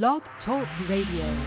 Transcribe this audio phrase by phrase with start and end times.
[0.00, 1.44] Blog Talk Radio.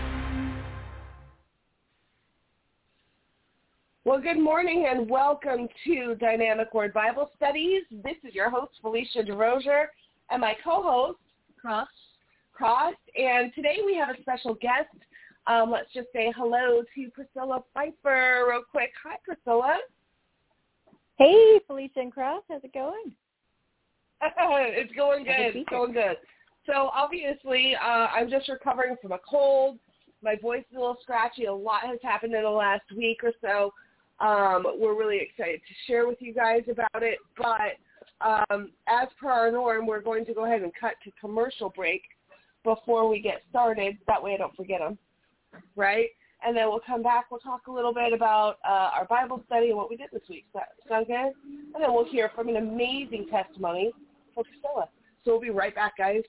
[4.04, 7.82] Well, good morning and welcome to Dynamic Word Bible Studies.
[7.90, 9.86] This is your host, Phelicia DeRosier,
[10.30, 11.18] and my co-host,
[11.60, 11.88] Cross.
[12.52, 12.94] Cross.
[13.18, 14.94] And today we have a special guest.
[15.48, 18.92] Um, let's just say hello to Priscilla Pfeiffer real quick.
[19.04, 19.76] Hi, Priscilla.
[21.18, 22.44] Hey, Phelicia and Cross.
[22.48, 23.10] How's it going?
[24.22, 25.56] it's going good.
[25.56, 26.16] It's going good.
[26.66, 29.78] So obviously, uh, I'm just recovering from a cold.
[30.22, 31.44] My voice is a little scratchy.
[31.44, 33.72] A lot has happened in the last week or so.
[34.18, 37.18] Um, we're really excited to share with you guys about it.
[37.36, 37.76] But
[38.50, 42.02] um, as per our norm, we're going to go ahead and cut to commercial break
[42.64, 43.98] before we get started.
[44.06, 44.98] That way I don't forget them,
[45.76, 46.08] right?
[46.44, 47.30] And then we'll come back.
[47.30, 50.22] We'll talk a little bit about uh, our Bible study and what we did this
[50.28, 50.46] week.
[50.88, 51.14] Sound good?
[51.14, 53.92] And then we'll hear from an amazing testimony
[54.34, 54.88] from Priscilla.
[55.24, 56.22] So we'll be right back, guys.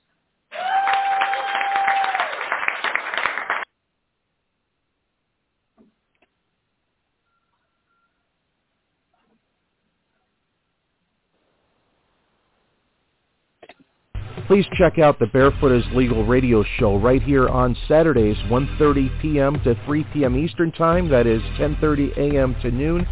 [14.48, 19.62] Please check out the Barefoot is Legal radio show right here on Saturdays, 1.30 p.m.
[19.66, 20.38] to 3 p.m.
[20.38, 21.10] Eastern Time.
[21.10, 22.56] That is 10.30 a.m.
[22.62, 23.06] to noon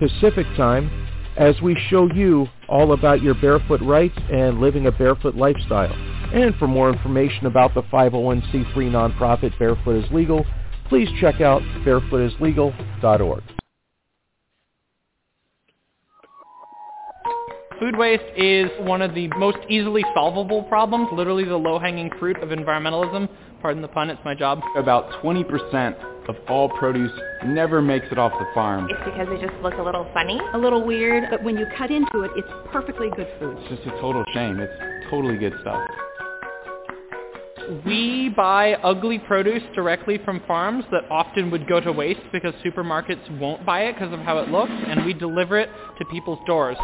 [0.00, 0.90] Pacific Time
[1.36, 5.92] as we show you all about your barefoot rights and living a barefoot lifestyle.
[6.32, 10.46] And for more information about the 501c3 nonprofit Barefoot is Legal,
[10.88, 13.42] please check out barefootislegal.org.
[17.80, 22.50] Food waste is one of the most easily solvable problems, literally the low-hanging fruit of
[22.50, 23.28] environmentalism.
[23.60, 24.60] Pardon the pun, it's my job.
[24.76, 27.12] About 20% of all produce
[27.44, 28.88] never makes it off the farm.
[28.90, 30.40] It's because they just look a little funny.
[30.54, 33.56] A little weird, but when you cut into it, it's perfectly good food.
[33.60, 34.60] It's just a total shame.
[34.60, 34.72] It's
[35.10, 35.80] totally good stuff.
[37.86, 43.38] We buy ugly produce directly from farms that often would go to waste because supermarkets
[43.38, 46.76] won't buy it because of how it looks, and we deliver it to people's doors.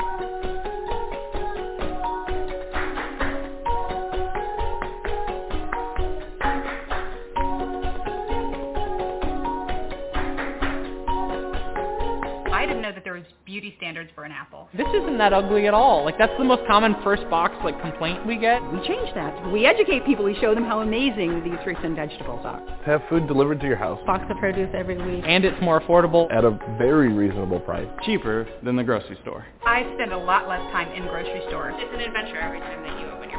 [13.49, 14.69] Beauty standards for an apple.
[14.77, 16.05] This isn't that ugly at all.
[16.05, 18.61] Like that's the most common first box like complaint we get.
[18.71, 19.51] We change that.
[19.51, 20.27] We educate people.
[20.27, 22.61] We show them how amazing these fruits and vegetables are.
[22.85, 25.25] Have food delivered to your house Box of produce every week.
[25.27, 26.31] And it's more affordable.
[26.31, 27.89] at a very reasonable price.
[28.05, 29.47] Cheaper than the grocery store.
[29.65, 31.75] I spend a lot less time in grocery stores.
[31.79, 33.18] It's an adventure every time that you open your box.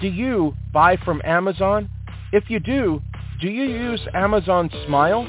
[0.00, 1.88] Do you buy from Amazon?
[2.32, 3.00] If you do,
[3.40, 5.24] do you use Amazon Smile?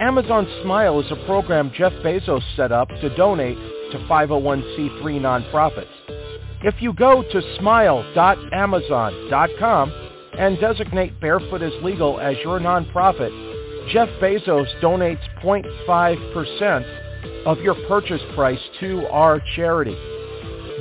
[0.00, 3.56] Amazon Smile is a program Jeff Bezos set up to donate
[3.92, 5.86] to 501c3 nonprofits.
[6.62, 9.92] If you go to smile.amazon.com
[10.38, 13.30] and designate Barefoot is Legal as your nonprofit,
[13.92, 19.96] Jeff Bezos donates 0.5% of your purchase price to our charity.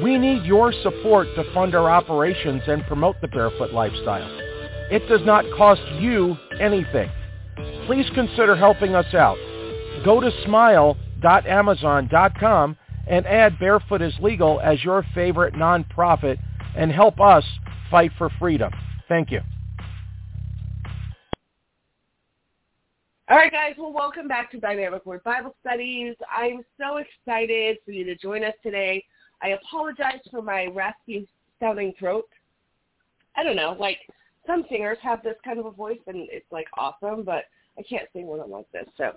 [0.04, 4.28] We need your support to fund our operations and promote the barefoot lifestyle.
[4.92, 7.10] It does not cost you anything.
[7.86, 9.38] Please consider helping us out.
[10.04, 16.40] Go to smile.amazon.com and add Barefoot is Legal as your favorite nonprofit
[16.76, 17.46] and help us
[17.90, 18.74] fight for freedom.
[19.08, 19.40] Thank you.
[23.28, 23.74] All right, guys.
[23.78, 26.16] Well, welcome back to Dynamic Word Bible Studies.
[26.30, 29.04] I'm so excited for you to join us today.
[29.46, 31.28] I apologize for my raspy
[31.60, 32.28] sounding throat.
[33.38, 34.00] I don't know, like
[34.48, 37.44] some singers have this kind of a voice and it's like awesome, but
[37.78, 38.88] I can't sing when I'm like this.
[38.98, 39.12] So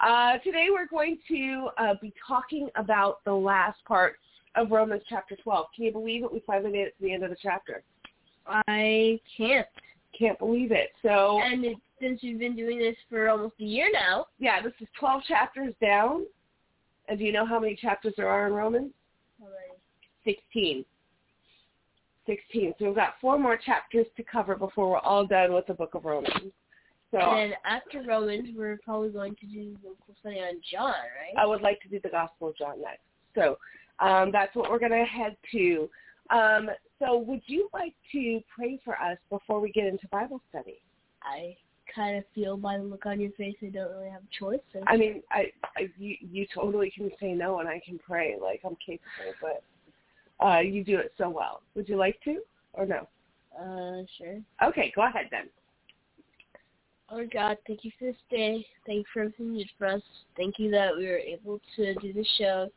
[0.00, 4.16] uh, today we're going to uh, be talking about the last part
[4.54, 5.66] of Romans chapter 12.
[5.74, 6.32] Can you believe it?
[6.32, 7.82] We finally made it to the end of the chapter.
[8.46, 9.66] I can't.
[10.18, 10.92] Can't believe it.
[11.02, 14.72] So And it, since you've been doing this for almost a year now, yeah, this
[14.80, 16.24] is 12 chapters down.
[17.08, 18.92] And do you know how many chapters there are in Romans?
[20.26, 20.84] 16.
[22.26, 22.74] 16.
[22.78, 25.94] So we've got four more chapters to cover before we're all done with the book
[25.94, 26.52] of Romans.
[27.12, 31.40] So and then after Romans, we're probably going to do the study on John, right?
[31.40, 33.00] I would like to do the Gospel of John next.
[33.34, 33.56] So
[34.00, 35.88] um, that's what we're going to head to.
[36.30, 36.68] Um,
[36.98, 40.80] so would you like to pray for us before we get into Bible study?
[41.22, 41.56] I
[41.94, 44.60] kind of feel by the look on your face I don't really have a choice.
[44.72, 48.36] So I mean, I, I you, you totally can say no and I can pray
[48.40, 49.62] like I'm capable, but
[50.44, 51.62] uh, you do it so well.
[51.74, 52.40] Would you like to
[52.72, 53.08] or no?
[53.58, 54.40] Uh, sure.
[54.62, 55.48] Okay, go ahead then.
[57.10, 58.66] Oh God, thank you for this day.
[58.84, 60.02] Thank you for everything you did for us.
[60.36, 62.68] Thank you that we were able to do the show.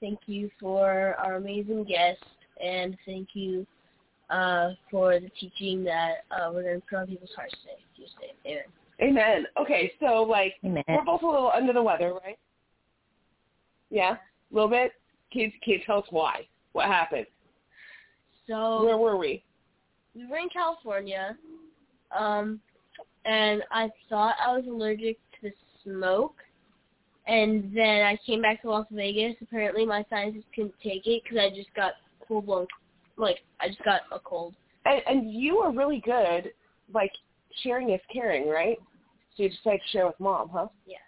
[0.00, 2.22] Thank you for our amazing guest,
[2.62, 3.66] and thank you
[4.30, 7.78] uh, for the teaching that uh, we're going to put on people's hearts today.
[7.96, 8.32] Tuesday.
[8.46, 8.62] Amen.
[9.00, 9.46] Amen.
[9.60, 10.84] Okay, so like Amen.
[10.88, 12.38] we're both a little under the weather, right?
[13.90, 14.92] Yeah, a little bit.
[15.32, 16.46] Can you, can you tell us why?
[16.78, 17.26] What happened?
[18.46, 19.42] So Where were we?
[20.14, 21.36] we were in California,
[22.16, 22.60] um,
[23.24, 25.52] and I thought I was allergic to the
[25.82, 26.36] smoke.
[27.26, 29.34] And then I came back to Las Vegas.
[29.42, 31.94] Apparently, my sinuses couldn't take it because I just got
[32.28, 32.68] full blown,
[33.16, 34.54] like I just got a cold.
[34.86, 36.52] And, and you were really good,
[36.94, 37.10] like
[37.64, 38.78] sharing is caring, right?
[39.36, 40.68] So you decided to share with mom, huh?
[40.86, 40.98] Yeah.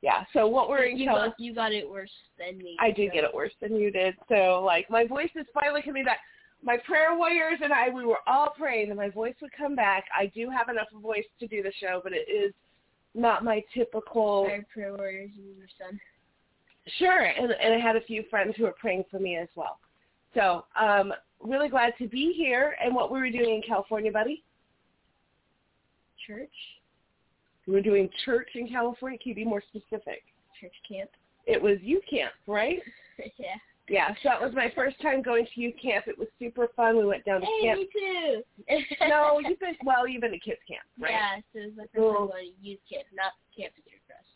[0.00, 0.24] Yeah.
[0.32, 2.76] So what were you Cali- got you got it worse than me.
[2.80, 4.14] I did so- get it worse than you did.
[4.28, 6.20] So like my voice is finally coming back.
[6.62, 10.04] My prayer warriors and I, we were all praying that my voice would come back.
[10.16, 12.52] I do have enough voice to do the show, but it is
[13.14, 14.48] not my typical.
[14.50, 16.00] Our prayer warriors and your son.
[16.98, 19.78] Sure, and, and I had a few friends who were praying for me as well.
[20.34, 22.76] So um, really glad to be here.
[22.82, 24.42] And what were we doing in California, buddy?
[26.26, 26.50] Church,
[27.68, 29.18] We were doing church in California.
[29.18, 30.22] Can you be more specific?
[30.58, 31.10] church camp.
[31.46, 32.80] It was youth camp, right?
[33.38, 33.54] yeah.
[33.88, 36.08] Yeah, so that was my first time going to youth camp.
[36.08, 36.96] It was super fun.
[36.98, 37.80] We went down to Hey, camp.
[37.80, 38.42] me too.
[39.08, 41.12] no, you've been well, you've been to kids camp, right?
[41.12, 44.00] Yeah, so it was my first time going to youth camp, not camp to Cedar
[44.06, 44.26] Crest.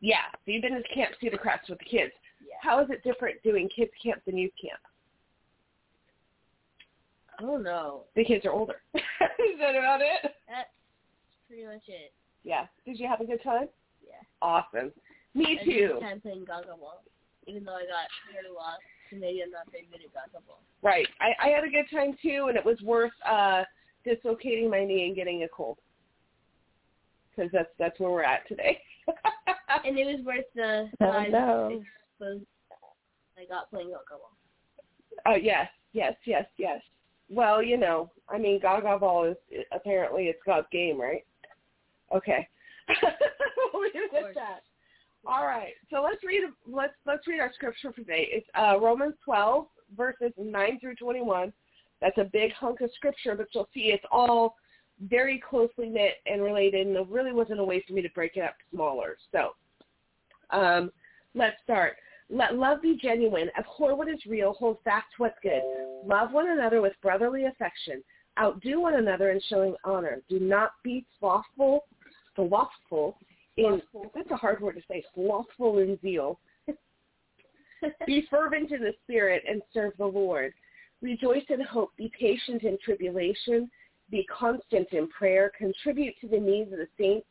[0.00, 2.12] Yeah, so you've been to camp Cedar Crest with the kids.
[2.40, 2.56] Yeah.
[2.60, 4.80] How is it different doing kids camp than youth camp?
[7.38, 8.04] I don't know.
[8.16, 8.82] The kids are older.
[8.94, 9.02] is
[9.60, 10.32] that about it?
[10.48, 10.68] That's
[11.48, 12.12] pretty much it.
[12.44, 12.66] Yeah.
[12.84, 13.68] Did you have a good time?
[14.04, 14.22] Yeah.
[14.40, 14.92] Awesome.
[15.34, 15.88] Me I had a too.
[15.94, 17.02] good time playing Gaga Ball,
[17.46, 18.78] even though I got hurt a lot.
[19.10, 20.60] So maybe I'm not very good at Gaga Ball.
[20.82, 21.06] Right.
[21.20, 23.64] I, I had a good time too, and it was worth uh
[24.04, 25.78] dislocating my knee and getting a cold.
[27.30, 28.78] Because that's that's where we're at today.
[29.84, 31.80] And it was worth the Oh, five no.
[32.20, 32.44] exposed
[33.38, 34.30] I got playing Gaga Ball.
[35.26, 36.80] Oh yes, yes, yes, yes.
[37.30, 39.36] Well, you know, I mean, Gaga Ball is
[39.72, 41.24] apparently it's God's game, right?
[42.14, 42.48] Okay.
[43.72, 44.62] we'll leave it at that.
[45.26, 45.72] All right.
[45.90, 48.28] So let's read let's let's read our scripture for today.
[48.30, 49.66] It's uh, Romans 12
[49.96, 51.52] verses 9 through 21.
[52.00, 54.56] That's a big hunk of scripture, but you'll see it's all
[55.08, 58.36] very closely knit and related, and there really wasn't a way for me to break
[58.36, 59.16] it up smaller.
[59.30, 59.52] So
[60.50, 60.90] um,
[61.34, 61.96] let's start.
[62.30, 63.50] Let love be genuine.
[63.58, 64.54] Abhor what is real.
[64.54, 65.62] Hold fast what's good.
[66.04, 68.02] Love one another with brotherly affection.
[68.40, 70.22] Outdo one another in showing honor.
[70.28, 71.84] Do not be slothful,
[72.36, 73.16] slothful
[73.56, 73.82] in,
[74.14, 76.38] that's a hard word to say, slothful in zeal.
[78.06, 80.52] be fervent in the spirit and serve the Lord.
[81.02, 81.90] Rejoice in hope.
[81.96, 83.70] Be patient in tribulation.
[84.10, 85.50] Be constant in prayer.
[85.56, 87.26] Contribute to the needs of the saints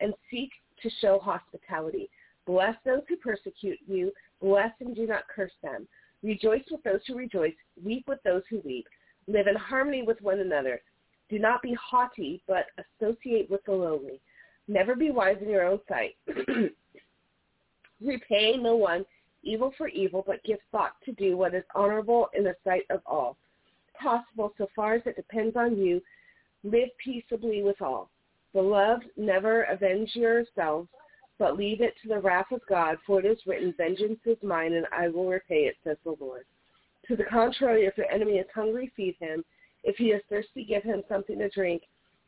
[0.00, 0.50] and seek
[0.82, 2.10] to show hospitality.
[2.46, 4.12] Bless those who persecute you.
[4.40, 5.88] Bless and do not curse them.
[6.22, 7.54] Rejoice with those who rejoice.
[7.82, 8.86] Weep with those who weep.
[9.26, 10.82] Live in harmony with one another.
[11.30, 12.66] Do not be haughty, but
[13.00, 14.20] associate with the lowly.
[14.68, 16.16] Never be wise in your own sight.
[18.00, 19.04] Repay no one
[19.42, 23.00] evil for evil, but give thought to do what is honorable in the sight of
[23.06, 23.36] all.
[24.00, 26.00] Possible, so far as it depends on you,
[26.62, 28.10] live peaceably with all.
[28.52, 30.88] Beloved, never avenge yourselves,
[31.38, 34.72] but leave it to the wrath of God, for it is written, Vengeance is mine,
[34.74, 36.44] and I will repay it, says the Lord.
[37.08, 39.44] To the contrary, if your enemy is hungry, feed him.
[39.82, 41.82] If he is thirsty, give him something to drink.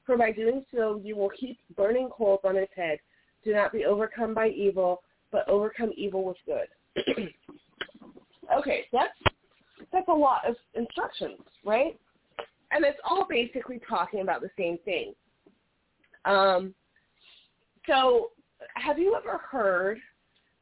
[0.07, 2.99] For by doing so, you will heap burning coals on his head.
[3.45, 6.69] Do not be overcome by evil, but overcome evil with good.
[8.57, 9.13] okay, that's
[9.93, 11.99] that's a lot of instructions, right?
[12.71, 15.15] And it's all basically talking about the same thing.
[16.25, 16.75] Um,
[17.87, 18.31] so,
[18.75, 19.99] have you ever heard?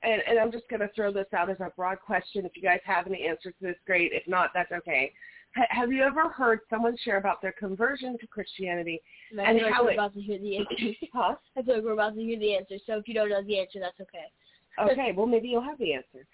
[0.03, 2.45] And, and I'm just going to throw this out as a broad question.
[2.45, 4.13] If you guys have any answers to this, great.
[4.13, 5.13] If not, that's okay.
[5.57, 9.59] Ha- have you ever heard someone share about their conversion to Christianity And I and
[9.59, 9.95] feel like how we're it?
[9.95, 10.97] about to hear the answer.
[11.13, 11.35] huh?
[11.57, 12.77] I feel like we're about to hear the answer.
[12.87, 14.91] So if you don't know the answer, that's okay.
[14.93, 16.27] Okay, well maybe you'll have the answer.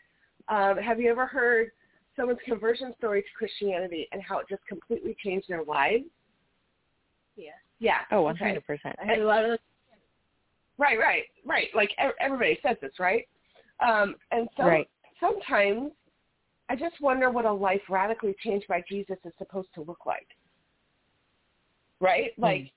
[0.49, 1.71] Um, have you ever heard
[2.17, 6.05] someone's conversion story to Christianity and how it just completely changed their lives?
[7.37, 7.51] Yeah.
[7.79, 7.99] Yeah.
[8.11, 8.61] Oh, 100%.
[9.01, 9.59] I heard a lot of
[10.79, 11.69] Right, right, right.
[11.75, 13.29] Like everybody says this, right?
[13.87, 14.89] Um, and so Right.
[15.21, 15.93] sometimes
[16.71, 20.29] I just wonder what a life radically changed by Jesus is supposed to look like.
[22.01, 22.31] Right?
[22.39, 22.71] Like mm.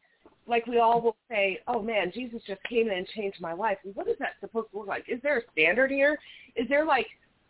[0.48, 3.78] like we all will say, "Oh man, Jesus just came in and changed my life."
[3.94, 5.06] What is that supposed to look like?
[5.08, 6.18] Is there a standard here?
[6.56, 7.06] Is there like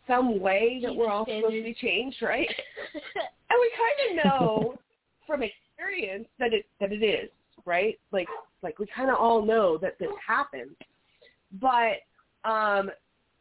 [0.06, 2.48] some way that we're all supposed to be changed, right?
[3.14, 4.78] and we kind of know
[5.26, 7.30] from experience that it that it is,
[7.64, 7.98] right?
[8.12, 8.28] Like
[8.62, 10.76] like we kind of all know that this happens,
[11.58, 12.02] but
[12.44, 12.90] um,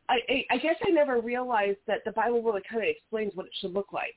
[0.10, 3.52] I, I guess I never realized that the Bible really kind of explains what it
[3.60, 4.16] should look like.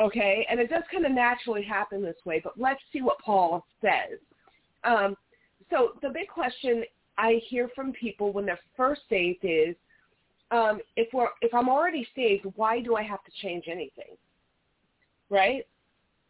[0.00, 3.64] Okay, and it does kind of naturally happen this way, but let's see what Paul
[3.80, 4.18] says.
[4.84, 5.16] Um,
[5.70, 6.84] so the big question
[7.18, 9.74] I hear from people when they're first saved is,
[10.50, 14.16] um, if we're if I'm already saved, why do I have to change anything?
[15.30, 15.66] Right?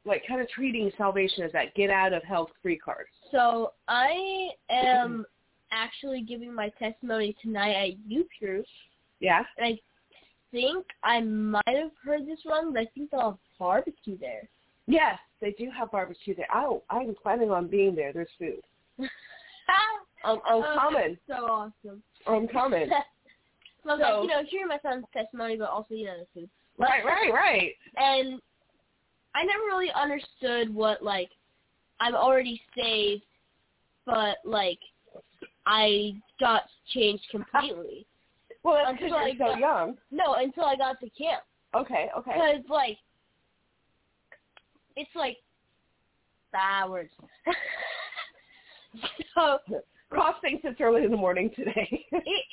[0.06, 3.06] Like kind of treating salvation as that get out of hell free card.
[3.30, 5.26] So I am
[5.72, 8.08] actually giving my testimony tonight at
[8.40, 8.66] Group.
[9.20, 9.42] Yeah.
[9.58, 9.78] And I
[10.52, 14.48] think I might have heard this wrong, but I think they'll have barbecue there.
[14.86, 16.46] Yes, they do have barbecue there.
[16.54, 18.12] Oh, I'm planning on being there.
[18.12, 18.60] There's food.
[18.98, 19.08] I'm,
[20.24, 21.18] I'm oh, coming.
[21.28, 22.02] So awesome.
[22.26, 22.88] I'm coming.
[22.88, 26.18] so, I was so, like, you know, hearing my son's testimony, but also, you know,
[26.18, 26.50] the food.
[26.78, 27.72] Right, right, right.
[27.96, 28.40] And
[29.34, 31.30] I never really understood what, like,
[32.00, 33.24] I'm already saved,
[34.04, 34.78] but, like,
[35.66, 36.62] I got
[36.94, 38.06] changed completely.
[38.62, 39.96] well, that's because you're so young.
[40.10, 41.42] No, until I got to camp.
[41.74, 42.32] Okay, okay.
[42.32, 42.98] Because like,
[44.96, 45.36] it's like
[46.56, 47.10] hours.
[49.34, 49.58] so
[50.10, 52.06] Ross thinks it's early in the morning today.
[52.12, 52.44] it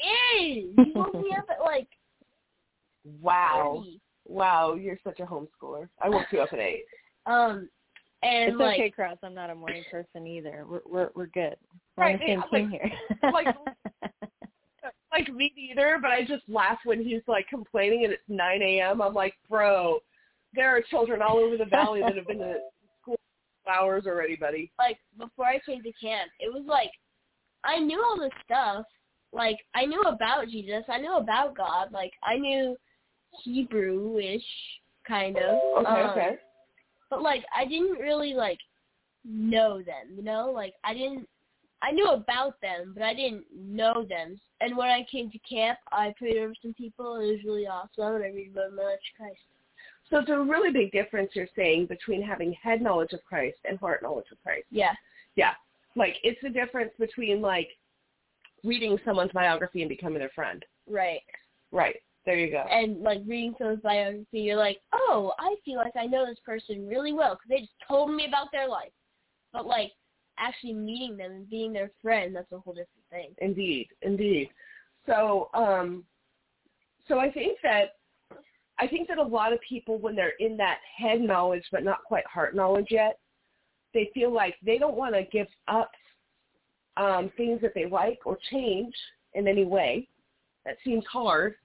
[0.41, 0.73] is.
[0.77, 1.87] You woke me up at like.
[3.21, 3.83] Wow.
[3.83, 3.99] 30.
[4.25, 5.89] Wow, you're such a homeschooler.
[6.01, 6.85] I woke you up at eight.
[7.25, 7.69] Um,
[8.23, 9.17] and it's like, okay, Cross.
[9.23, 10.65] I'm not a morning person either.
[10.69, 11.55] We're we're we're good.
[11.97, 12.71] We're right, on the same yeah, team
[13.31, 13.55] like, here.
[14.01, 14.21] like,
[15.11, 15.99] like me neither.
[16.01, 19.01] But I just laugh when he's like complaining and it's 9 a.m.
[19.01, 19.99] I'm like, bro,
[20.53, 22.55] there are children all over the valley that have been to
[23.01, 23.17] school
[23.71, 24.71] hours already, buddy.
[24.79, 26.91] Like before I came to camp, it was like
[27.63, 28.85] I knew all this stuff.
[29.31, 30.83] Like I knew about Jesus.
[30.87, 31.91] I knew about God.
[31.91, 32.75] Like I knew
[33.43, 34.43] Hebrew-ish
[35.07, 35.59] kind of.
[35.79, 36.37] Okay, um, okay
[37.13, 38.59] but like I didn't really like
[39.23, 40.51] know them, you know?
[40.51, 41.27] Like I didn't
[41.81, 44.39] I knew about them, but I didn't know them.
[44.61, 47.67] And when I came to camp, I prayed over some people, and it was really
[47.67, 49.41] awesome, and I read about my Christ.
[50.09, 53.77] So it's a really big difference you're saying between having head knowledge of Christ and
[53.79, 54.65] heart knowledge of Christ.
[54.71, 54.93] Yeah.
[55.35, 55.51] Yeah.
[55.95, 57.69] Like it's the difference between like
[58.63, 60.63] reading someone's biography and becoming their friend.
[60.89, 61.21] Right.
[61.71, 61.97] Right.
[62.25, 62.63] There you go.
[62.69, 66.87] And like reading someone's biography, you're like, oh, I feel like I know this person
[66.87, 68.91] really well because they just told me about their life.
[69.51, 69.91] But like
[70.39, 73.35] actually meeting them and being their friend, that's a whole different thing.
[73.39, 74.49] Indeed, indeed.
[75.05, 76.05] So, um,
[77.07, 77.95] so I think that
[78.79, 82.03] I think that a lot of people, when they're in that head knowledge but not
[82.07, 83.19] quite heart knowledge yet,
[83.93, 85.91] they feel like they don't want to give up
[86.97, 88.93] um, things that they like or change
[89.33, 90.07] in any way.
[90.65, 91.55] That seems hard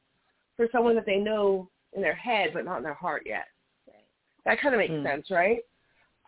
[0.59, 3.45] for someone that they know in their head but not in their heart yet.
[3.87, 4.05] Right.
[4.45, 5.05] That kind of makes mm.
[5.05, 5.61] sense, right?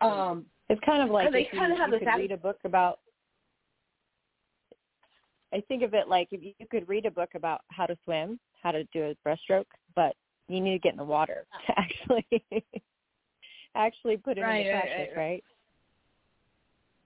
[0.01, 2.37] Um, it's kind of like they kind you, of have you this could read a
[2.37, 2.99] book about.
[5.53, 8.39] I think of it like if you could read a book about how to swim,
[8.63, 10.15] how to do a breaststroke, but
[10.47, 12.43] you need to get in the water to actually
[13.75, 15.43] actually put it right, into right, practice, right, right?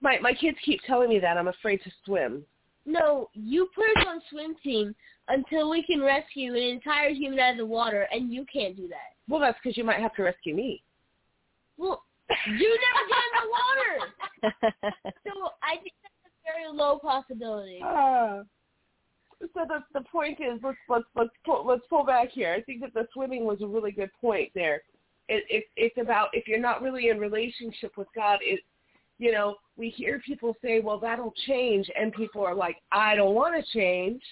[0.00, 2.44] My my kids keep telling me that I'm afraid to swim.
[2.86, 4.94] No, you put us on swim team
[5.28, 8.86] until we can rescue an entire human out of the water, and you can't do
[8.88, 9.14] that.
[9.28, 10.82] Well, that's because you might have to rescue me.
[11.76, 14.72] Well, you never get in the water.
[15.26, 17.80] so I think that's a very low possibility.
[17.84, 18.44] Uh,
[19.40, 22.52] so the the point is, let's let's let's pull, let's pull back here.
[22.52, 24.82] I think that the swimming was a really good point there.
[25.28, 28.60] It, it it's about if you're not really in relationship with God, it
[29.18, 31.90] you know, we hear people say, well, that'll change.
[31.98, 34.22] And people are like, I don't want to change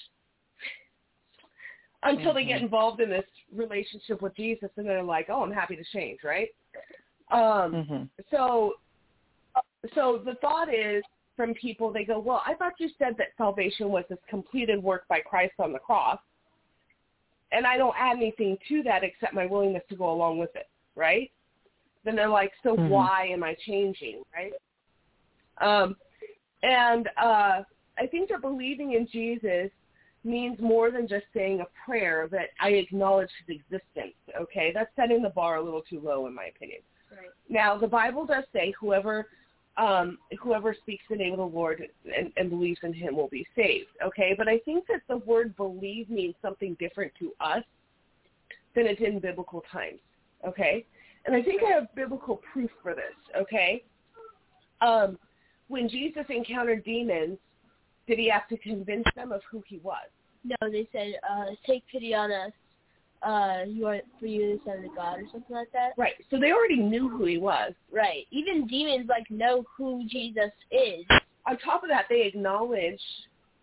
[2.03, 2.35] until mm-hmm.
[2.35, 2.65] they get mm-hmm.
[2.65, 3.25] involved in this
[3.55, 4.71] relationship with Jesus.
[4.77, 6.49] And they're like, oh, I'm happy to change, right?
[7.31, 8.03] Um, mm-hmm.
[8.31, 8.75] So,
[9.95, 11.03] so the thought is
[11.37, 15.07] from people, they go, well, I thought you said that salvation was this completed work
[15.09, 16.19] by Christ on the cross.
[17.53, 20.69] And I don't add anything to that except my willingness to go along with it,
[20.97, 21.31] right?
[22.05, 22.89] Then they're like, so mm-hmm.
[22.89, 24.53] why am I changing, right?
[25.61, 25.97] Um,
[26.63, 27.63] and uh,
[27.99, 29.71] I think that believing in Jesus
[30.25, 34.15] means more than just saying a prayer that I acknowledge his existence.
[34.41, 36.81] Okay, that's setting the bar a little too low in my opinion.
[37.11, 37.29] Right.
[37.49, 39.29] Now the Bible does say whoever
[39.77, 41.83] um, whoever speaks the name of the Lord
[42.17, 43.89] and, and believes in him will be saved.
[44.05, 47.65] Okay, but I think that the word believe means something different to us
[48.75, 50.01] than it did in biblical times.
[50.47, 50.87] Okay?
[51.27, 53.83] And I think I have biblical proof for this, okay?
[54.81, 55.19] Um,
[55.69, 57.39] when Jesus encountered demons,
[58.07, 60.09] did he have to convince them of who he was?
[60.45, 62.53] No, they said, uh, take pity on us.
[63.23, 65.93] Uh, you are for you the son of God or something like that.
[65.97, 66.13] Right.
[66.31, 67.73] So they already knew who he was.
[67.91, 68.27] Right.
[68.31, 71.07] Even demons like know who Jesus is.
[71.47, 73.01] On top of that, they acknowledge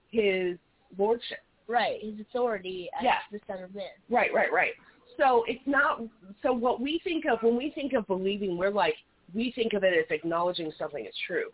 [0.10, 0.58] his
[0.98, 1.40] lordship.
[1.68, 2.02] Right.
[2.02, 3.20] His authority as Yeah.
[3.32, 3.86] the Son of Man.
[4.10, 4.74] Right, right, right.
[5.18, 6.02] So it's not
[6.42, 8.96] so what we think of when we think of believing, we're like
[9.34, 11.50] we think of it as acknowledging something is true.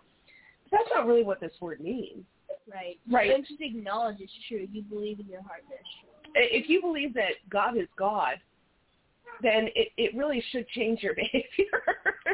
[0.71, 2.24] That's not really what this word means.
[2.71, 2.97] Right.
[3.09, 3.27] Right.
[3.27, 4.67] You don't just acknowledge it's true.
[4.71, 6.33] You believe in your heart that it's true.
[6.36, 8.36] If you believe that God is God,
[9.41, 11.83] then it, it really should change your behavior.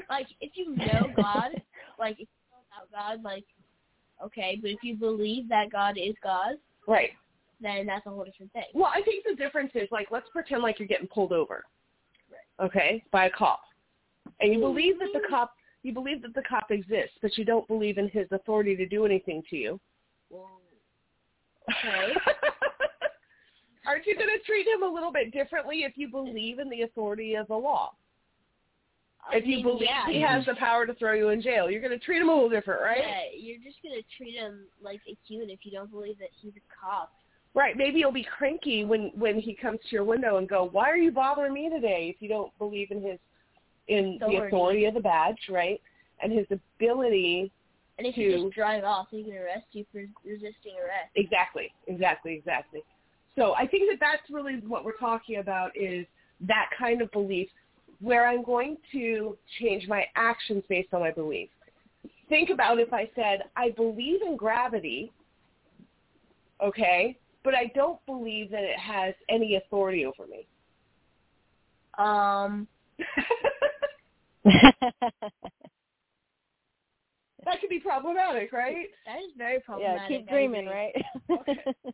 [0.09, 1.51] Like if you know God,
[1.99, 3.45] like if you know about God, like
[4.23, 6.55] okay, but if you believe that God is God,
[6.87, 7.11] right.
[7.61, 8.63] then that's a whole different thing.
[8.73, 11.63] Well, I think the difference is like let's pretend like you're getting pulled over,
[12.61, 13.61] okay, by a cop,
[14.39, 17.67] and you believe that the cop you believe that the cop exists, but you don't
[17.67, 19.79] believe in his authority to do anything to you.
[21.69, 22.13] Okay.
[23.85, 26.83] Aren't you going to treat him a little bit differently if you believe in the
[26.83, 27.93] authority of the law?
[29.29, 31.69] I If you mean, believe yeah, he has the power to throw you in jail,
[31.69, 32.99] you're going to treat him a little different, right?
[32.99, 36.53] Yeah, you're just gonna treat him like a human if you don't believe that he's
[36.57, 37.13] a cop.
[37.53, 37.77] Right.
[37.77, 40.97] Maybe you'll be cranky when when he comes to your window and go, "Why are
[40.97, 43.19] you bothering me today?" If you don't believe in his
[43.87, 44.47] in the Authority.
[44.47, 45.81] authority of the badge, right,
[46.21, 47.51] and his ability
[47.97, 51.11] And if to you just drive off, he can arrest you for resisting arrest.
[51.15, 52.83] exactly, exactly, exactly.
[53.35, 56.05] So I think that that's really what we're talking about is
[56.47, 57.49] that kind of belief
[57.99, 61.49] where I'm going to change my actions based on my belief.
[62.29, 65.11] Think about if I said, I believe in gravity,
[66.61, 70.45] okay, but I don't believe that it has any authority over me.
[71.97, 72.67] Um,
[77.45, 78.87] That could be problematic, right?
[79.05, 80.09] that is very problematic.
[80.09, 80.93] yeah, keep dreaming, agree.
[81.29, 81.45] right?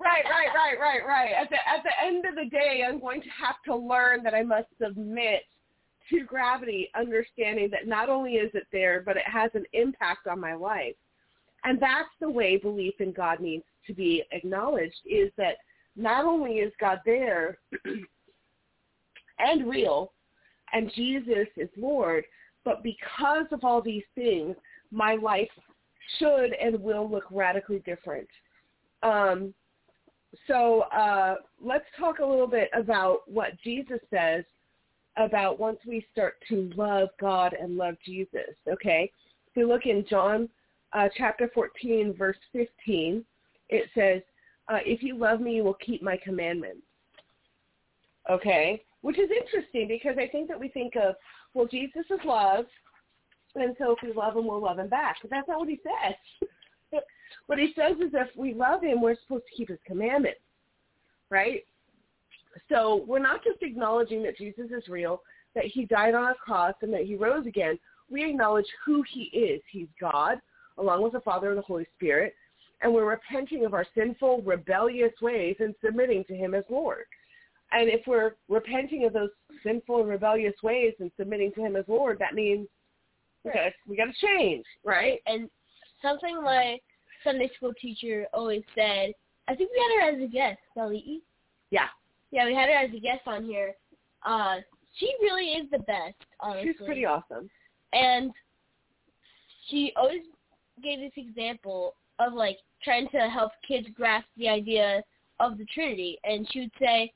[0.00, 1.32] Right, right, right, right, right.
[1.32, 4.32] At the at the end of the day, I'm going to have to learn that
[4.32, 5.42] I must submit
[6.10, 10.40] to gravity, understanding that not only is it there, but it has an impact on
[10.40, 10.94] my life.
[11.64, 15.56] And that's the way belief in God needs to be acknowledged is that
[15.96, 17.58] not only is God there
[19.40, 20.12] and real
[20.72, 22.24] and Jesus is Lord,
[22.64, 24.56] but because of all these things,
[24.90, 25.48] my life
[26.18, 28.28] should and will look radically different.
[29.02, 29.54] Um,
[30.46, 34.44] so uh, let's talk a little bit about what Jesus says
[35.16, 38.54] about once we start to love God and love Jesus.
[38.70, 39.10] Okay,
[39.48, 40.48] if we look in John
[40.92, 43.24] uh, chapter 14, verse 15,
[43.68, 44.22] it says,
[44.68, 46.86] uh, "If you love me, you will keep my commandments."
[48.30, 51.14] Okay, which is interesting because I think that we think of,
[51.54, 52.64] well, Jesus is love,
[53.54, 55.16] and so if we love him, we'll love him back.
[55.22, 56.50] But that's not what he says.
[57.46, 60.40] what he says is if we love him, we're supposed to keep his commandments,
[61.30, 61.64] right?
[62.68, 65.22] So we're not just acknowledging that Jesus is real,
[65.54, 67.78] that he died on a cross, and that he rose again.
[68.10, 69.60] We acknowledge who he is.
[69.70, 70.40] He's God,
[70.78, 72.34] along with the Father and the Holy Spirit,
[72.80, 77.04] and we're repenting of our sinful, rebellious ways and submitting to him as Lord.
[77.72, 79.30] And if we're repenting of those
[79.62, 82.66] sinful and rebellious ways and submitting to him as Lord, that means
[83.44, 85.20] we got we got to change, right?
[85.26, 85.50] And
[86.02, 86.78] something my
[87.24, 89.12] Sunday school teacher always said,
[89.48, 91.22] I think we had her as a guest, Sally.
[91.70, 91.88] Yeah,
[92.30, 93.74] Yeah, we had her as a guest on here.
[94.24, 94.56] Uh,
[94.98, 96.72] she really is the best, honestly.
[96.72, 97.50] she's pretty awesome.
[97.92, 98.32] And
[99.68, 100.22] she always
[100.82, 105.02] gave this example of like trying to help kids grasp the idea
[105.40, 106.18] of the Trinity.
[106.24, 107.12] And she would say,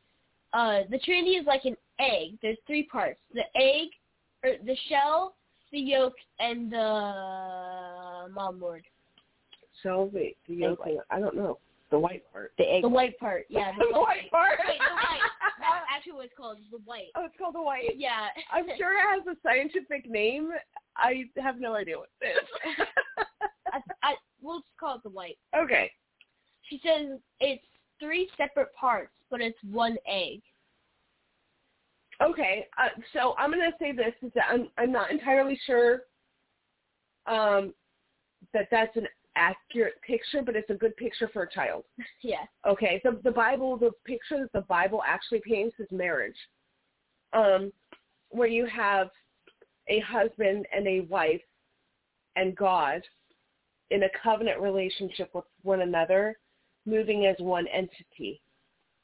[0.52, 2.38] uh, the Trinity is like an egg.
[2.42, 3.88] There's three parts: the egg,
[4.44, 5.34] or the shell,
[5.72, 8.84] the yolk, and the mom word.
[9.82, 11.58] So wait, the yolk, I don't know
[11.92, 12.52] the white part.
[12.58, 12.82] The egg.
[12.82, 13.70] The white part, yeah.
[13.78, 14.58] The, The white part.
[14.66, 15.20] Wait, the white.
[15.60, 16.56] That's actually what it's called.
[16.72, 17.12] The white.
[17.14, 17.96] Oh, it's called the white.
[17.96, 18.28] Yeah.
[18.50, 20.50] I'm sure it has a scientific name.
[20.96, 22.86] I have no idea what it is.
[23.72, 25.38] I, I, we'll just call it the white.
[25.56, 25.90] okay.
[26.68, 27.62] She says it's
[28.00, 30.40] three separate parts, but it's one egg.
[32.22, 36.02] Okay, uh, so I'm going to say this is that I'm I'm not entirely sure
[37.26, 37.72] um,
[38.52, 41.84] that that's an accurate picture, but it's a good picture for a child.
[42.22, 42.44] Yeah.
[42.66, 46.36] Okay, so the Bible, the picture that the Bible actually paints is marriage,
[47.32, 47.72] um,
[48.30, 49.08] where you have
[49.88, 51.40] a husband and a wife
[52.36, 53.02] and God
[53.90, 56.38] in a covenant relationship with one another,
[56.86, 58.40] moving as one entity,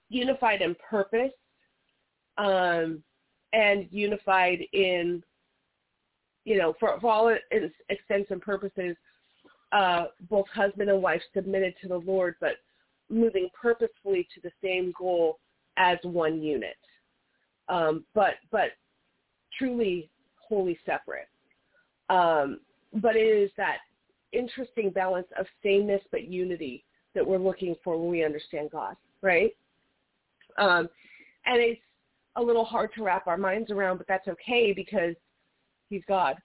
[0.09, 1.33] unified in purpose,
[2.39, 3.03] um,
[3.53, 5.23] and unified in,
[6.45, 8.97] you know, for, for all its extents and purposes,
[9.73, 12.57] uh, both husband and wife submitted to the Lord, but
[13.11, 15.39] moving purposefully to the same goal
[15.77, 16.77] as one unit,
[17.69, 18.71] um, but but
[19.59, 21.29] truly wholly separate.
[22.11, 22.61] Um,
[22.95, 23.79] but it is that
[24.33, 26.85] interesting balance of sameness but unity
[27.19, 29.51] that we're looking for when we understand God, right?
[30.57, 30.89] Um,
[31.47, 31.81] and it's
[32.37, 35.17] a little hard to wrap our minds around, but that's okay because
[35.91, 36.37] he's God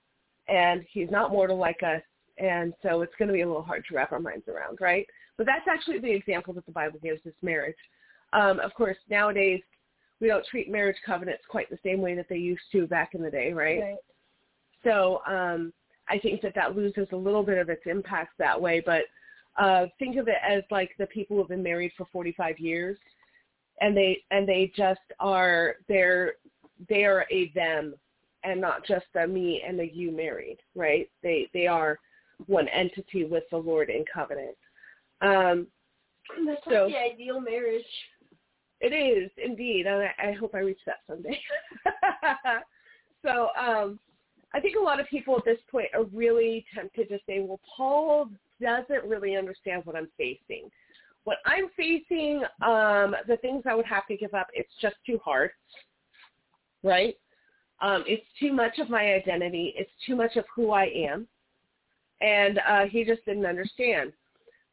[0.48, 2.02] and he's not mortal like us.
[2.40, 5.06] And so it's going to be a little hard to wrap our minds around, right?
[5.38, 7.78] But that's actually the example that the Bible gives us marriage.
[8.34, 9.62] Um, of course, nowadays
[10.20, 13.22] we don't treat marriage covenants quite the same way that they used to back in
[13.22, 13.82] the day, right?
[13.82, 13.96] Right.
[14.84, 15.72] So um,
[16.10, 18.82] I think that that loses a little bit of its impact that way.
[18.84, 19.04] But
[19.58, 22.98] uh, think of it as like the people who have been married for 45 years,
[23.82, 26.34] and they and they just are they're
[26.90, 27.94] they are a them
[28.44, 31.10] and not just a me and a you married, right?
[31.22, 32.00] They they are
[32.48, 34.58] one entity with the Lord in covenant.
[35.22, 35.68] Um,
[36.46, 37.86] That's so, like the ideal marriage.
[38.82, 41.40] It is indeed, and I, I hope I reach that someday.
[43.26, 43.98] so um,
[44.54, 47.62] I think a lot of people at this point are really tempted to say, well,
[47.78, 48.30] Paul
[48.62, 50.70] doesn't really understand what I'm facing.
[51.24, 55.20] What I'm facing, um, the things I would have to give up, it's just too
[55.24, 55.52] hard,
[56.84, 57.16] right?
[57.82, 59.74] Um, it's too much of my identity.
[59.78, 61.28] It's too much of who I am.
[62.22, 64.14] And uh, he just didn't understand.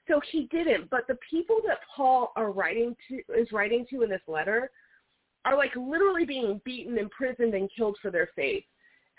[0.09, 0.91] So he didn't.
[0.91, 4.71] But the people that Paul are writing to is writing to in this letter
[5.45, 8.65] are like literally being beaten, imprisoned, and killed for their faith.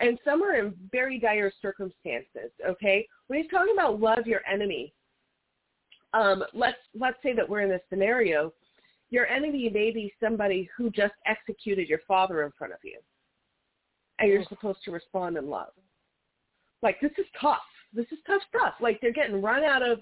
[0.01, 2.51] And some are in very dire circumstances.
[2.67, 4.93] Okay, when he's talking about love your enemy,
[6.13, 8.51] um, let's let's say that we're in this scenario.
[9.11, 12.99] Your enemy may be somebody who just executed your father in front of you,
[14.19, 15.71] and you're supposed to respond in love.
[16.81, 17.59] Like this is tough.
[17.93, 18.73] This is tough stuff.
[18.81, 19.99] Like they're getting run out of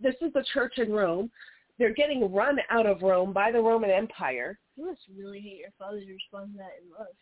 [0.00, 1.30] this is the church in Rome.
[1.78, 4.58] They're getting run out of Rome by the Roman Empire.
[4.76, 7.14] You must really hate your father to respond to that in love.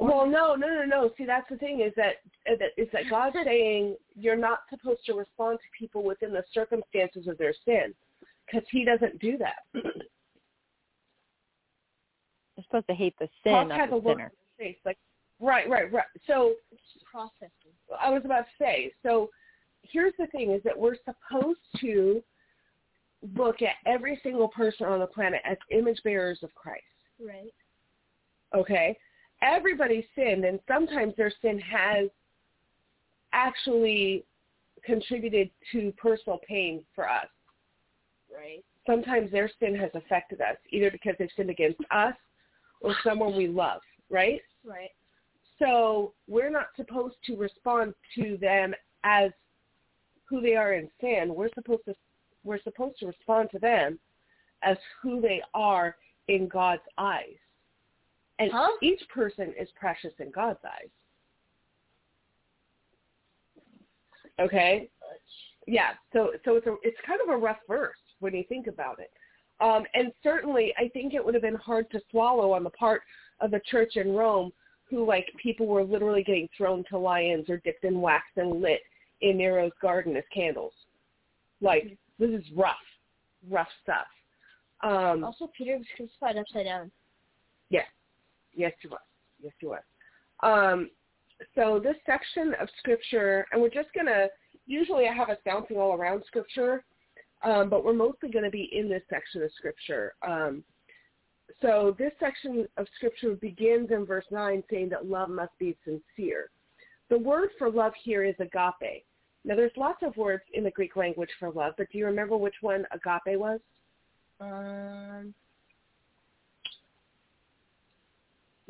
[0.00, 1.10] Well, no, no, no, no.
[1.18, 2.14] See, that's the thing is that
[2.50, 7.28] uh, is that God's saying you're not supposed to respond to people within the circumstances
[7.28, 7.94] of their sin,
[8.46, 9.64] because He doesn't do that.
[12.56, 14.32] You're supposed to hate the sin, Paul not the sinner.
[14.58, 14.98] face, like,
[15.38, 16.04] right, right, right.
[16.26, 16.54] So
[17.10, 17.72] processing.
[17.98, 18.92] I was about to say.
[19.02, 19.30] So
[19.82, 22.22] here's the thing: is that we're supposed to
[23.36, 26.84] look at every single person on the planet as image bearers of Christ.
[27.22, 27.52] Right.
[28.54, 28.96] Okay,
[29.42, 32.08] everybody sinned, and sometimes their sin has
[33.32, 34.24] actually
[34.84, 37.26] contributed to personal pain for us.
[38.34, 38.64] Right.
[38.86, 42.14] Sometimes their sin has affected us, either because they've sinned against us
[42.80, 43.80] or someone we love.
[44.08, 44.40] Right.
[44.64, 44.90] Right.
[45.58, 48.74] So we're not supposed to respond to them
[49.04, 49.30] as
[50.24, 51.34] who they are in sin.
[51.34, 51.94] We're supposed to
[52.42, 53.98] we're supposed to respond to them
[54.62, 55.96] as who they are
[56.28, 57.36] in God's eyes.
[58.40, 58.70] And Huh?
[58.82, 60.88] each person is precious in God's eyes.
[64.40, 64.88] Okay?
[65.66, 68.98] Yeah, so so it's a, it's kind of a rough verse when you think about
[68.98, 69.10] it.
[69.60, 73.02] Um, and certainly I think it would have been hard to swallow on the part
[73.40, 74.52] of the church in Rome
[74.88, 78.80] who like people were literally getting thrown to lions or dipped in wax and lit
[79.20, 80.72] in Nero's garden as candles.
[81.60, 82.74] Like this is rough,
[83.50, 84.06] rough stuff.
[84.82, 86.90] Um, Also, Peter was crucified upside down.
[87.68, 87.86] yes,
[88.54, 89.00] yes, you was,
[89.42, 89.82] yes, you was.
[90.42, 90.90] Um,
[91.54, 94.26] so this section of scripture, and we're just gonna.
[94.66, 96.84] Usually, I have us bouncing all around scripture,
[97.42, 100.14] um, but we're mostly going to be in this section of scripture.
[100.26, 100.62] Um,
[101.60, 106.50] so this section of scripture begins in verse 9 saying that love must be sincere.
[107.08, 109.04] The word for love here is agape.
[109.44, 112.36] Now there's lots of words in the Greek language for love, but do you remember
[112.36, 113.60] which one agape was?
[114.40, 115.34] Um,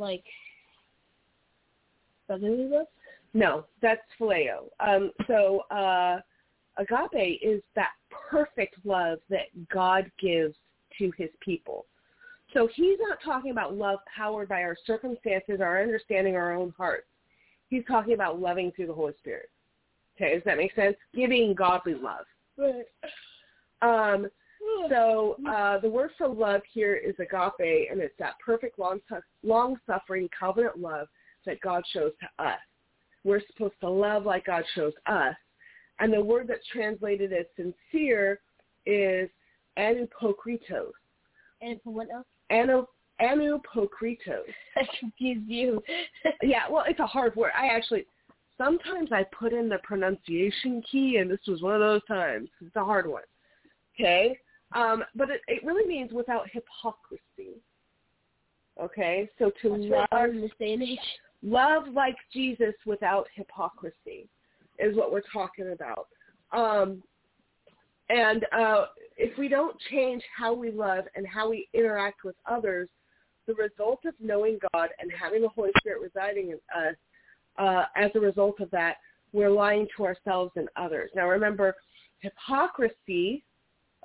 [0.01, 0.25] like
[2.29, 2.87] love.
[3.35, 4.65] No, that's phileo.
[4.81, 6.21] Um, so uh,
[6.79, 7.91] agape is that
[8.31, 10.55] perfect love that God gives
[10.99, 11.87] to his people.
[12.53, 17.07] So he's not talking about love powered by our circumstances, our understanding, our own hearts.
[17.69, 19.51] He's talking about loving through the Holy Spirit.
[20.17, 20.97] Okay, does that make sense?
[21.15, 22.27] Giving godly love.
[22.59, 22.85] Right.
[23.83, 24.29] Um,
[24.89, 29.01] so uh, the word for love here is agape, and it's that perfect long
[29.43, 31.09] long-suffering covenant love
[31.47, 32.59] that God shows to us.
[33.25, 35.35] We're supposed to love like God shows us.
[35.99, 38.41] And the word that's translated as sincere
[38.87, 39.29] is
[39.79, 40.93] anupokritos.
[41.61, 42.27] And for what else?
[42.51, 42.87] Anu,
[43.21, 44.49] anupokritos.
[44.77, 45.83] I confused you.
[46.43, 47.53] yeah, well, it's a hard word.
[47.57, 48.07] I actually
[48.57, 52.49] sometimes I put in the pronunciation key, and this was one of those times.
[52.61, 53.23] It's a hard one.
[53.95, 54.39] Okay,
[54.75, 57.61] um, but it, it really means without hypocrisy.
[58.81, 60.99] Okay, so to That's love in this day and age.
[61.43, 64.29] love like Jesus without hypocrisy
[64.79, 66.07] is what we're talking about.
[66.53, 67.03] Um,
[68.09, 72.89] and uh, if we don't change how we love and how we interact with others,
[73.47, 76.95] the result of knowing God and having the Holy Spirit residing in us,
[77.59, 78.97] uh, as a result of that,
[79.33, 81.11] we're lying to ourselves and others.
[81.15, 81.77] Now remember,
[82.21, 83.45] hypocrisy,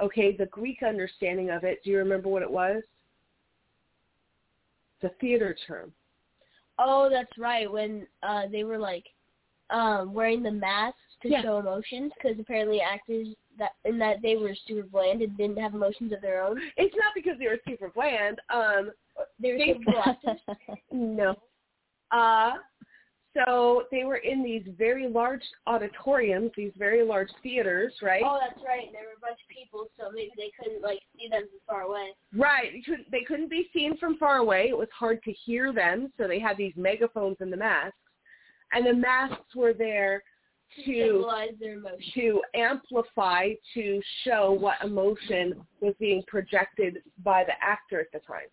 [0.01, 2.81] okay, the Greek understanding of it, do you remember what it was?
[5.01, 5.91] It's a theater term.
[6.79, 7.71] Oh, that's right.
[7.71, 9.05] When uh they were like
[9.69, 11.41] um wearing the masks to Yeah.
[11.41, 13.27] show emotions, because apparently actors
[13.57, 16.59] that in that they were super bland and didn't have emotions of their own.
[16.77, 18.39] It's not because they were super bland.
[18.53, 18.91] Um,
[19.39, 19.79] They were They-.
[20.91, 21.35] No.
[22.11, 22.51] Uh,
[23.35, 28.23] so they were in these very large auditoriums, these very large theaters, right?
[28.25, 28.91] Oh, that's right.
[28.93, 31.81] There were a bunch of people, so maybe they couldn't like see them from far
[31.81, 32.11] away.
[32.33, 32.71] Right.
[33.11, 34.67] They couldn't, be seen from far away.
[34.69, 37.97] It was hard to hear them, so they had these megaphones and the masks.
[38.71, 40.23] And the masks were there
[40.85, 41.25] to
[41.59, 41.77] their
[42.15, 48.47] to amplify, to show what emotion was being projected by the actor at the time.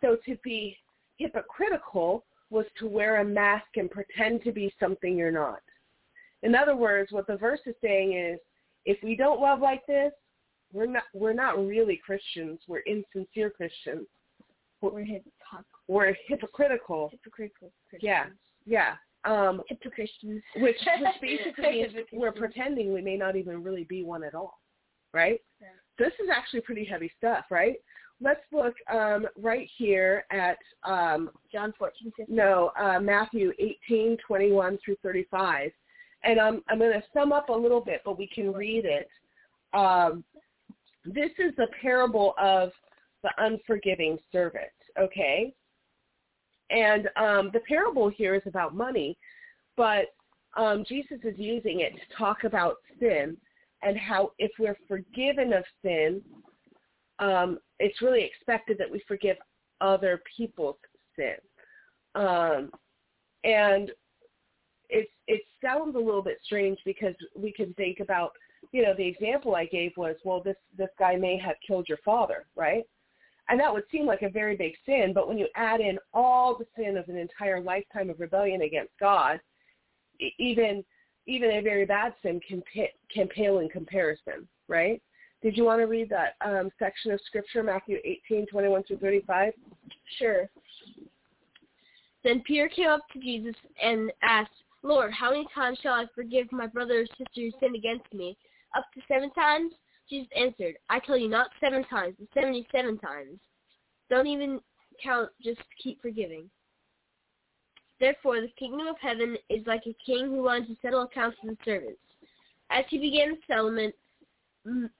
[0.00, 0.76] So to be
[1.18, 5.60] hypocritical was to wear a mask and pretend to be something you're not.
[6.42, 8.38] In other words, what the verse is saying is,
[8.84, 10.12] if we don't love like this,
[10.72, 12.60] we're not we're not really Christians.
[12.68, 14.06] We're insincere Christians.
[14.82, 15.64] We're hypocritical.
[15.88, 17.08] We're hypocritical.
[17.10, 17.72] Hypocritical.
[18.00, 18.26] Yeah,
[18.66, 18.94] yeah.
[19.24, 20.42] Um, Hypocristians.
[20.56, 24.60] which which basically means we're pretending we may not even really be one at all,
[25.14, 25.40] right?
[25.62, 25.68] Yeah.
[25.98, 27.76] This is actually pretty heavy stuff, right?
[28.20, 32.36] Let's look um, right here at um, John fourteen fifteen.
[32.36, 35.70] no uh, Matthew eighteen twenty one through thirty five,
[36.22, 39.08] and um, I'm going to sum up a little bit, but we can read it.
[39.76, 40.24] Um,
[41.04, 42.70] this is the parable of
[43.22, 44.64] the unforgiving servant,
[44.98, 45.52] okay?
[46.70, 49.18] And um, the parable here is about money,
[49.76, 50.14] but
[50.56, 53.36] um, Jesus is using it to talk about sin
[53.82, 56.22] and how if we're forgiven of sin,
[57.18, 59.36] um, it's really expected that we forgive
[59.80, 60.76] other people's
[61.16, 61.36] sin.
[62.14, 62.70] Um,
[63.44, 63.90] and
[64.88, 68.32] it's it sounds a little bit strange because we can think about,
[68.72, 71.98] you know, the example I gave was, well, this this guy may have killed your
[72.04, 72.84] father, right?
[73.48, 76.56] And that would seem like a very big sin, but when you add in all
[76.56, 79.38] the sin of an entire lifetime of rebellion against God,
[80.38, 80.84] even
[81.26, 82.62] even a very bad sin can
[83.12, 85.02] can pale in comparison, right?
[85.44, 89.52] Did you want to read that um, section of scripture, Matthew 18, 21 through 35?
[90.18, 90.48] Sure.
[92.24, 94.48] Then Peter came up to Jesus and asked,
[94.82, 98.38] Lord, how many times shall I forgive my brother or sister who sinned against me?
[98.74, 99.74] Up to seven times?
[100.08, 103.38] Jesus answered, I tell you not seven times, but seventy-seven times.
[104.08, 104.60] Don't even
[105.02, 106.48] count, just keep forgiving.
[108.00, 111.50] Therefore, the kingdom of heaven is like a king who wanted to settle accounts with
[111.50, 112.00] his servants.
[112.70, 113.94] As he began the settlement,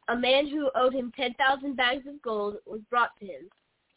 [0.08, 3.48] a man who owed him 10,000 bags of gold was brought to him.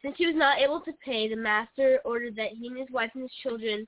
[0.01, 3.11] Since he was not able to pay, the master ordered that he and his wife
[3.13, 3.87] and his children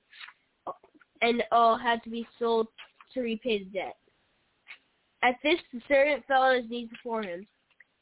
[1.22, 2.66] and all had to be sold
[3.14, 3.96] to repay the debt.
[5.22, 7.46] At this, the servant fell on his knees before him.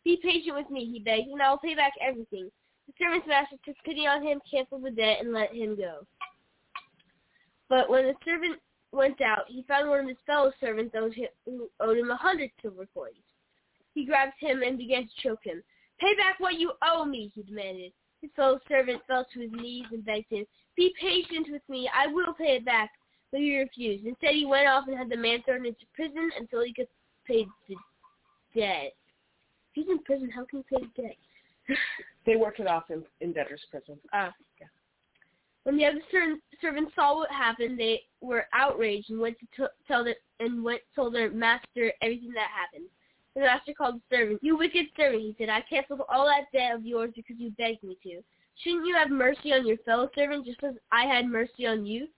[0.05, 2.51] Be patient with me, he begged, and I will pay back everything.
[2.87, 6.07] The servant's master took pity on him, canceled the debt, and let him go.
[7.69, 8.59] But when the servant
[8.93, 10.95] went out, he found one of his fellow servants
[11.45, 13.17] who owed him a hundred silver coins.
[13.95, 15.63] He grabbed him and began to choke him.
[16.01, 17.93] Pay back what you owe me, he demanded.
[18.21, 20.45] His fellow servant fell to his knees and begged him,
[20.77, 22.91] Be patient with me, I will pay it back.
[23.31, 24.07] But he refused.
[24.07, 26.89] Instead, he went off and had the man thrown into prison until he could
[27.27, 27.77] pay the
[28.55, 28.95] debt.
[28.95, 31.17] If he's in prison, how can he pay the debt?
[32.27, 33.99] They worked it off in, in debtor's prison.
[34.13, 34.67] Ah, yeah.
[35.63, 39.73] When the other ser- servants saw what happened, they were outraged and went to t-
[39.87, 42.89] tell their and went told their master everything that happened.
[43.39, 44.41] The master called the servant.
[44.43, 45.49] You wicked servant, he said.
[45.49, 48.21] I canceled all that debt of yours because you begged me to.
[48.65, 52.09] Shouldn't you have mercy on your fellow servant just as I had mercy on you?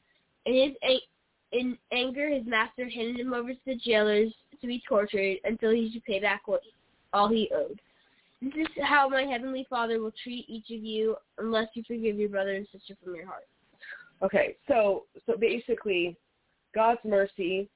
[0.47, 1.07] In his a-
[1.53, 5.93] in anger, his master handed him over to the jailers to be tortured until he
[5.93, 6.63] should pay back what
[7.13, 7.83] all he owed.
[8.41, 12.31] This is how my heavenly Father will treat each of you unless you forgive your
[12.31, 13.47] brother and sister from your heart.
[14.23, 16.17] Okay, so so basically,
[16.75, 17.69] God's mercy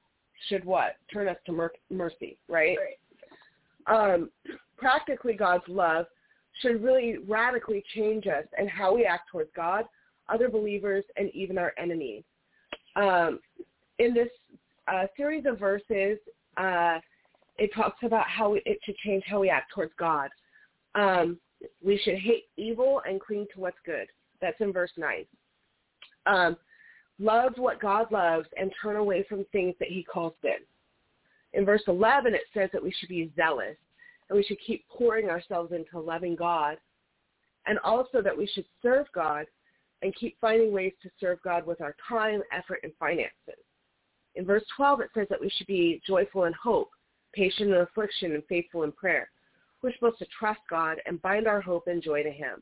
[0.49, 2.75] should what turn us to mer- mercy, right?
[3.87, 4.29] Um,
[4.77, 6.05] practically, God's love
[6.61, 9.85] should really radically change us and how we act towards God,
[10.29, 12.23] other believers, and even our enemies.
[12.95, 13.39] Um,
[13.99, 14.29] in this
[14.87, 16.17] uh, series of verses,
[16.57, 16.99] uh,
[17.57, 20.29] it talks about how we, it should change how we act towards God.
[20.93, 21.37] Um,
[21.83, 24.07] we should hate evil and cling to what's good.
[24.41, 25.25] That's in verse 9.
[26.25, 26.57] Um,
[27.19, 30.65] love what God loves and turn away from things that he calls sin.
[31.55, 33.77] In verse 11, it says that we should be zealous
[34.29, 36.77] and we should keep pouring ourselves into loving God
[37.65, 39.45] and also that we should serve God
[40.01, 43.63] and keep finding ways to serve God with our time, effort, and finances.
[44.35, 46.89] In verse 12, it says that we should be joyful in hope,
[47.33, 49.29] patient in affliction, and faithful in prayer.
[49.81, 52.61] We're supposed to trust God and bind our hope and joy to him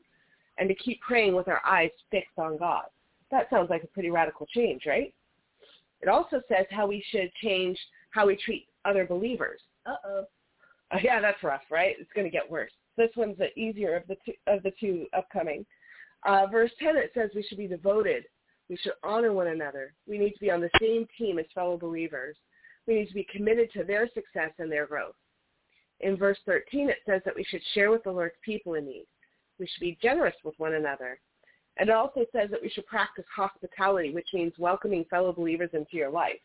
[0.58, 2.84] and to keep praying with our eyes fixed on God.
[3.32, 5.12] That sounds like a pretty radical change, right?
[6.00, 7.76] It also says how we should change
[8.10, 9.60] how we treat other believers.
[9.86, 10.24] Uh-oh.
[10.92, 11.96] Uh, yeah, that's rough, right?
[11.98, 12.72] It's going to get worse.
[12.96, 15.64] This one's the easier of the two, of the two upcoming.
[16.26, 18.24] Uh, verse 10, it says we should be devoted.
[18.68, 19.92] We should honor one another.
[20.08, 22.36] We need to be on the same team as fellow believers.
[22.86, 25.14] We need to be committed to their success and their growth.
[26.00, 29.06] In verse 13, it says that we should share with the Lord's people in need.
[29.58, 31.18] We should be generous with one another.
[31.76, 35.96] And it also says that we should practice hospitality, which means welcoming fellow believers into
[35.96, 36.40] your life.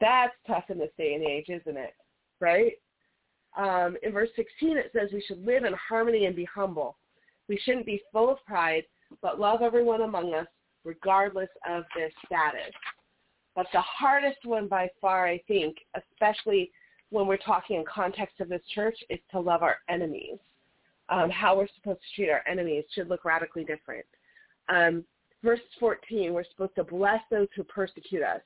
[0.00, 1.94] That's tough in this day and age, isn't it?
[2.40, 2.72] Right?
[3.56, 6.96] Um, in verse 16, it says we should live in harmony and be humble.
[7.48, 8.84] We shouldn't be full of pride,
[9.22, 10.46] but love everyone among us,
[10.84, 12.72] regardless of their status.
[13.56, 16.70] But the hardest one by far, I think, especially
[17.10, 20.38] when we're talking in context of this church, is to love our enemies.
[21.08, 24.06] Um, how we're supposed to treat our enemies should look radically different.
[24.68, 25.04] Um,
[25.42, 28.40] verse 14, we're supposed to bless those who persecute us.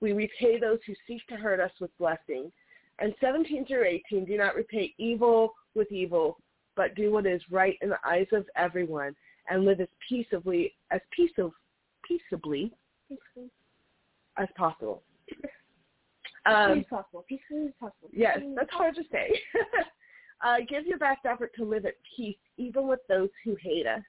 [0.00, 2.52] We repay those who seek to hurt us with blessing.
[3.00, 6.38] And 17 through 18, do not repay evil with evil,
[6.76, 9.14] but do what is right in the eyes of everyone,
[9.48, 11.52] and live as peaceably as peaceably,
[12.06, 12.72] peaceably
[14.36, 15.02] as possible.
[16.46, 17.24] Um, as possible.
[17.28, 18.08] Peacefully as possible.
[18.12, 19.30] Yes, that's hard to say.
[20.44, 24.02] uh, give your best effort to live at peace, even with those who hate us.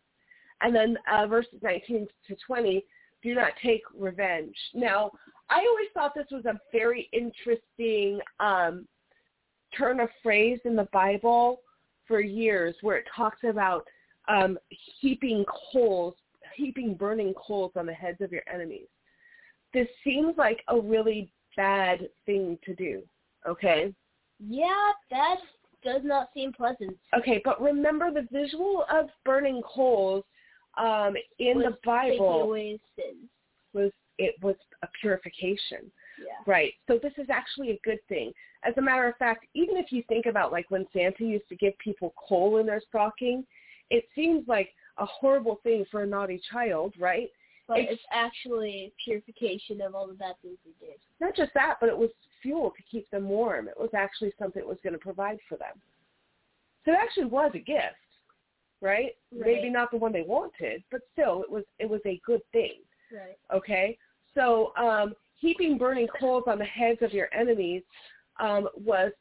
[0.61, 2.85] And then uh, verses 19 to 20,
[3.21, 4.55] do not take revenge.
[4.73, 5.11] Now,
[5.49, 8.87] I always thought this was a very interesting um,
[9.77, 11.61] turn of phrase in the Bible
[12.07, 13.85] for years where it talks about
[14.27, 14.57] um,
[14.99, 16.15] heaping coals,
[16.55, 18.87] heaping burning coals on the heads of your enemies.
[19.73, 23.01] This seems like a really bad thing to do,
[23.47, 23.93] okay?
[24.39, 25.37] Yeah, that
[25.83, 26.97] does not seem pleasant.
[27.17, 30.23] Okay, but remember the visual of burning coals
[30.79, 32.47] um, in was the Bible
[33.73, 35.91] was it was a purification.
[36.19, 36.33] Yeah.
[36.45, 36.73] Right.
[36.87, 38.33] So this is actually a good thing.
[38.63, 41.55] As a matter of fact, even if you think about like when Santa used to
[41.55, 43.45] give people coal in their stocking,
[43.89, 47.29] it seems like a horrible thing for a naughty child, right?
[47.67, 50.99] But It's- it's, actually purification of all the bad things we did.
[51.21, 52.09] Not just that, but it was
[52.41, 53.67] fuel to keep them warm.
[53.69, 55.79] It was actually something that was going to provide for them.
[56.83, 57.95] So it actually was a gift,
[58.81, 59.11] right?
[59.31, 62.75] Maybe not the one they wanted, but still, it was it was a good thing.
[63.11, 63.37] Right.
[63.53, 63.97] Okay,
[64.35, 67.83] so um, heaping burning coals on the heads of your enemies
[68.39, 69.11] um, was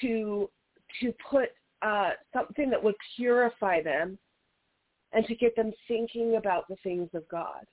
[0.00, 0.48] to
[1.00, 1.50] to put
[1.82, 4.18] uh, something that would purify them
[5.12, 7.64] and to get them thinking about the things of God.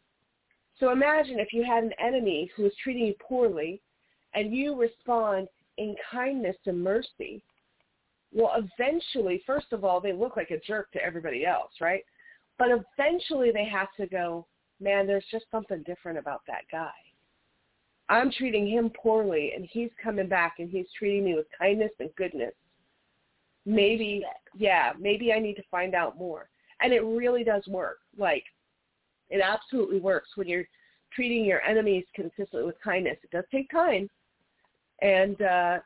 [0.79, 3.81] So imagine if you had an enemy who was treating you poorly
[4.33, 7.41] and you respond in kindness and mercy.
[8.35, 12.03] Well, eventually, first of all, they look like a jerk to everybody else, right?
[12.59, 14.45] But eventually they have to go,
[14.81, 16.91] man, there's just something different about that guy.
[18.09, 22.09] I'm treating him poorly and he's coming back and he's treating me with kindness and
[22.17, 22.53] goodness.
[23.65, 26.49] Maybe, yeah, maybe I need to find out more.
[26.81, 27.99] And it really does work.
[28.17, 28.43] Like,
[29.29, 30.67] it absolutely works when you're
[31.13, 33.17] treating your enemies consistently with kindness.
[33.23, 34.09] It does take time
[35.01, 35.79] and uh,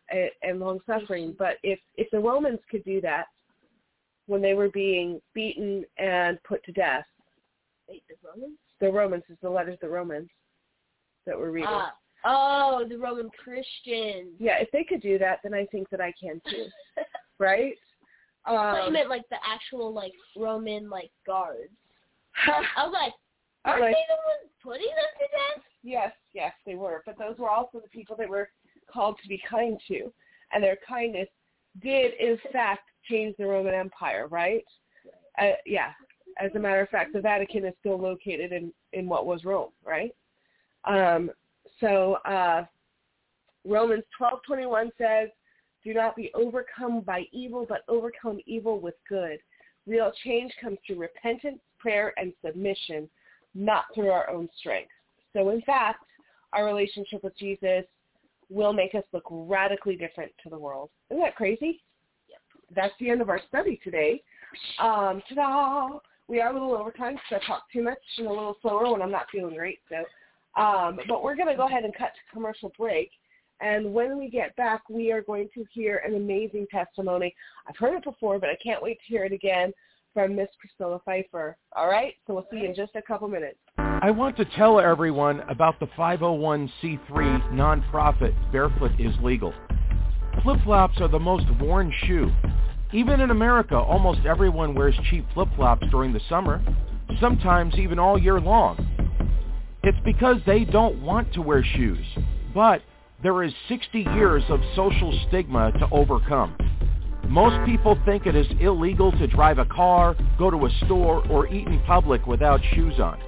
[0.43, 1.36] and, long suffering.
[1.38, 3.26] But if if the Romans could do that
[4.28, 7.06] when they were being beaten and put to death,
[7.88, 8.58] Wait, the Romans?
[8.80, 10.29] the Romans is the letters of the Romans
[11.25, 11.69] that we're reading.
[11.71, 11.94] Ah.
[12.25, 14.33] Oh, the Roman Christians.
[14.40, 16.65] Yeah, if they could do that, then I think that I can too.
[17.40, 17.73] right?
[18.46, 21.71] I you Um, meant like the actual like Roman like guards.
[22.48, 23.13] I was like,
[23.65, 25.63] aren't like- they the ones putting them to death?
[25.81, 27.04] Yes, yes, they were.
[27.06, 28.50] But those were also the people that were
[28.92, 30.12] called to be kind to.
[30.52, 31.27] And their kindness
[31.81, 34.65] did, in fact, change the Roman Empire, right?
[35.42, 35.92] Uh, yeah.
[36.40, 39.71] As a matter of fact, the Vatican is still located in, in what was Rome,
[39.85, 40.15] right?
[40.85, 41.31] Um,
[41.79, 42.63] so uh,
[43.65, 45.29] Romans 12.21 says,
[45.83, 49.40] do not be overcome by evil, but overcome evil with good.
[49.87, 53.10] Real change comes through repentance, prayer, and submission,
[53.56, 54.92] not through our own strength.
[55.33, 56.04] So in fact,
[56.54, 57.85] our relationship with Jesus
[58.50, 60.89] will make us look radically different to the world.
[61.10, 61.81] Isn't that crazy?
[62.27, 62.39] Yep.
[62.75, 64.21] That's the end of our study today.
[64.79, 66.00] Um, ta-da!
[66.27, 69.02] We are a little overtime because I talk too much and a little slower when
[69.02, 69.79] I'm not feeling great.
[69.89, 73.12] So, um, but we're going to go ahead and cut to commercial break.
[73.62, 77.35] And when we get back, we are going to hear an amazing testimony.
[77.67, 79.73] I've heard it before, but I can't wait to hear it again
[80.13, 81.58] from Miss Priscilla Pfeiffer.
[81.75, 82.13] All right?
[82.25, 83.60] So we'll see you in just a couple minutes.
[84.02, 89.54] I want to tell everyone about the 501c3 nonprofit Barefoot is Legal.
[90.41, 92.31] Flip-flops are the most worn shoe.
[92.93, 96.63] Even in America, almost everyone wears cheap flip-flops during the summer,
[97.19, 98.77] sometimes even all year long.
[99.83, 102.06] It's because they don't want to wear shoes,
[102.54, 102.81] but
[103.21, 106.56] there is 60 years of social stigma to overcome.
[107.27, 111.47] Most people think it is illegal to drive a car, go to a store, or
[111.47, 113.19] eat in public without shoes on.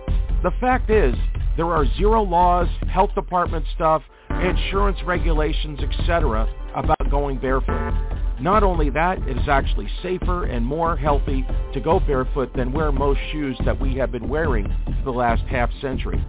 [0.43, 1.13] The fact is,
[1.55, 6.47] there are zero laws, health department stuff, insurance regulations, etc.
[6.75, 7.93] about going barefoot.
[8.39, 12.91] Not only that, it is actually safer and more healthy to go barefoot than wear
[12.91, 16.23] most shoes that we have been wearing for the last half century.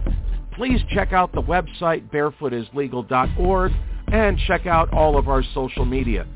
[0.55, 3.71] Please check out the website barefootislegal.org
[4.11, 6.27] and check out all of our social media.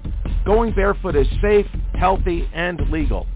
[0.46, 3.28] Going barefoot is safe, healthy, and legal.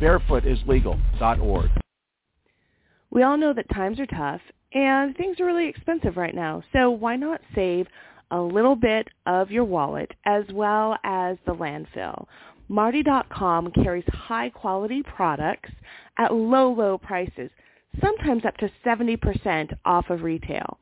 [0.00, 1.79] barefootislegal.org.
[3.10, 4.40] We all know that times are tough
[4.72, 6.62] and things are really expensive right now.
[6.72, 7.86] So why not save
[8.30, 12.26] a little bit of your wallet as well as the landfill?
[12.68, 15.70] Martie.com carries high quality products
[16.18, 17.50] at low, low prices,
[18.00, 20.78] sometimes up to 70% off of retail.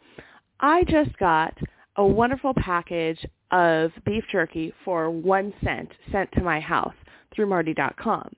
[0.61, 1.57] I just got
[1.97, 6.95] a wonderful package of beef jerky for one cent sent to my house
[7.35, 8.33] through Martie.com.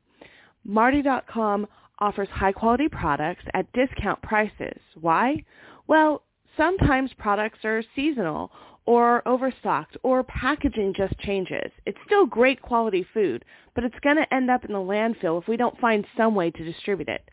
[0.64, 1.66] Martie.com
[2.00, 4.78] offers high quality products at discount prices.
[5.00, 5.44] Why?
[5.86, 6.22] Well,
[6.56, 8.50] sometimes products are seasonal
[8.86, 11.70] or overstocked or packaging just changes.
[11.86, 13.44] It's still great quality food,
[13.74, 16.50] but it's going to end up in the landfill if we don't find some way
[16.50, 17.28] to distribute it.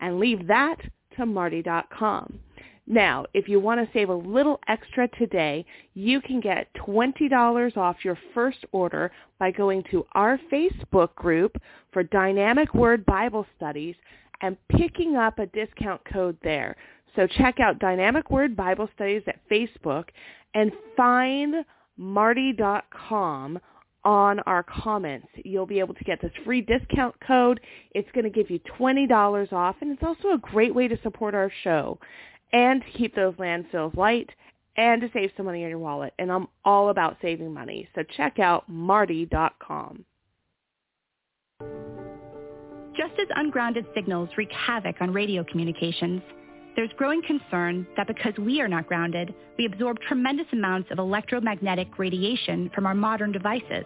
[0.00, 0.76] And leave that
[1.16, 2.40] to Martie.com.
[2.90, 7.96] Now, if you want to save a little extra today, you can get $20 off
[8.02, 11.60] your first order by going to our Facebook group
[11.92, 13.94] for Dynamic Word Bible Studies
[14.40, 16.76] and picking up a discount code there.
[17.14, 20.04] So check out Dynamic Word Bible Studies at Facebook
[20.54, 21.56] and find
[21.98, 23.58] martie.com
[24.04, 25.26] on our comments.
[25.44, 27.60] You'll be able to get this free discount code.
[27.90, 31.34] It's going to give you $20 off, and it's also a great way to support
[31.34, 31.98] our show
[32.52, 34.30] and to keep those landfills light
[34.76, 36.14] and to save some money in your wallet.
[36.18, 37.88] And I'm all about saving money.
[37.94, 40.04] So check out martie.com.
[42.96, 46.22] Just as ungrounded signals wreak havoc on radio communications,
[46.74, 51.98] there's growing concern that because we are not grounded, we absorb tremendous amounts of electromagnetic
[51.98, 53.84] radiation from our modern devices.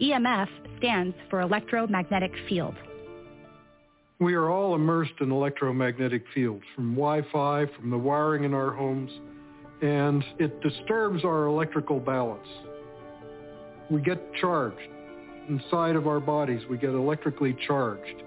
[0.00, 2.74] EMF stands for electromagnetic field.
[4.20, 9.10] We are all immersed in electromagnetic fields from Wi-Fi, from the wiring in our homes,
[9.82, 12.46] and it disturbs our electrical balance.
[13.90, 14.88] We get charged.
[15.48, 18.22] Inside of our bodies, we get electrically charged.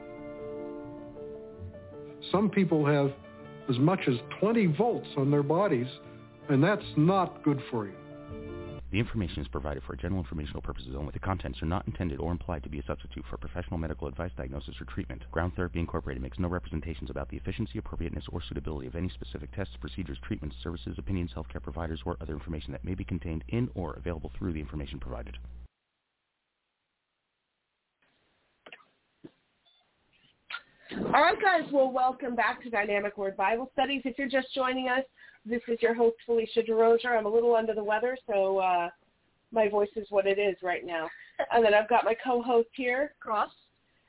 [2.31, 3.11] Some people have
[3.69, 5.87] as much as 20 volts on their bodies,
[6.49, 7.93] and that's not good for you.
[8.97, 11.11] The information is provided for general informational purposes only.
[11.11, 14.31] The contents are not intended or implied to be a substitute for professional medical advice,
[14.35, 15.21] diagnosis, or treatment.
[15.29, 19.51] Ground Therapy Incorporated makes no representations about the efficiency, appropriateness, or suitability of any specific
[19.51, 23.69] tests, procedures, treatments, services, opinions, healthcare providers, or other information that may be contained in
[23.75, 25.37] or available through the information provided.
[31.05, 31.71] All right, guys.
[31.71, 34.01] Well, welcome back to Dynamic Word Bible Studies.
[34.03, 35.03] If you're just joining us,
[35.45, 37.15] this is your host, Phelicia DeRosier.
[37.15, 38.89] I'm a little under the weather, so uh,
[39.51, 41.07] my voice is what it is right now.
[41.51, 43.51] and then I've got my co-host here, Cross.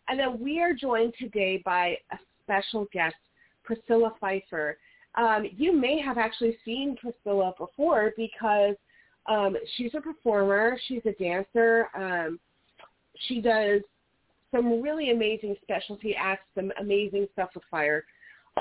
[0.08, 3.16] And then we are joined today by a special guest,
[3.64, 4.78] Priscilla Pfeiffer.
[5.14, 8.76] Um, you may have actually seen Priscilla before because
[9.26, 10.78] um, she's a performer.
[10.88, 11.88] She's a dancer.
[11.94, 12.40] Um,
[13.26, 13.82] she does
[14.50, 18.04] some really amazing specialty acts, some amazing stuff with fire.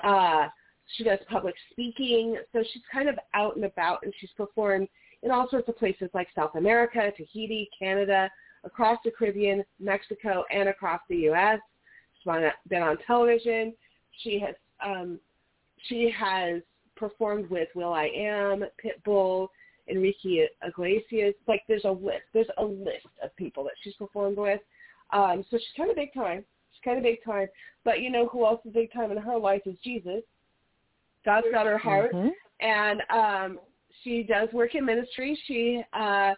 [0.04, 0.48] Uh,
[0.96, 4.88] she does public speaking, so she's kind of out and about, and she's performed
[5.24, 8.30] in all sorts of places like South America, Tahiti, Canada,
[8.64, 11.60] across the Caribbean, Mexico, and across the U.S.
[12.24, 13.74] She's been on television.
[14.24, 15.20] She has um,
[15.88, 16.62] she has
[16.96, 19.48] performed with Will I Am, Pitbull,
[19.90, 21.36] Enrique Iglesias.
[21.48, 22.24] Like there's a list.
[22.34, 24.60] There's a list of people that she's performed with.
[25.12, 26.44] Um, so she's kind of big time.
[26.72, 27.48] She's kind of big time.
[27.84, 30.24] But you know who else is big time in her life is Jesus.
[31.26, 32.32] God's got her heart, Mhm.
[32.60, 33.60] and um,
[34.04, 35.36] she does work in ministry.
[35.46, 36.34] She uh,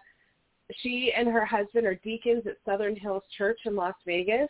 [0.82, 4.50] she and her husband are deacons at Southern Hills Church in Las Vegas,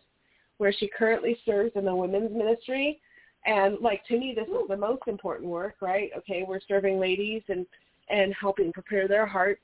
[0.58, 3.02] where she currently serves in the women's ministry.
[3.46, 6.12] And like to me, this is the most important work, right?
[6.18, 7.66] Okay, we're serving ladies and
[8.10, 9.62] and helping prepare their hearts.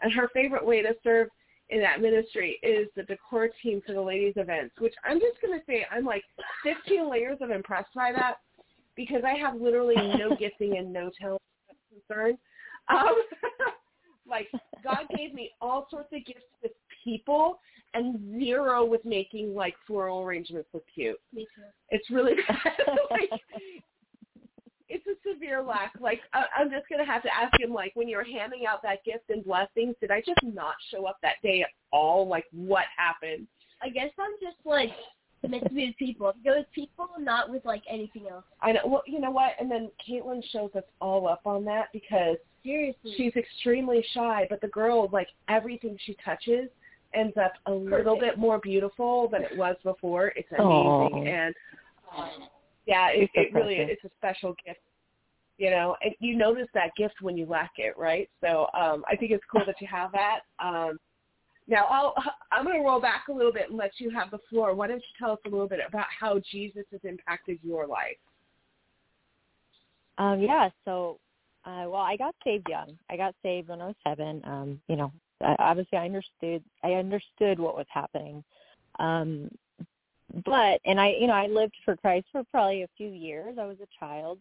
[0.00, 1.28] And her favorite way to serve
[1.70, 5.58] in that ministry is the decor team for the ladies events, which I'm just going
[5.58, 6.22] to say I'm like
[6.62, 8.36] 15 layers of impressed by that
[8.96, 11.42] because I have literally no gifting and no talent
[11.90, 12.38] concern.
[12.88, 13.22] Um,
[14.28, 14.48] like
[14.82, 16.72] God gave me all sorts of gifts with
[17.04, 17.60] people
[17.94, 21.18] and zero with making like floral arrangements look cute.
[21.32, 21.62] Me too.
[21.90, 22.72] It's really bad.
[23.10, 23.30] like,
[24.88, 25.92] it's a severe lack.
[26.00, 29.04] Like I, I'm just gonna have to ask him, like, when you're handing out that
[29.04, 32.26] gift and blessings, did I just not show up that day at all?
[32.26, 33.46] Like, what happened?
[33.82, 34.90] I guess I'm just like
[35.46, 36.32] meant to be with people.
[36.44, 38.44] Go with people, not with like anything else.
[38.60, 38.80] I know.
[38.84, 39.52] Well, you know what?
[39.60, 43.14] And then Caitlin shows us all up on that because Seriously.
[43.16, 46.68] she's extremely shy, but the girl, like everything she touches,
[47.14, 48.20] ends up a little Perfect.
[48.20, 50.32] bit more beautiful than it was before.
[50.36, 51.24] It's amazing, Aw.
[51.24, 51.54] and
[52.88, 54.80] yeah, it, so it really it's a special gift.
[55.58, 58.30] You know, and you notice that gift when you lack it, right?
[58.40, 60.40] So um, I think it's cool that you have that.
[60.60, 60.98] Um,
[61.66, 62.14] now I'll
[62.52, 64.74] I'm going to roll back a little bit and let you have the floor.
[64.74, 68.16] Why don't you tell us a little bit about how Jesus has impacted your life?
[70.16, 71.18] Um, yeah, so
[71.64, 72.96] uh well I got saved young.
[73.10, 74.40] I got saved when I was seven.
[74.44, 75.12] Um, you know,
[75.42, 78.44] I, obviously I understood I understood what was happening.
[79.00, 79.50] Um
[80.44, 83.56] but and I you know, I lived for Christ for probably a few years.
[83.58, 84.38] I was a child.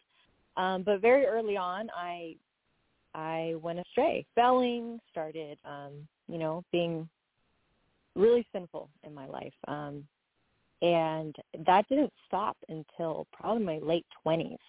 [0.56, 2.36] Um, but very early on I
[3.14, 7.08] I went astray, felling, started um, you know, being
[8.16, 9.54] really sinful in my life.
[9.68, 10.06] Um
[10.82, 11.36] and
[11.66, 14.60] that didn't stop until probably my late twenties.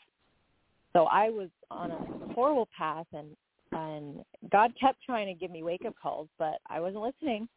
[0.95, 3.37] So I was on a horrible path and
[3.73, 7.49] and God kept trying to give me wake up calls, but I wasn't listening.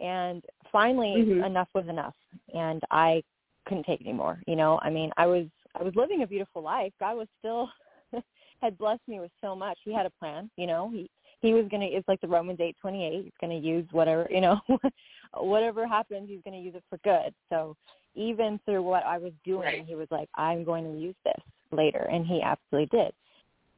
[0.00, 1.46] And finally Mhm.
[1.46, 2.14] enough was enough
[2.54, 3.22] and I
[3.66, 4.42] couldn't take anymore.
[4.46, 6.92] You know, I mean I was I was living a beautiful life.
[7.00, 7.70] God was still
[8.62, 9.78] had blessed me with so much.
[9.84, 10.90] He had a plan, you know.
[10.90, 14.26] He he was gonna it's like the Romans eight twenty eight, he's gonna use whatever
[14.30, 14.60] you know,
[15.34, 17.34] whatever happens, he's gonna use it for good.
[17.50, 17.76] So
[18.16, 19.84] even through what I was doing, Right.
[19.86, 21.40] he was like, I'm going to use this
[21.70, 23.12] later and he absolutely did.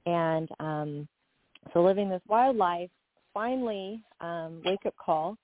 [0.06, 1.08] And um
[1.72, 2.90] so living this wild life,
[3.34, 5.36] finally, um, wake up call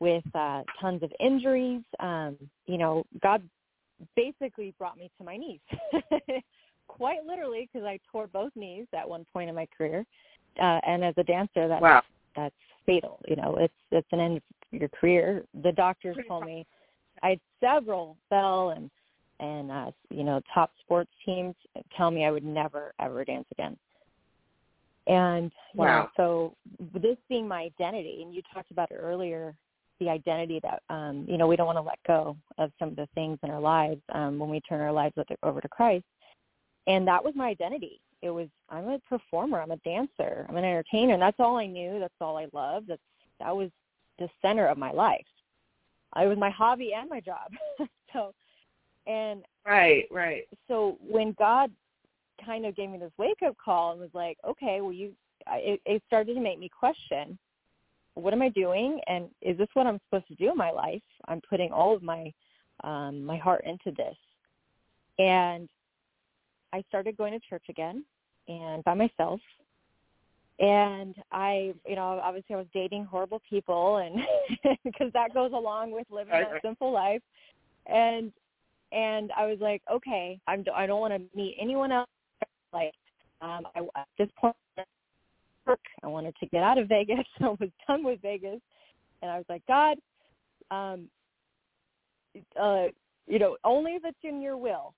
[0.00, 1.82] with uh tons of injuries.
[2.00, 2.36] Um,
[2.66, 3.42] you know, God
[4.16, 5.60] basically brought me to my knees.
[6.88, 10.04] Quite literally because I tore both knees at one point in my career.
[10.60, 12.02] Uh and as a dancer that's Wow.
[12.34, 12.54] that's
[12.86, 13.20] fatal.
[13.28, 14.42] You know, it's it's an end of
[14.72, 15.44] your career.
[15.62, 16.48] The doctors Pretty told tough.
[16.48, 16.66] me
[17.22, 18.90] I had several fell and
[19.38, 21.54] and uh you know top sports teams
[21.96, 23.76] tell me I would never ever dance again.
[25.06, 26.54] And you know, so
[26.94, 29.54] this being my identity, and you talked about it earlier,
[30.00, 32.96] the identity that um, you know we don't want to let go of some of
[32.96, 36.04] the things in our lives um, when we turn our lives over- to Christ.
[36.86, 38.00] And that was my identity.
[38.22, 41.66] It was I'm a performer, I'm a dancer, I'm an entertainer, and that's all I
[41.66, 41.98] knew.
[42.00, 42.88] That's all I loved.
[42.88, 43.00] That's
[43.38, 43.70] that was
[44.18, 45.24] the center of my life.
[46.16, 47.52] It was my hobby and my job.
[48.12, 48.32] so,
[49.06, 50.44] and Right, right.
[50.68, 51.70] so when God
[52.44, 55.12] kind of gave me this wake up call and was like, okay, well, you,
[55.52, 57.38] it, it started to make me question,
[58.14, 61.02] what am I doing, and is this what I'm supposed to do in my life?
[61.28, 62.32] I'm putting all of my
[62.82, 64.16] um, my heart into this,
[65.18, 65.68] and
[66.72, 68.04] I started going to church again,
[68.48, 69.40] and by myself.
[70.58, 74.16] And I, you know, obviously I was dating horrible people, and
[74.84, 77.22] because that goes along with living that simple life,
[77.86, 78.32] and
[78.92, 82.08] and I was like, okay, I'm, I don't want to meet anyone else.
[82.72, 82.92] Like,
[83.40, 84.56] um, I, at this point,
[85.70, 85.80] work.
[86.02, 87.18] I wanted to get out of Vegas.
[87.40, 88.60] I was done with Vegas,
[89.22, 89.96] and I was like, God,
[90.70, 91.08] um,
[92.60, 92.86] uh,
[93.26, 94.94] you know, only if it's in your will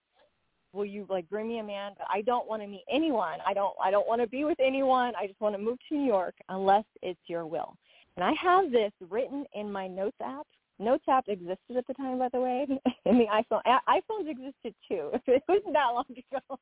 [0.73, 1.93] will you like bring me a man.
[1.99, 3.39] But i don't want to meet anyone.
[3.47, 5.13] I don't i don't want to be with anyone.
[5.19, 7.77] I just want to move to new york unless it's your will.
[8.17, 10.47] And i have this written in my notes app.
[10.79, 12.67] Notes app existed at the time by the way.
[13.05, 15.11] In the iphone iphones existed too.
[15.27, 16.59] It wasn't that long ago.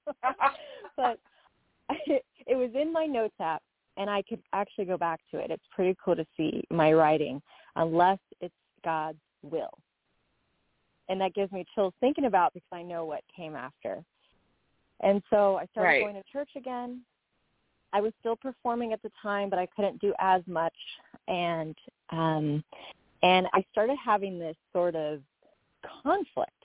[0.97, 1.21] But
[2.47, 3.63] it was in my notes app
[3.97, 7.41] and i could actually go back to it it's pretty cool to see my writing
[7.77, 9.79] unless it's god's will
[11.11, 14.03] and that gives me chills thinking about because I know what came after.
[15.01, 16.01] And so I started Right.
[16.03, 17.05] going to church again.
[17.93, 20.77] I was still performing at the time, but I couldn't do as much.
[21.27, 21.77] And
[22.11, 22.65] um
[23.23, 25.23] And I started having this sort of
[26.03, 26.65] conflict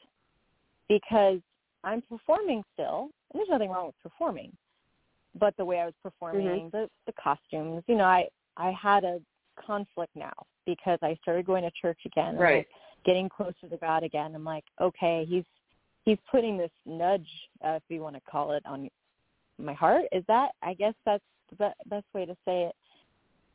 [0.87, 1.41] because
[1.83, 4.55] I'm performing still, and there's nothing wrong with performing.
[5.37, 6.71] But the way I was performing, Mhm.
[6.71, 9.21] the the costumes, you know, I I had a
[9.55, 10.33] conflict now
[10.65, 12.37] because I started going to church again.
[12.37, 12.57] Right.
[12.57, 12.69] like,
[13.03, 14.33] getting closer to God again.
[14.33, 15.45] I'm like, okay, he's
[16.05, 17.29] he's putting this nudge,
[17.63, 18.89] uh, if you want to call it, on
[19.57, 20.05] my heart.
[20.11, 20.51] Is that?
[20.61, 22.75] I guess that's the be- best way to say it.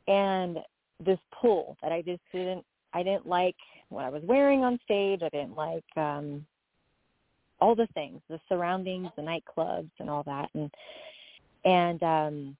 [0.07, 0.59] And
[0.99, 2.65] this pull that I just didn't.
[2.93, 3.55] I didn't like
[3.89, 5.21] what I was wearing on stage.
[5.23, 6.45] I didn't like um
[7.59, 10.49] all the things, the surroundings, the nightclubs, and all that.
[10.55, 10.73] And
[11.65, 12.57] and um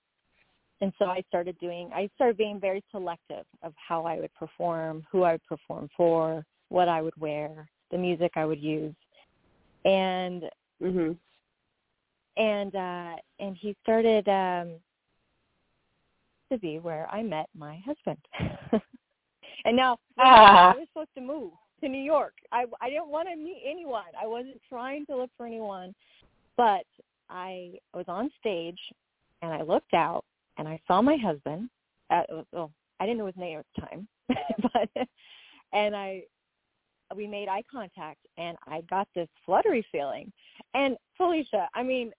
[0.82, 1.92] and so I started doing.
[1.94, 6.44] I started being very selective of how I would perform, who I would perform for,
[6.70, 8.96] what I would wear, the music I would use,
[9.86, 10.50] and
[10.82, 11.18] Mhm.
[12.38, 14.80] and uh and he started um
[16.52, 18.18] to be where I met my husband.
[19.66, 20.74] and now Ah.
[20.74, 22.34] I was supposed to move to New York.
[22.52, 24.12] I I didn't want to meet anyone.
[24.20, 25.94] I wasn't trying to look for anyone.
[26.58, 26.86] But
[27.32, 28.80] I was on stage
[29.42, 30.24] and I looked out
[30.58, 31.70] and I saw my husband.
[32.10, 34.08] At, well, I didn't know his name at the time,
[34.74, 35.08] but
[35.74, 36.24] and I
[37.16, 40.32] we made eye contact and I got this fluttery feeling.
[40.74, 42.12] And Phelicia, I mean,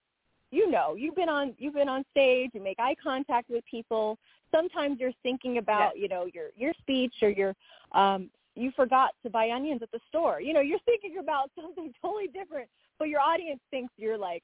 [0.51, 4.17] you know, you've been on you've been on stage, you make eye contact with people.
[4.51, 7.55] Sometimes you're thinking about, you know, your your speech or your
[7.93, 10.39] um you forgot to buy onions at the store.
[10.39, 14.43] You know, you're thinking about something totally different, but your audience thinks you're like,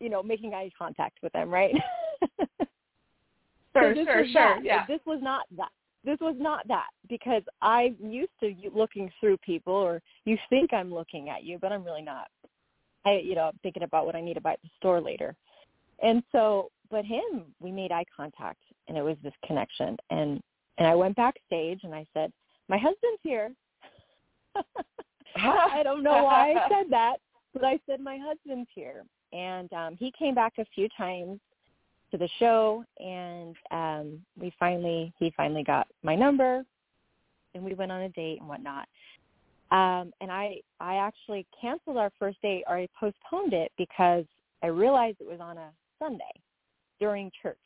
[0.00, 1.74] you know, making eye contact with them, right?
[2.38, 2.58] Sure,
[3.74, 4.60] so sure, sure, that.
[4.62, 4.86] yeah.
[4.86, 5.70] This was not that.
[6.04, 10.92] This was not that because I'm used to looking through people, or you think I'm
[10.92, 12.28] looking at you, but I'm really not.
[13.04, 15.34] I, you know, I'm thinking about what I need to buy at the store later.
[16.02, 19.96] And so, but him, we made eye contact, and it was this connection.
[20.10, 20.40] And
[20.78, 22.32] and I went backstage, and I said,
[22.68, 23.50] "My husband's here."
[25.36, 27.16] I don't know why I said that,
[27.52, 31.40] but I said my husband's here, and um, he came back a few times
[32.10, 36.64] to the show, and um, we finally he finally got my number,
[37.54, 38.88] and we went on a date and whatnot.
[39.70, 44.24] Um, and I I actually canceled our first date, or I postponed it because
[44.62, 46.24] I realized it was on a Sunday
[47.00, 47.56] during church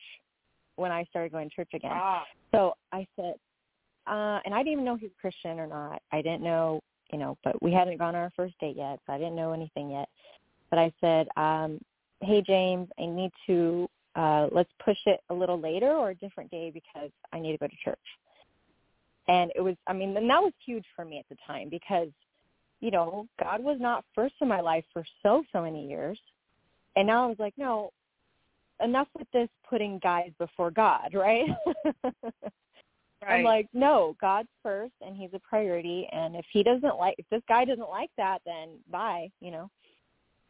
[0.75, 1.91] when I started going to church again.
[1.93, 2.23] Ah.
[2.51, 3.35] So I said,
[4.07, 6.01] uh, and I didn't even know he was Christian or not.
[6.11, 6.81] I didn't know,
[7.11, 9.53] you know, but we hadn't gone on our first date yet, so I didn't know
[9.53, 10.09] anything yet.
[10.71, 11.79] But I said, um,
[12.21, 16.51] hey James, I need to uh, let's push it a little later or a different
[16.51, 17.99] day because I need to go to church.
[19.27, 22.09] And it was, I mean, and that was huge for me at the time because,
[22.81, 26.19] you know, God was not first in my life for so, so many years.
[26.95, 27.91] And now I was like, no,
[28.83, 31.47] enough with this putting guys before God, right?
[33.25, 36.07] I'm like, no, God's first and he's a priority.
[36.11, 39.69] And if he doesn't like, if this guy doesn't like that, then bye, you know?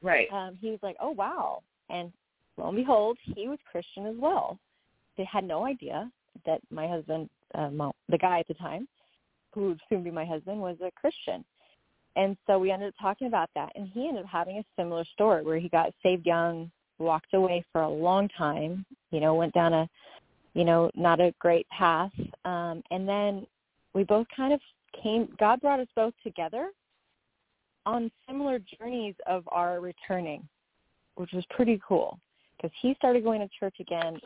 [0.01, 0.27] Right.
[0.31, 1.61] Um, he was like, oh, wow.
[1.89, 2.11] And
[2.57, 4.57] lo and behold, he was Christian as well.
[5.17, 6.11] They had no idea
[6.45, 8.87] that my husband, well, the guy at the time,
[9.53, 11.43] who would soon be my husband, was a Christian.
[12.15, 13.71] And so we ended up talking about that.
[13.75, 17.63] And he ended up having a similar story where he got saved young, walked away
[17.71, 19.89] for a long time, you know, went down a,
[20.53, 22.11] you know, not a great path.
[22.43, 23.45] Um, and then
[23.93, 24.59] we both kind of
[25.01, 26.69] came, God brought us both together
[27.86, 30.47] on similar journeys of our returning,
[31.15, 32.19] which was pretty cool
[32.61, 34.19] because he started going to church again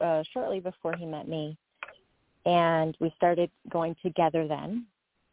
[0.00, 1.56] uh, shortly before he met me,
[2.44, 4.86] and we started going together then,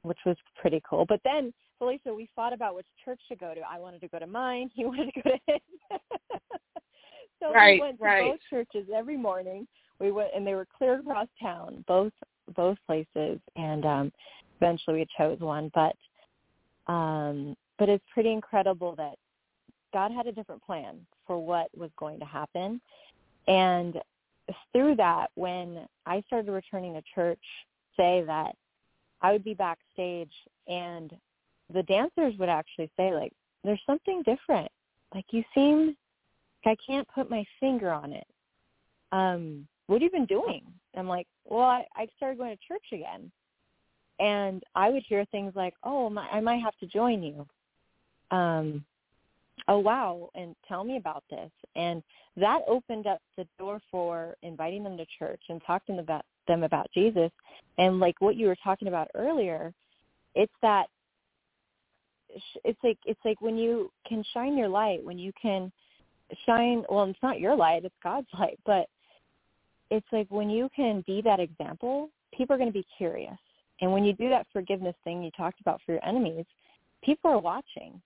[0.03, 1.05] which was pretty cool.
[1.05, 3.61] But then, Phelicia, we fought about which church to go to.
[3.61, 4.69] I wanted to go to mine.
[4.75, 5.59] He wanted to go to his.
[7.41, 8.31] so Right, we went to right.
[8.31, 9.67] both churches every morning.
[9.99, 12.13] We went, and they were clear across town, both
[12.55, 14.11] both places, and um
[14.61, 15.71] eventually we chose one.
[15.73, 15.95] But
[16.89, 19.15] um but it's pretty incredible that
[19.93, 22.81] God had a different plan for what was going to happen.
[23.47, 23.97] And
[24.73, 27.39] through that, when I started returning to church,
[27.97, 28.55] say that
[29.21, 30.33] I would be backstage
[30.67, 31.11] and
[31.73, 33.31] the dancers would actually say, like,
[33.63, 34.69] there's something different.
[35.13, 35.95] Like, you seem,
[36.65, 38.27] like I can't put my finger on it.
[39.11, 40.61] Um, what have you been doing?
[40.95, 43.31] I'm like, well, I, I started going to church again.
[44.19, 47.45] And I would hear things like, oh, my, I might have to join you.
[48.35, 48.83] Um,
[49.67, 51.51] oh wow and tell me about this.
[51.75, 52.03] And
[52.37, 56.87] that opened up the door for inviting them to church and talking about them about
[56.93, 57.31] jesus.
[57.77, 59.73] And like what you were talking about earlier
[60.35, 60.85] it's that
[62.63, 65.71] it's like it's like when you can shine your light when you can
[66.45, 68.85] shine well it's not your light it's god's light but
[69.89, 73.37] it's like when you can be that example people are going to be curious
[73.81, 76.45] and when you do that forgiveness thing you talked about for your enemies,
[77.03, 78.01] people are watching.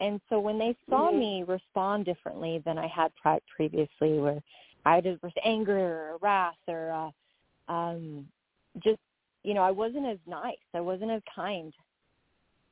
[0.00, 1.18] And so when they saw Mhm.
[1.18, 4.42] me respond differently than I had previously, where
[4.84, 8.30] I just was anger or wrath or uh, um,
[8.78, 9.00] just
[9.42, 11.74] you know I wasn't as nice, I wasn't as kind,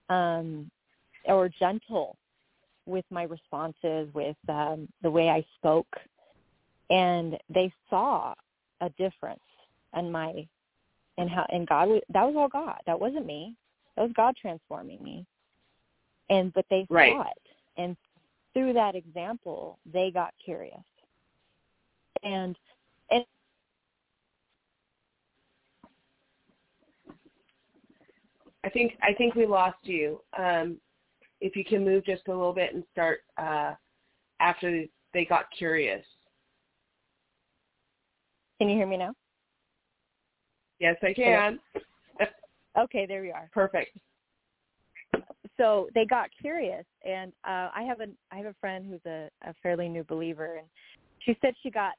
[0.08, 0.70] um,
[1.24, 2.16] or gentle
[2.86, 5.98] with my responses, with um, the way I spoke,
[6.90, 8.34] and they saw
[8.80, 9.40] a difference
[9.96, 10.46] in my
[11.18, 12.80] and how and God was that was all God.
[12.86, 13.54] That wasn't me.
[13.96, 15.26] That was God transforming me.
[16.28, 17.12] And but they Right.
[17.12, 17.42] saw it,
[17.76, 17.96] and
[18.52, 20.82] through that example, they got curious.
[22.22, 22.56] And
[23.10, 23.24] and
[28.64, 30.20] I think I think we lost you.
[30.36, 30.78] Um,
[31.40, 33.74] if you can move just a little bit and start uh,
[34.40, 36.04] after they got curious.
[38.58, 39.12] can you hear me now?
[40.80, 41.58] Yes, I can.
[42.78, 43.48] Okay, there we are.
[43.54, 43.96] Perfect.
[45.56, 49.28] so they got curious and uh i have a i have a friend who's a,
[49.48, 50.66] a fairly new believer and
[51.20, 51.92] she said she got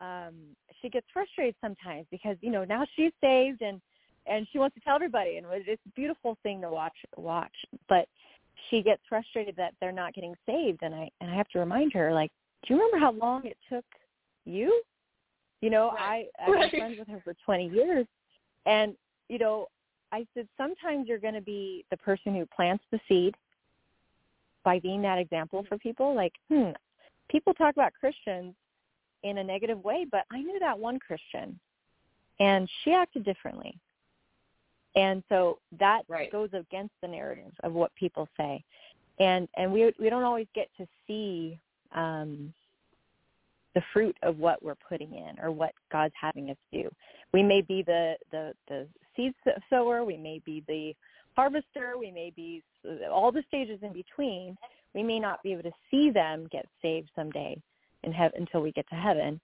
[0.00, 0.34] um
[0.82, 3.80] she gets frustrated sometimes because you know now she's saved and
[4.26, 7.54] and she wants to tell everybody and it's a beautiful thing to watch watch
[7.88, 8.06] but
[8.68, 11.92] she gets frustrated that they're not getting saved and i and i have to remind
[11.92, 12.30] her like
[12.66, 13.84] do you remember how long it took
[14.44, 14.82] you
[15.60, 16.70] you know i i've Right.
[16.70, 18.06] been friends with her for twenty years
[18.66, 18.94] and
[19.28, 19.66] you know
[20.12, 23.34] I said sometimes you're going to be the person who plants the seed
[24.64, 26.14] by being that example for people.
[26.14, 26.70] Like, hmm,
[27.28, 28.54] people talk about Christians
[29.22, 31.58] in a negative way, but I knew that one Christian,
[32.40, 33.78] and she acted differently.
[34.96, 36.32] And so that Right.
[36.32, 38.64] goes against the narrative of what people say,
[39.20, 41.60] and and we we don't always get to see
[41.94, 42.52] um,
[43.74, 46.88] the fruit of what we're putting in or what God's having us do.
[47.32, 49.32] We may be the the the seed
[49.68, 50.94] sower, we may be the
[51.36, 52.62] harvester, we may be
[53.10, 54.56] all the stages in between.
[54.94, 57.60] We may not be able to see them get saved someday
[58.02, 59.40] in heaven until we get to heaven.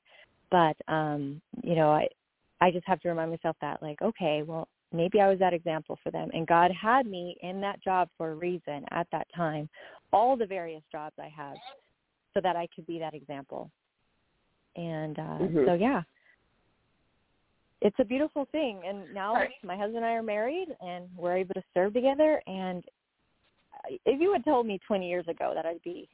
[0.50, 2.08] But um, you know, I
[2.60, 5.98] I just have to remind myself that like, okay, well, maybe I was that example
[6.02, 9.68] for them and God had me in that job for a reason at that time.
[10.12, 11.56] All the various jobs I have
[12.34, 13.70] so that I could be that example.
[14.76, 15.66] And uh Mhm.
[15.66, 16.02] so yeah,
[17.80, 19.54] it's a beautiful thing and now Right.
[19.62, 22.84] my husband and I are married and we're able to serve together and
[24.04, 26.08] if you had told me 20 years ago that I'd be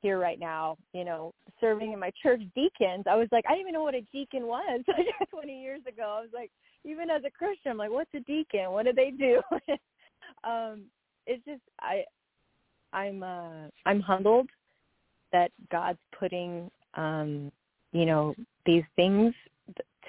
[0.00, 3.62] here right now, you know, serving in my church deacons, I was like, I didn't
[3.62, 4.82] even know what a deacon was
[5.30, 6.16] 20 years ago.
[6.18, 6.50] I was like,
[6.84, 8.70] even as a Christian, I'm like, what's a deacon?
[8.70, 9.40] What do they do?
[10.44, 10.84] um,
[11.26, 12.04] it's just I,
[12.92, 14.48] I'm uh, I'm humbled
[15.32, 17.52] that God's putting, um,
[17.98, 18.34] you know,
[18.64, 19.34] these things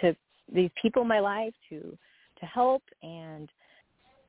[0.01, 0.15] to
[0.53, 1.97] these people in my life to
[2.39, 2.83] to help.
[3.01, 3.49] And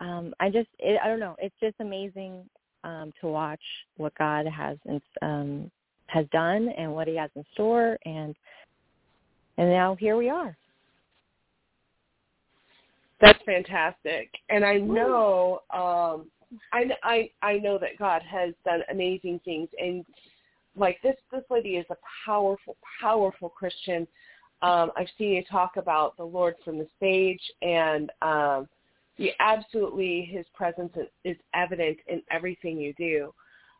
[0.00, 1.36] um i just it, i don't know.
[1.38, 2.44] It's just amazing
[2.84, 3.60] um to watch
[3.98, 5.70] what god has in, um
[6.06, 7.98] has done and what he has in store.
[8.06, 8.34] And
[9.58, 10.56] and now here we are.
[13.20, 16.30] That's fantastic, and I know, um,
[16.72, 20.06] I, I I know that God has done amazing things, and
[20.76, 24.06] like this this lady is a powerful, powerful Christian.
[24.62, 28.68] Um, I've seen you talk about the Lord from the stage, and um,
[29.16, 30.92] you absolutely His presence
[31.24, 33.34] is, evident in everything you do.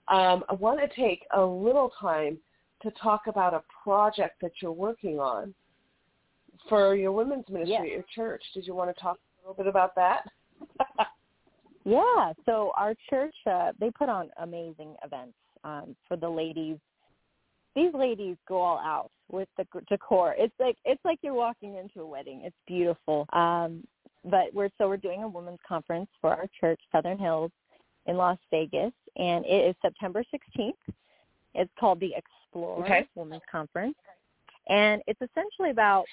[0.09, 2.39] Um, I want to take a little time
[2.83, 5.55] to talk about a project that you're working on
[6.69, 7.83] for your women's ministry Yes.
[7.83, 8.43] at your church.
[8.55, 10.25] Did you want to talk a little bit about that?
[11.85, 15.33] Yeah, so our church uh, they put on amazing events
[15.65, 16.77] um, for the ladies.
[17.77, 20.35] These ladies go all out with the decor.
[20.37, 22.43] It's like it's like you're walking into a wedding.
[22.45, 23.27] It's beautiful.
[23.33, 23.85] Um,
[24.25, 27.53] but we're so we're doing a women's conference for our church, Southern Hills,
[28.07, 30.73] in Las Vegas, and it is September 16th.
[31.55, 33.09] It's called the Explore Okay.
[33.15, 33.97] Women's Conference,
[34.69, 36.07] and it's essentially about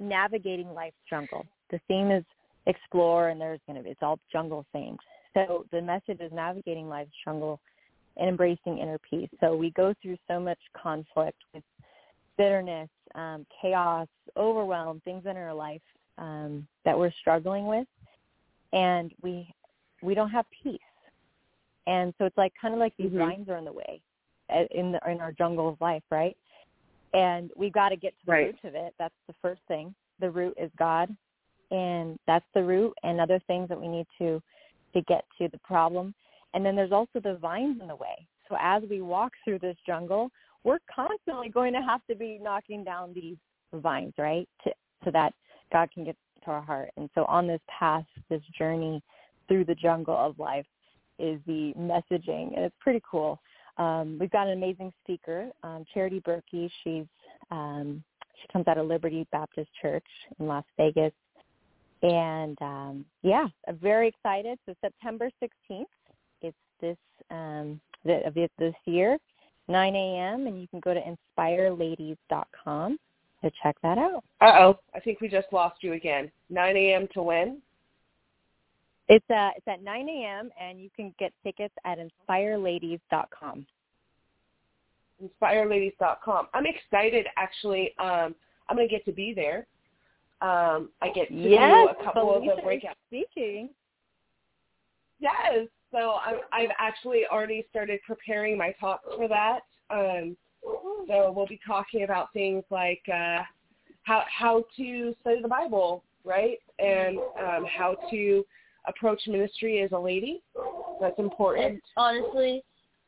[0.00, 1.46] navigating life's jungle.
[1.70, 2.24] The theme is
[2.66, 4.96] explore and there's going to be it's all jungle themed
[5.34, 7.60] so the message is navigating life's jungle
[8.16, 9.28] and embracing inner peace.
[9.40, 11.64] So we go through so much conflict with
[12.36, 15.82] bitterness um, chaos overwhelm things in our life
[16.18, 17.86] um, that we're struggling with.
[18.72, 19.48] And we
[20.02, 20.78] we don't have peace.
[21.86, 23.18] And so it's like kind of like these Mhm.
[23.18, 24.02] vines are in the way
[24.50, 26.36] uh, in the, in our jungle of life right?
[27.12, 28.46] And we've got to get to the Right.
[28.46, 28.94] root of it.
[28.98, 29.94] That's the first thing.
[30.18, 31.14] The root is god.
[31.70, 32.92] And that's the root.
[33.02, 34.42] And other things that we need to
[34.94, 36.14] to get to the problem
[36.54, 39.76] and then there's also the vines in the way so as we walk through this
[39.86, 40.30] jungle
[40.64, 43.36] we're constantly going to have to be knocking down these
[43.74, 44.70] vines right to,
[45.04, 45.34] so that
[45.72, 46.90] god can get to our heart.
[46.96, 49.02] And so on this path, this journey
[49.48, 50.66] through the jungle of life
[51.18, 53.40] is the messaging, and it's pretty cool.
[53.76, 56.70] Um, we've got an amazing speaker, um, Charity Berkey.
[56.82, 57.06] She's
[57.50, 58.02] um,
[58.40, 60.04] she comes out of Liberty Baptist Church
[60.38, 61.12] in Las Vegas,
[62.02, 64.58] and um, yeah, I'm very excited.
[64.66, 65.88] So September 16th, it's
[66.80, 66.96] this
[67.30, 69.18] um, this year,
[69.68, 70.46] 9 a.m.
[70.46, 71.00] and you can go to
[71.38, 72.98] inspireladies.com
[73.42, 74.24] to check that out.
[74.40, 76.30] Uh oh, I think we just lost you again.
[76.50, 77.08] 9 a.m.
[77.14, 77.62] to when?
[79.08, 80.50] It's uh it's at 9 a.m.
[80.60, 83.66] and you can get tickets at inspireladies.com.
[85.22, 86.48] Inspireladies.com.
[86.54, 87.94] I'm excited actually.
[87.98, 88.34] Um,
[88.68, 89.66] I'm gonna get to be there.
[90.40, 93.70] Um, I get to yes, do a couple of the breakout speaking.
[95.20, 99.60] Yes, so I'm, I've actually already started preparing my talk for that.
[99.90, 100.36] Um,
[101.06, 103.42] so we'll be talking about things like uh,
[104.02, 108.44] how how to study the Bible, right, and um, how to
[108.86, 110.42] approach ministry as a lady.
[111.00, 111.66] That's important.
[111.66, 112.64] And honestly,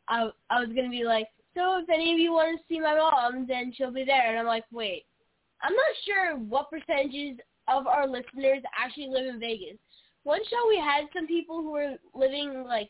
[0.08, 2.94] I I was gonna be like, so if any of you want to see my
[2.94, 4.30] mom, then she'll be there.
[4.30, 5.06] And I'm like, wait,
[5.62, 9.78] I'm not sure what percentages of our listeners actually live in Vegas.
[10.26, 12.88] One show we had some people who were living like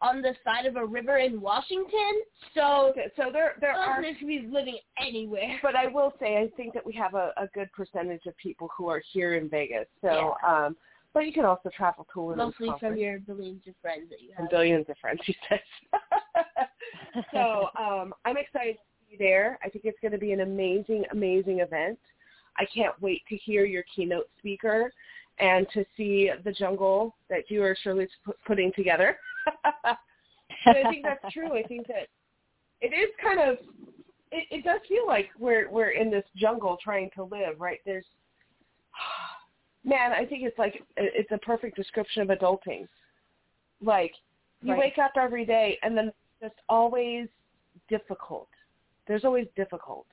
[0.00, 2.22] on the side of a river in Washington.
[2.54, 5.58] So so there there are listeners could be living anywhere.
[5.60, 8.70] But I will say I think that we have a, a good percentage of people
[8.76, 9.86] who are here in Vegas.
[10.00, 10.66] So Yeah.
[10.66, 10.76] um
[11.14, 14.30] but you can also travel to women's Mostly from your billions of friends that you
[14.30, 14.40] have.
[14.40, 15.58] and billions of friends, she says.
[17.32, 19.58] so um, I'm excited to be there.
[19.64, 21.98] I think it's going to be an amazing, amazing event.
[22.58, 24.92] I can't wait to hear your keynote speaker
[25.40, 28.08] and to see the jungle that you are surely
[28.46, 29.16] putting together.
[30.66, 31.56] I think that's true.
[31.56, 32.08] I think that
[32.80, 33.56] it is kind of
[34.30, 37.78] it, it does feel like we're we're in this jungle trying to live, right?
[37.84, 38.06] There's
[39.84, 42.86] man, I think it's like it's a perfect description of adulting.
[43.80, 44.12] Like
[44.62, 44.80] you Right.
[44.80, 47.28] wake up every day and then it's just always
[47.88, 48.48] difficult.
[49.06, 50.06] There's always difficult.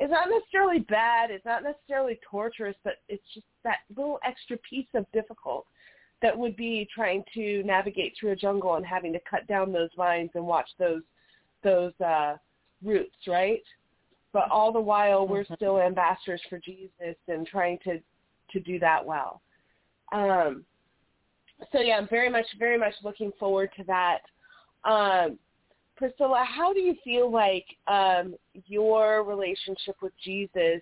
[0.00, 4.86] It's not necessarily bad, it's not necessarily torturous, but it's just that little extra piece
[4.94, 5.66] of difficult
[6.22, 9.90] that would be trying to navigate through a jungle and having to cut down those
[9.96, 11.02] vines and watch those
[11.62, 12.36] those uh
[12.82, 13.62] roots, right?
[14.32, 17.98] But all the while we're still ambassadors for Jesus and trying to
[18.52, 19.42] to do that well.
[20.12, 20.64] Um
[21.72, 24.20] so yeah, I'm very much very much looking forward to that.
[24.84, 25.38] Um
[26.00, 28.34] Priscilla, how do you feel like um
[28.66, 30.80] your relationship with Jesus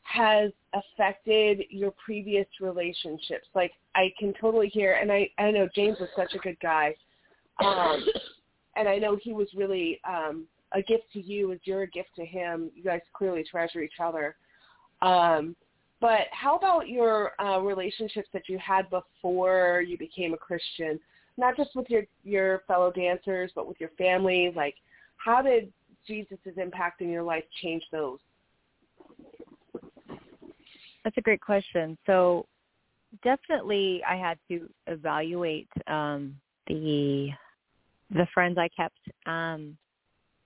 [0.00, 3.46] has affected your previous relationships?
[3.54, 6.94] Like I can totally hear and I I know James was such a good guy.
[7.62, 8.02] Um
[8.76, 12.16] and I know he was really um a gift to you as you're a gift
[12.16, 12.70] to him.
[12.74, 14.36] You guys clearly treasure each other.
[15.02, 15.54] Um
[16.00, 20.98] but how about your uh, relationships that you had before you became a Christian?
[21.36, 24.52] Not just with your your fellow dancers, but with your family.
[24.54, 24.74] Like,
[25.16, 25.72] how did
[26.06, 28.18] Jesus' impact in your life change those?
[31.04, 31.96] That's a great question.
[32.06, 32.46] So
[33.22, 37.30] definitely I had to evaluate um the
[38.10, 39.76] the friends I kept um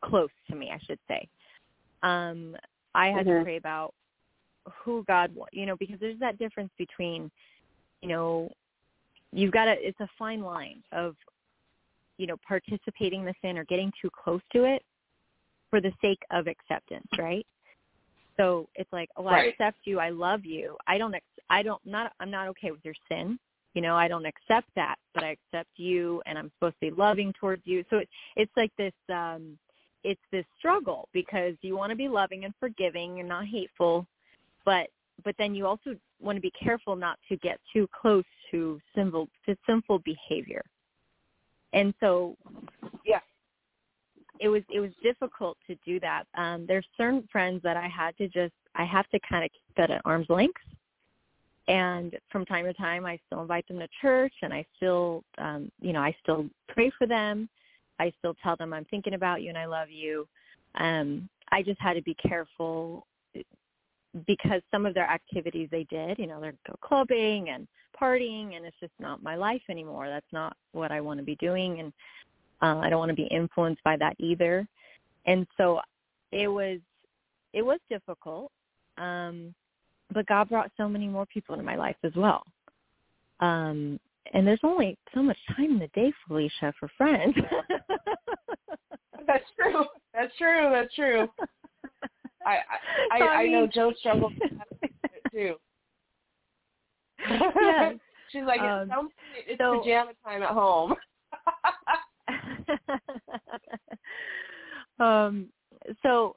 [0.03, 1.28] close to me, I should say.
[2.03, 2.57] Um
[2.95, 3.39] I had Mhm.
[3.39, 3.95] to pray about
[4.72, 7.30] who God, wa- you know, because there's that difference between,
[8.03, 8.51] you know,
[9.35, 11.16] you've got to it's a fine line of
[12.18, 14.82] you know, participating in the sin or getting too close to it
[15.70, 17.47] for the sake of acceptance, right?
[18.37, 19.53] So it's like, oh, I Right.
[19.53, 20.76] accept you, I love you.
[20.87, 23.39] I don't, ex- I don't, not, I'm not okay with your sin.
[23.74, 26.97] You know, I don't accept that, but I accept you, and I'm supposed to be
[26.97, 27.85] loving towards you.
[27.91, 29.59] So it, it's like this, um,
[30.05, 34.07] it's this struggle because you want to be loving and forgiving and not hateful,
[34.64, 34.89] but
[35.25, 39.29] but then you also want to be careful not to get too close to sinful
[39.47, 40.62] to sinful behavior.
[41.73, 42.37] And so
[43.05, 43.21] yeah,
[44.41, 46.25] it was it was difficult to do that.
[46.37, 49.77] Um, there's certain friends that I had to just I have to kind of keep
[49.77, 50.61] that at arm's length.
[51.67, 55.73] And from time to time, I still invite them to church, and I still, um,
[55.81, 57.49] you know, I still pray for them.
[57.99, 60.27] I still tell them I'm thinking about you and I love you.
[60.75, 63.07] Um, I just had to be careful
[64.27, 67.67] because some of their activities they did, you know, they're clubbing and
[68.01, 70.09] partying, and it's just not my life anymore.
[70.09, 71.93] That's not what I want to be doing, and
[72.62, 74.67] uh, I don't want to be influenced by that either.
[75.27, 75.81] And so
[76.33, 76.79] it was
[77.53, 78.51] it was difficult,
[78.99, 79.55] um,
[80.12, 82.45] but God brought so many more people into my life as well.
[83.41, 83.99] Um,
[84.33, 87.35] and there's only so much time in the day, Phelicia, for friends.
[89.27, 89.85] That's true.
[90.12, 90.71] That's true.
[90.73, 91.29] That's true.
[92.45, 92.59] I
[93.11, 94.69] I, I, I I know Joe struggles with that
[95.33, 95.55] too.
[97.29, 97.95] yes.
[98.33, 99.09] She's like, Um, it's, some,
[99.47, 100.95] it's so- pajama time at home.
[105.01, 105.49] um
[106.03, 106.37] so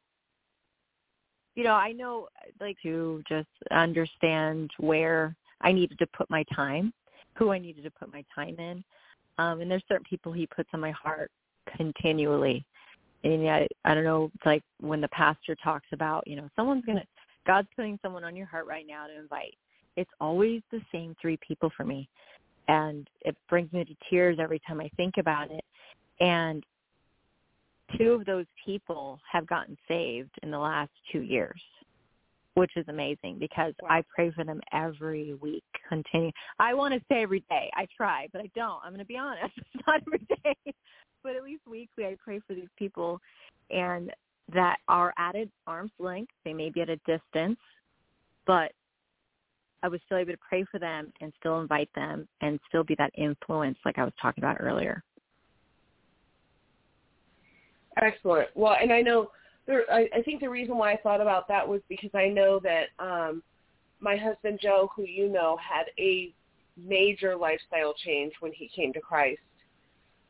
[1.55, 2.27] you know i know
[2.59, 6.91] like to just understand where i needed to put my time
[7.35, 8.83] who i needed to put my time in
[9.37, 11.31] um and there's certain people he puts on my heart
[11.75, 12.65] continually
[13.23, 16.85] and yet i don't know it's like when the pastor talks about you know someone's
[16.85, 17.03] going to
[17.47, 19.55] god's putting someone on your heart right now to invite.
[19.95, 22.07] It's always the same three people for me.
[22.67, 25.63] And it brings me to tears every time i think about it.
[26.19, 26.63] And
[27.97, 31.61] two of those people have gotten saved in the last two years
[32.55, 36.31] which is amazing because i pray for them every week continue.
[36.57, 37.69] I want to say every day.
[37.75, 38.81] I try but i don't.
[38.83, 39.53] I'm going to be honest.
[39.75, 40.73] It's not every day
[41.27, 43.19] but at least weekly i pray for these people
[43.69, 44.11] and
[44.53, 47.59] that are at an arm's length they may be at a distance
[48.45, 48.71] but
[49.83, 52.95] i was still able to pray for them and still invite them and still be
[52.95, 55.03] that influence like i was talking about earlier
[58.01, 58.49] Excellent.
[58.55, 59.31] Well, and I know
[59.65, 59.83] there.
[59.91, 62.89] I, I think the reason why I thought about that was because I know that
[62.99, 63.41] um,
[63.99, 66.33] my husband Joe, who you know, had a
[66.77, 69.39] major lifestyle change when he came to Christ.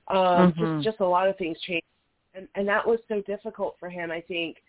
[0.10, 0.56] Um, Mhm.
[0.56, 1.86] Just just a lot of things changed,
[2.34, 4.12] and and that was so difficult for him.
[4.12, 4.64] I think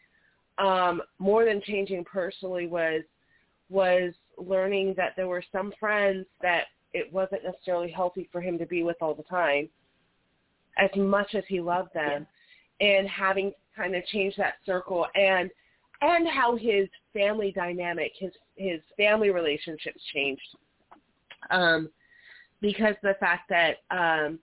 [0.59, 3.03] um, more than changing personally was
[3.68, 8.66] was learning that there were some friends that it wasn't necessarily healthy for him to
[8.66, 9.68] be with all the time,
[10.78, 12.26] as much as he loved them
[12.80, 15.51] and having kind of changed that circle and
[16.01, 20.57] and how his family dynamic his his family relationships changed
[21.51, 21.89] um
[22.61, 24.39] because the fact that um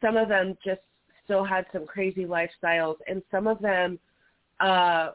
[0.00, 0.80] some of them just
[1.24, 3.98] still had some crazy lifestyles and some of them
[4.60, 5.10] uh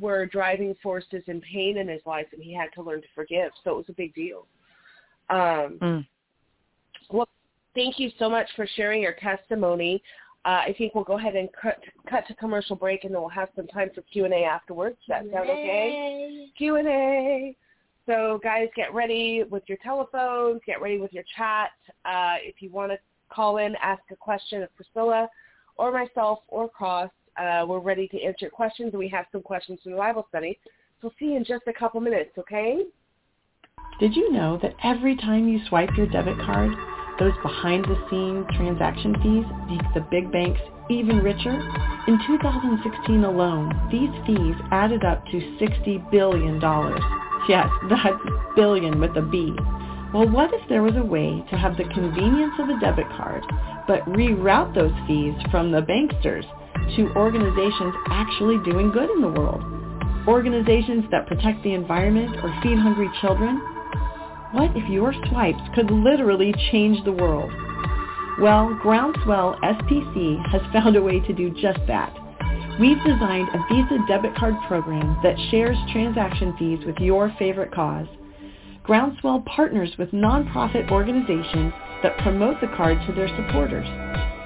[0.00, 3.50] were driving forces in pain in his life and he had to learn to forgive
[3.64, 4.46] so it was a big deal
[5.30, 6.06] um Mm.
[7.10, 7.28] well
[7.74, 10.02] thank you so much for sharing your testimony
[10.46, 11.78] uh, I think we'll go ahead and cut,
[12.08, 14.96] cut to commercial break, and then we'll have some time for Q and A afterwards.
[15.06, 16.48] Does that sound okay?
[16.56, 17.56] Q and A.
[18.06, 20.62] So, guys, get ready with your telephones.
[20.66, 21.72] Get ready with your chat.
[22.06, 22.98] Uh, if you want to
[23.30, 25.28] call in, ask a question of Priscilla,
[25.76, 28.90] or myself, or Cross, uh, we're ready to answer your questions.
[28.92, 30.58] And we have some questions from the Bible study.
[31.00, 32.30] So, we'll see you in just a couple minutes.
[32.38, 32.84] Okay?
[33.98, 36.72] Did you know that every time you swipe your debit card,
[37.18, 41.52] those behind-the-scene transaction fees make the big banks even richer?
[42.08, 46.60] In 2016 alone, these fees added up to $60 billion.
[47.46, 48.16] Yes, that's
[48.56, 49.54] billion with a B.
[50.12, 53.44] Well, what if there was a way to have the convenience of a debit card,
[53.86, 56.44] but reroute those fees from the banksters
[56.96, 59.62] to organizations actually doing good in the world?
[60.26, 63.58] Organizations that protect the environment or feed hungry children?
[64.50, 67.52] What if your swipes could literally change the world?
[68.40, 72.12] Well, Groundswell SPC has found a way to do just that.
[72.80, 78.08] We've designed a Visa debit card program that shares transaction fees with your favorite cause.
[78.90, 81.72] Groundswell partners with nonprofit organizations
[82.02, 83.86] that promote the card to their supporters.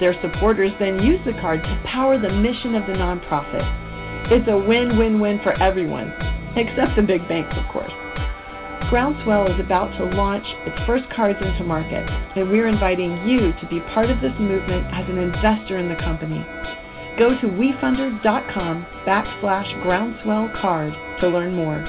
[0.00, 3.64] Their supporters then use the card to power the mission of the nonprofit.
[4.30, 6.12] It's a win-win-win for everyone,
[6.56, 7.90] except the big banks, of course.
[8.90, 12.04] Groundswell is about to launch its first cards into market,
[12.36, 15.96] and we're inviting you to be part of this movement as an investor in the
[15.96, 16.44] company.
[17.18, 21.80] Go to WeFunder.com backslash groundswell card to learn more.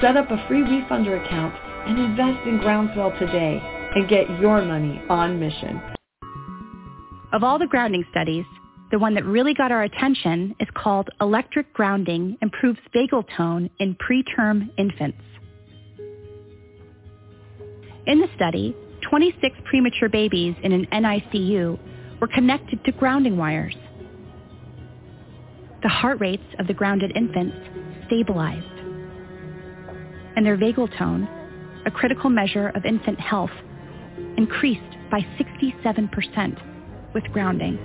[0.00, 1.54] Set up a free WeFunder account
[1.86, 3.60] and invest in Groundswell today
[3.94, 5.80] and get your money on mission.
[7.32, 8.44] Of all the grounding studies,
[8.90, 13.96] the one that really got our attention is called Electric Grounding Improves Vagal Tone in
[13.96, 15.18] Preterm Infants.
[18.06, 18.76] In the study,
[19.08, 21.78] 26 premature babies in an NICU
[22.20, 23.74] were connected to grounding wires.
[25.82, 27.56] The heart rates of the grounded infants
[28.06, 28.64] stabilized,
[30.36, 31.28] and their vagal tone,
[31.86, 33.50] a critical measure of infant health,
[34.36, 37.78] increased by 67% with grounding.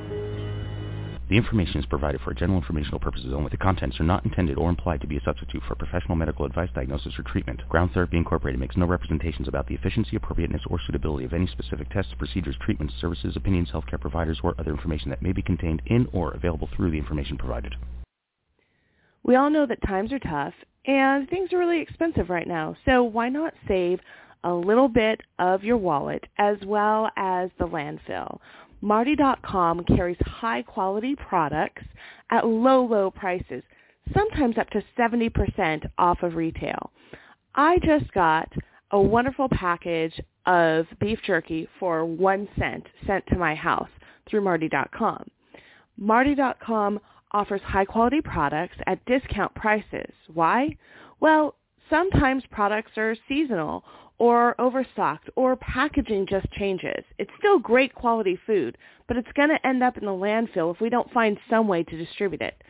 [1.29, 3.51] The information is provided for general informational purposes only.
[3.51, 6.69] The contents are not intended or implied to be a substitute for professional medical advice,
[6.73, 7.61] diagnosis, or treatment.
[7.69, 11.87] Ground Therapy Incorporated makes no representations about the efficiency, appropriateness, or suitability of any specific
[11.91, 16.07] tests, procedures, treatments, services, opinions, healthcare providers, or other information that may be contained in
[16.13, 17.75] or available through the information provided.
[19.21, 20.55] We all know that times are tough
[20.85, 22.75] and things are really expensive right now.
[22.85, 23.99] So why not save
[24.43, 28.39] a little bit of your wallet as well as the landfill?
[28.81, 31.83] Martie.com carries high quality products
[32.31, 33.63] at low, low prices,
[34.13, 36.91] sometimes up to 70% off of retail.
[37.55, 38.51] I just got
[38.91, 43.89] a wonderful package of beef jerky for one cent sent to my house
[44.29, 45.27] through Martie.com.
[45.97, 46.99] Martie.com
[47.31, 50.11] offers high quality products at discount prices.
[50.33, 50.77] Why?
[51.19, 51.55] Well,
[51.89, 53.83] sometimes products are seasonal
[54.17, 57.03] or overstocked or packaging just changes.
[57.17, 58.77] It's still great quality food,
[59.07, 61.83] but it's going to end up in the landfill if we don't find some way
[61.83, 62.61] to distribute it.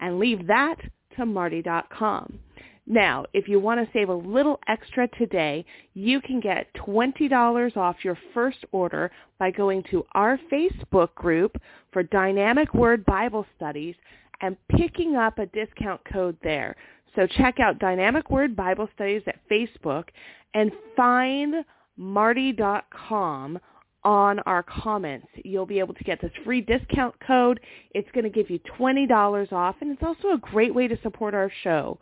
[0.00, 0.76] And leave that
[1.16, 2.38] to Martie.com.
[2.86, 5.64] Now, if you want to save a little extra today,
[5.94, 11.56] you can get $20 off your first order by going to our Facebook group
[11.92, 13.94] for Dynamic Word Bible Studies
[14.42, 16.76] and picking up a discount code there.
[17.16, 20.04] So check out Dynamic Word Bible Studies at Facebook
[20.52, 21.64] and find
[21.96, 23.58] martie.com
[24.02, 25.26] on our comments.
[25.42, 27.60] You'll be able to get this free discount code.
[27.94, 31.32] It's going to give you $20 off, and it's also a great way to support
[31.32, 31.98] our show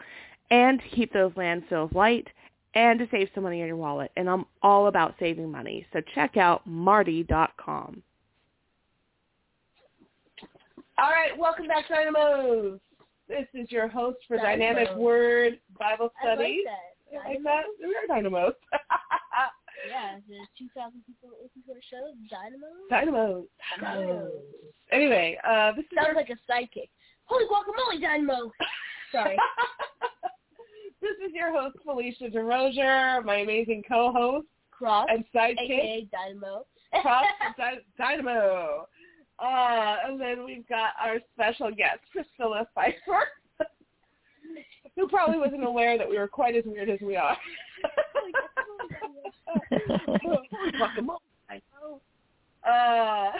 [0.53, 2.29] and to keep those landfills light
[2.75, 4.13] and to save some money in your wallet.
[4.17, 5.87] And I'm all about saving money.
[5.93, 8.03] So check out martie.com.
[10.99, 12.79] All right, welcome back, Dynamos.
[13.29, 14.75] This is your host for Dynamo.
[14.75, 16.53] Dynamic Word Bible I like that.
[17.11, 17.63] You I like that?
[17.81, 18.53] We are Dynamos.
[19.89, 22.15] Yeah, there's 2,000 people looking to a show.
[22.31, 22.87] Dynamo.
[22.89, 23.47] Dynamos.
[23.81, 24.31] Dynamo.
[24.93, 26.89] Anyway, uh, this is Sounds your, like a sidekick.
[27.25, 28.53] Holy guacamole, Dynamo.
[29.13, 29.37] Sorry.
[31.03, 36.65] this is your host Phelicia DeRosier, my amazing co-host Cross, and sidekick aka Dynamo.
[37.03, 37.27] Cross
[37.57, 38.87] Dy- Dynamo.
[39.39, 43.27] Uh, and then we've got our special guest Priscilla Pfeiffer,
[44.97, 47.37] who probably wasn't aware that we were quite as weird as we are.
[50.79, 51.19] Guacamole.
[51.51, 52.01] I know.
[52.69, 53.33] Uh,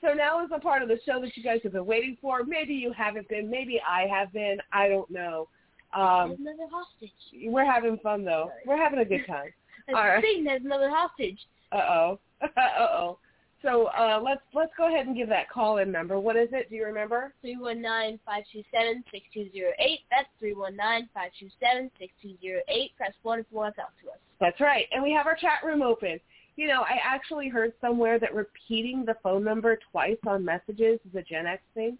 [0.00, 2.44] so now is the part of the show that you guys have been waiting for.
[2.44, 3.50] Maybe you haven't been.
[3.50, 4.58] Maybe I have been.
[4.72, 5.48] I don't know.
[5.94, 7.12] Um, There's another hostage.
[7.46, 8.50] we're having fun though.
[8.66, 9.52] We're having a good time.
[9.88, 10.22] I'm All right.
[10.22, 11.38] saying there's another hostage.
[11.72, 12.20] Uh oh.
[12.42, 13.18] uh oh.
[13.62, 16.20] So uh, let's let's go ahead and give that call in number.
[16.20, 16.68] What is it?
[16.68, 17.32] Do you remember?
[17.40, 20.00] Three one nine five two seven six two zero eight.
[20.10, 22.90] That's three one nine five two seven six two zero eight.
[22.96, 24.18] Press one if you want to talk to us.
[24.38, 24.84] That's right.
[24.92, 26.20] And we have our chat room open.
[26.56, 31.14] You know, I actually heard somewhere that repeating the phone number twice on messages is
[31.16, 31.96] a Gen X thing.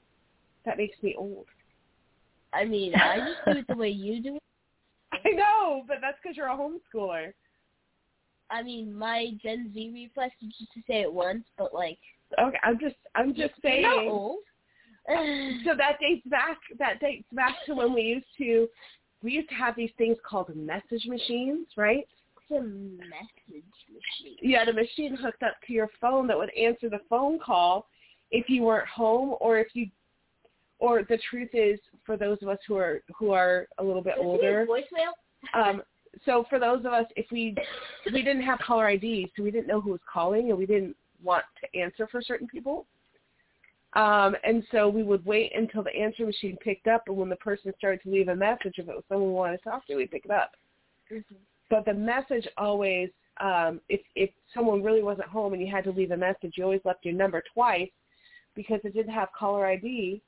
[0.67, 1.47] That makes me old.
[2.55, 4.43] I mean, I just do it the way you do it.
[5.25, 7.33] I know, but that's because you're a homeschooler.
[8.51, 11.99] I mean, my Gen Z reflex is just to say it once, but like,
[12.39, 14.09] Okay, I'm just I'm just saying.
[14.09, 14.39] old.
[15.65, 18.69] so that dates back that dates back to when we used to
[19.23, 22.07] we used to have these things called message machines, right?
[22.37, 24.37] It's a message machine.
[24.41, 27.87] You had a machine hooked up to your phone that would answer the phone call
[28.31, 29.89] if you weren't home or if you
[30.79, 34.17] or the truth is for those of us who are who are a little bit
[34.17, 35.13] Does older voicemail?
[35.55, 35.83] um
[36.25, 37.55] so for those of us if we
[38.13, 40.97] we didn't have caller ID so we didn't know who was calling and we didn't
[41.23, 42.87] want to answer for certain people
[43.95, 47.37] um and so we would wait until the answer machine picked up and when the
[47.37, 49.97] person started to leave a message if it was someone we wanted to talk to
[49.97, 50.53] we'd pick it up
[51.13, 51.35] Mm-hmm.
[51.69, 55.91] but the message always um if if someone really wasn't home and you had to
[55.91, 57.91] leave a message you always left your number twice
[58.55, 60.23] because it didn't have caller ID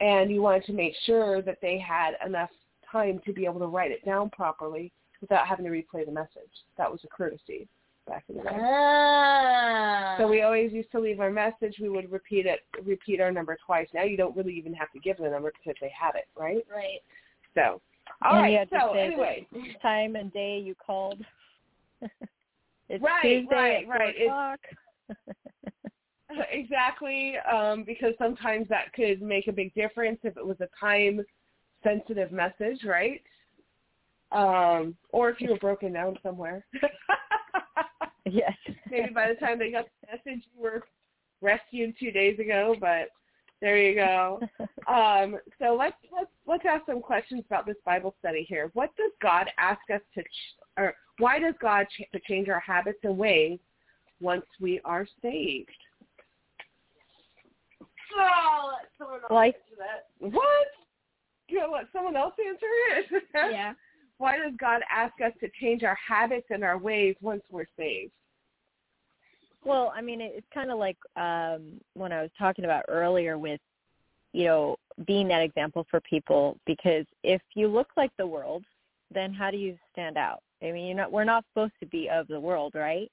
[0.00, 2.50] and you wanted to make sure that they had enough
[2.90, 6.50] time to be able to write it down properly without having to replay the message.
[6.78, 7.68] That was a courtesy
[8.06, 8.50] back in the day.
[8.52, 10.16] Ah.
[10.18, 11.76] So we always used to leave our message.
[11.80, 13.88] We would repeat it, repeat our number twice.
[13.94, 16.64] Now you don't really even have to give the number because they have it, right?
[16.70, 17.00] Right.
[17.54, 17.80] So,
[18.22, 18.52] all and right.
[18.52, 19.46] you had to So anyway,
[19.82, 21.24] time and day you called.
[22.88, 24.56] it's Right, Tuesday right, at four
[25.08, 25.26] right.
[26.52, 32.32] Exactly, um, because sometimes that could make a big difference if it was a time-sensitive
[32.32, 33.20] message, right?
[34.32, 36.64] Um, or if you were broken down somewhere.
[38.24, 38.52] yes.
[38.90, 40.82] Maybe by the time they got the message, you were
[41.40, 42.76] rescued two days ago.
[42.80, 43.08] But
[43.60, 44.40] there you go.
[44.88, 48.70] Um, so let's let's let's ask some questions about this Bible study here.
[48.72, 52.58] What does God ask us to, ch- or why does God ch- to change our
[52.58, 53.60] habits and ways
[54.20, 55.70] once we are saved?
[58.16, 60.06] Oh, let someone else Like- answer that.
[60.18, 60.66] What?
[61.48, 63.24] You know, let someone else answer it.
[63.52, 63.74] Yeah.
[64.18, 68.12] Why does God ask us to change our habits and our ways once we're saved?
[69.64, 73.60] Well, I mean, it's kind of like um, when I was talking about earlier with,
[74.32, 74.76] you know,
[75.06, 76.58] being that example for people.
[76.66, 78.62] Because if you look like the world,
[79.12, 80.42] then how do you stand out?
[80.62, 83.10] I mean, you're not, we're not supposed to be of the world, right?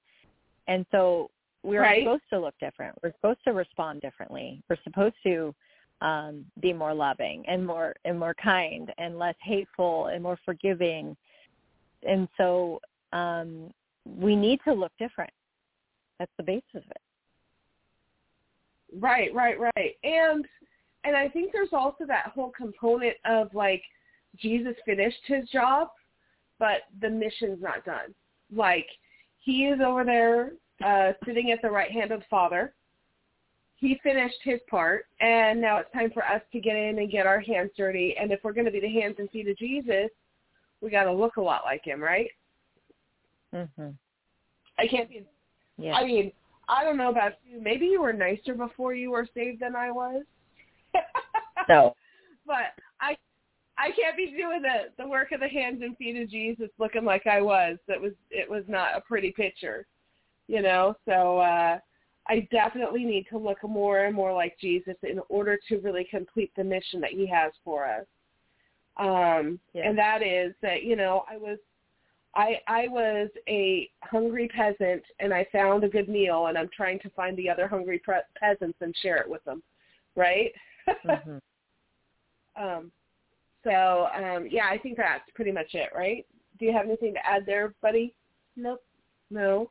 [0.68, 1.30] And so
[1.64, 2.04] we're Right.
[2.04, 2.98] supposed to look different.
[3.04, 4.64] We're supposed to respond differently.
[4.70, 5.54] We're supposed to
[6.02, 11.18] um, be more loving and more and more kind and less hateful and more forgiving.
[12.04, 12.80] And so
[13.14, 13.74] um,
[14.06, 15.32] we need to look different.
[16.20, 17.02] That's the basis of it.
[19.00, 19.96] Right, right, right.
[20.04, 20.46] And
[21.04, 23.82] and I think there's also that whole component of like
[24.38, 25.90] Jesus finished his job,
[26.60, 28.14] but the mission's not done.
[28.54, 28.88] Like
[29.40, 30.52] he is over there
[30.86, 32.74] uh sitting at the right hand of the Father.
[33.76, 37.28] He finished his part and now it's time for us to get in and get
[37.28, 40.10] our hands dirty and if we're going to be the hands and feet of Jesus,
[40.82, 42.30] we got to look a lot like him, right?
[43.54, 43.96] Mhm.
[44.80, 45.24] I can't be
[45.78, 45.94] Yeah.
[45.94, 46.32] I mean,
[46.68, 47.62] I don't know about you.
[47.62, 50.24] Maybe you were nicer before you were saved than I was.
[51.68, 51.96] No.
[52.46, 53.18] But I
[53.78, 57.04] I can't be doing the the work of the hands and feet of Jesus looking
[57.04, 57.78] like I was.
[57.88, 59.86] That was it was not a pretty picture.
[60.48, 60.96] You know?
[61.06, 61.80] So uh
[62.30, 66.52] I definitely need to look more and more like Jesus in order to really complete
[66.58, 68.06] the mission that he has for us.
[68.98, 69.90] Um Yeah.
[69.90, 71.58] and that is that, you know, I was
[72.36, 77.00] I I was a hungry peasant and I found a good meal and I'm trying
[77.00, 79.64] to find the other hungry pre- peasants and share it with them,
[80.16, 80.52] right?
[81.06, 81.40] Mhm.
[82.56, 82.92] um
[83.64, 86.26] so um yeah, I think that's pretty much it, right?
[86.60, 88.14] Do you have anything to add there, buddy?
[88.56, 88.84] Nope.
[89.30, 89.70] No.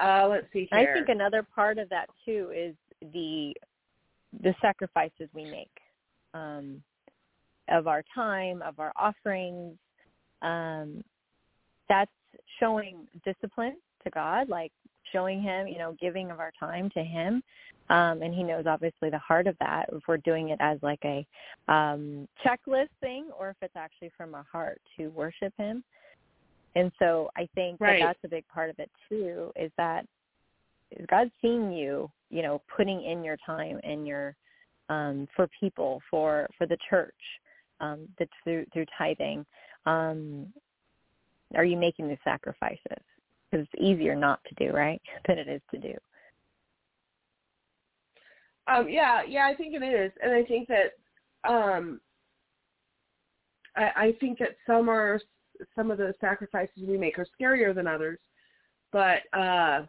[0.00, 2.74] Uh let's see I think another part of that too is
[3.12, 3.54] the
[4.42, 5.70] the sacrifices we make
[6.34, 6.82] um,
[7.68, 9.76] of our time, of our offerings.
[10.42, 11.02] Um,
[11.88, 12.10] that's
[12.60, 14.72] showing discipline to God, like
[15.12, 17.42] showing Him, you know, giving of our time to Him.
[17.90, 19.86] Um, and He knows obviously the heart of that.
[19.92, 21.26] If we're doing it as like a
[21.68, 25.84] um, checklist thing, or if it's actually from our heart to worship Him.
[26.74, 28.00] And so I think Right.
[28.00, 29.52] that that's a big part of it too.
[29.56, 30.06] Is that
[30.90, 34.36] is God seeing you, you know, putting in your time and your
[34.88, 37.14] um, for people, for for the church,
[37.80, 39.46] um, that through through tithing.
[39.86, 40.52] Um,
[41.54, 42.80] are you making the sacrifices?
[43.50, 45.94] Because it's easier not to do, right, than it is to do.
[48.66, 52.00] Um, yeah, yeah, I think it is, and I think that um,
[53.76, 55.20] I, I think that some are
[55.74, 58.18] some of the sacrifices we make are scarier than others,
[58.92, 59.82] but uh,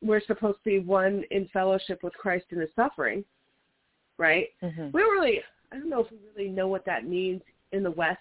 [0.00, 3.24] we're supposed to be one in fellowship with Christ in His suffering,
[4.18, 4.48] right?
[4.62, 4.88] Mm-hmm.
[4.92, 5.40] We don't really,
[5.72, 8.18] I don't know if we really know what that means in the West.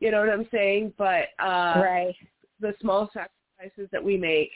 [0.00, 0.94] You know what I'm saying?
[0.96, 2.14] But uh, right.
[2.60, 4.50] the small sacrifices that we make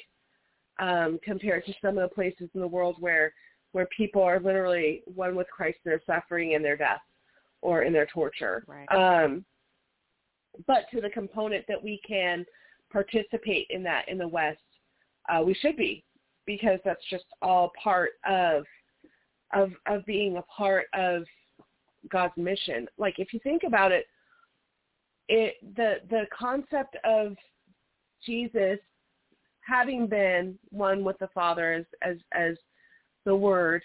[0.78, 3.32] um, compared to some of the places in the world where
[3.72, 7.00] where people are literally one with Christ in their suffering and their death
[7.62, 8.64] or in their torture.
[8.66, 8.86] Right.
[8.92, 9.46] Um,
[10.66, 12.44] but to the component that we can
[12.90, 14.58] participate in that in the West,
[15.28, 16.04] uh, we should be
[16.46, 18.64] because that's just all part of
[19.54, 21.24] of of being a part of
[22.10, 22.88] God's mission.
[22.98, 24.06] Like if you think about it,
[25.28, 27.36] it the the concept of
[28.24, 28.78] Jesus
[29.60, 32.56] having been one with the Father as as, as
[33.24, 33.82] the Word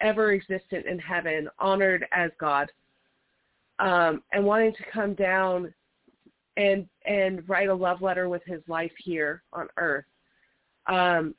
[0.00, 2.70] ever existent in heaven, honored as God,
[3.78, 5.72] um, and wanting to come down
[6.56, 10.04] and and write a love letter with his life here on earth.
[10.86, 11.34] Um,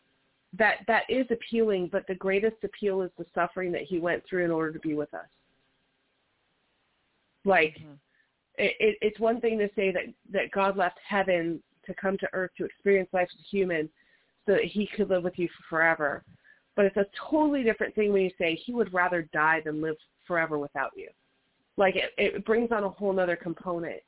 [0.58, 4.46] that that is appealing, but the greatest appeal is the suffering that he went through
[4.46, 5.28] in order to be with us.
[7.44, 7.94] Like Mm-hmm.
[8.58, 12.28] it, it, it's one thing to say that that God left heaven to come to
[12.34, 13.90] earth to experience life as a human,
[14.46, 16.24] so that he could live with you forever.
[16.76, 19.96] But it's a totally different thing when you say he would rather die than live
[20.28, 21.10] forever without you.
[21.78, 24.02] Like it, it brings on a whole other component.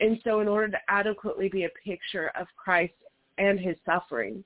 [0.00, 2.94] And so in order to adequately be a picture of Christ
[3.38, 4.42] and his suffering,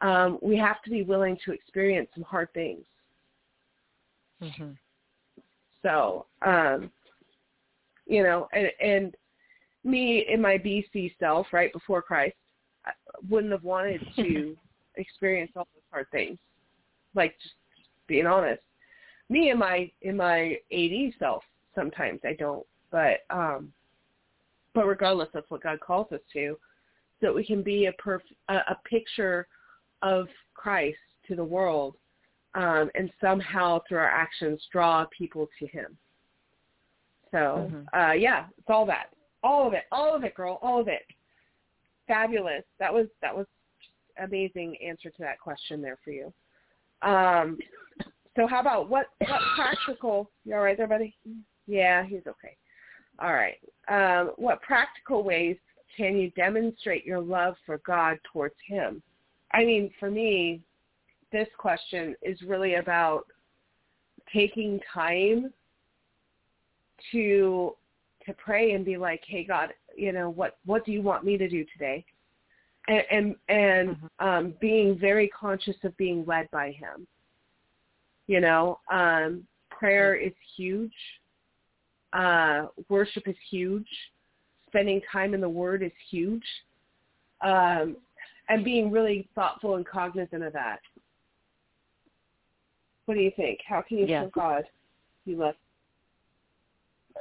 [0.00, 2.84] um, we have to be willing to experience some hard things.
[4.42, 4.70] Mm-hmm.
[5.82, 6.90] So, um,
[8.06, 9.16] you know, and, and
[9.84, 12.36] me in my BC self, right before Christ,
[12.86, 12.92] I
[13.28, 14.56] wouldn't have wanted to
[14.96, 16.38] experience all those hard things.
[17.14, 17.54] Like just
[18.06, 18.62] being honest.
[19.28, 23.72] Me in my in my AD self, sometimes I don't, but um,
[24.74, 26.56] but regardless, that's what God calls us to,
[27.20, 29.46] so that we can be a perf- a, a picture
[30.02, 30.98] of Christ
[31.28, 31.96] to the world,
[32.54, 35.96] um, and somehow through our actions draw people to Him.
[37.30, 37.86] So Mhm.
[37.92, 41.06] uh, yeah, it's all that, all of it, all of it, girl, all of it.
[42.06, 42.64] Fabulous.
[42.78, 43.46] That was that was
[44.18, 46.32] amazing answer to that question there for you.
[47.02, 47.58] Um,
[48.36, 50.30] so how about what what practical?
[50.44, 51.16] You all right there, buddy?
[51.70, 52.56] Yeah, he's okay.
[53.20, 53.58] All right.
[53.88, 55.56] Um, what practical ways
[55.96, 59.00] can you demonstrate your love for God towards Him?
[59.52, 60.62] I mean, for me,
[61.30, 63.26] this question is really about
[64.32, 65.52] taking time
[67.12, 67.76] to
[68.26, 71.38] to pray and be like, "Hey God, you know, what what do you want me
[71.38, 72.04] to do today?"
[72.88, 77.06] and and, and um, being very conscious of being led by Him.
[78.26, 80.92] You know, um, prayer is huge.
[82.12, 83.88] Uh, worship is huge.
[84.66, 86.44] Spending time in the Word is huge.
[87.40, 87.96] Um,
[88.48, 90.80] and being really thoughtful and cognizant of that.
[93.06, 93.60] What do you think?
[93.66, 94.22] How can you Yeah.
[94.22, 94.64] serve God?
[95.24, 95.56] You love.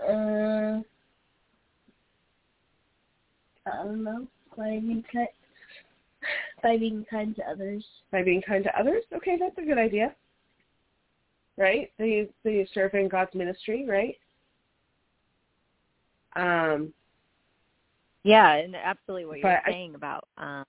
[0.02, 0.82] Uh,
[3.66, 4.28] I don't know.
[4.58, 5.28] By being kind,
[6.62, 7.86] by being kind to others.
[8.12, 9.04] By being kind to others?
[9.14, 10.16] Okay, that's a good idea.
[11.58, 11.92] Right?
[11.98, 14.18] So you, so you serve in God's ministry, right?
[16.36, 16.94] Um,
[18.24, 20.66] Yeah, and absolutely what you're I- saying about um,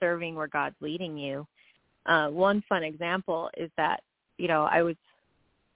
[0.00, 1.46] serving where God's leading you.
[2.06, 4.00] Uh, one fun example is that
[4.38, 4.96] you know I was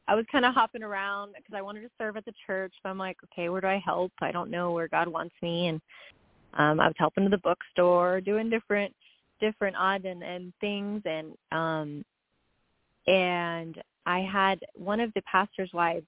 [0.09, 2.73] I was kind of hopping around because I wanted to serve at the church.
[2.83, 4.13] So I'm like, okay, where do I help?
[4.21, 5.81] I don't know where God wants me, and
[6.55, 8.95] um, I was helping to the bookstore, doing different
[9.41, 12.05] different odd and, and things, and um,
[13.07, 16.07] and I had one of the pastor's wives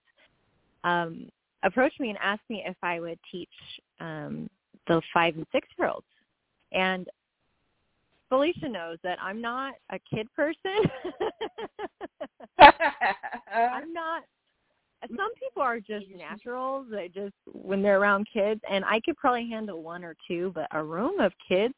[0.85, 1.29] um,
[1.65, 3.49] approach me and asked me if I would teach
[4.01, 4.49] um,
[4.87, 6.07] the five and six year olds.
[6.73, 7.09] And
[8.31, 10.59] Phelicia knows that I'm not a kid person.
[13.53, 14.25] I'm not.
[15.09, 16.87] Some people are just naturals.
[16.91, 20.67] They just when they're around kids, and I could probably handle one or two, but
[20.73, 21.75] a room of kids,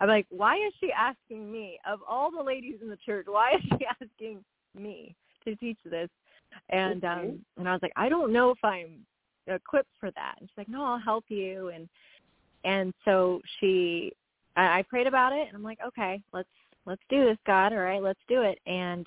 [0.00, 1.78] I'm like, why is she asking me?
[1.86, 4.44] Of all the ladies in the church, why is she asking
[4.78, 6.08] me to teach this?
[6.68, 9.04] And um and I was like, I don't know if I'm
[9.52, 10.36] equipped for that.
[10.38, 11.68] And she's like, No, I'll help you.
[11.68, 11.88] And
[12.64, 14.12] and so she,
[14.56, 16.48] I, I prayed about it, and I'm like, okay, let's
[16.86, 17.72] let's do this, God.
[17.72, 18.58] All right, let's do it.
[18.66, 19.06] And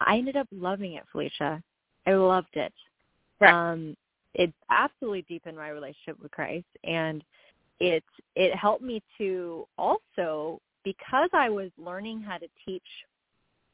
[0.00, 1.62] I ended up loving it, Phelicia.
[2.06, 2.72] I loved it.
[3.40, 3.52] Right.
[3.52, 3.96] Um,
[4.34, 7.22] it absolutely deepened my relationship with Christ, and
[7.80, 8.04] it
[8.34, 12.82] it helped me to also because I was learning how to teach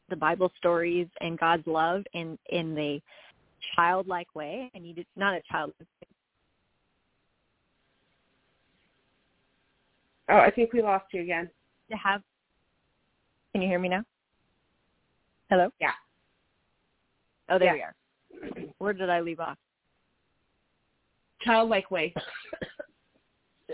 [0.09, 3.01] the Bible stories and God's love in in the
[3.75, 4.71] childlike way.
[4.75, 5.73] I needed not a child.
[10.29, 11.49] oh, I think we lost you again.
[11.91, 12.23] To have.
[13.53, 14.03] Can you hear me now?
[15.51, 15.69] Hello.
[15.81, 15.93] Yeah.
[17.49, 17.91] Oh, there Yeah.
[18.53, 18.73] we are.
[18.79, 19.59] Where did I leave off?
[21.43, 22.15] Childlike way.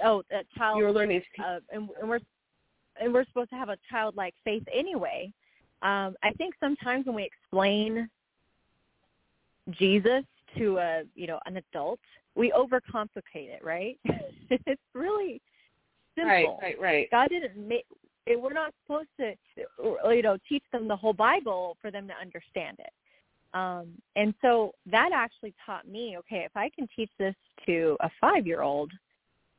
[0.02, 0.78] Oh, that child.
[0.78, 1.22] You were learning.
[1.36, 2.20] to- uh, and, and we're
[3.00, 5.32] and we're supposed to have a childlike faith anyway.
[5.82, 8.08] Um, I think sometimes when we explain
[9.70, 10.24] Jesus
[10.56, 12.00] to a you know an adult,
[12.34, 13.98] we overcomplicate it, right?
[14.50, 15.40] it's really
[16.16, 16.58] simple.
[16.62, 17.10] Right, right, right.
[17.10, 17.84] God didn't make.
[18.26, 19.32] We're not supposed to,
[20.14, 22.92] you know, teach them the whole Bible for them to understand it.
[23.54, 27.34] Um, and so that actually taught me, okay, if I can teach this
[27.64, 28.92] to a five-year-old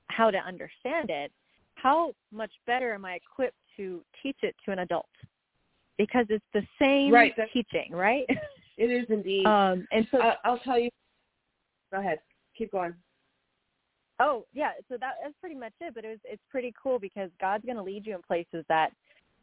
[0.09, 1.31] how to understand it,
[1.73, 5.09] how much better am I equipped to teach it to an adult?
[5.97, 8.25] Because it's the same Right, teaching, right?
[8.79, 9.45] It is indeed.
[9.45, 10.89] um, and so I- I'll tell you.
[11.91, 12.19] Go ahead.
[12.57, 12.93] Keep going.
[14.21, 15.93] Oh yeah, so that, that's pretty much it.
[15.93, 18.91] But it was it's pretty cool because God's going to lead you in places that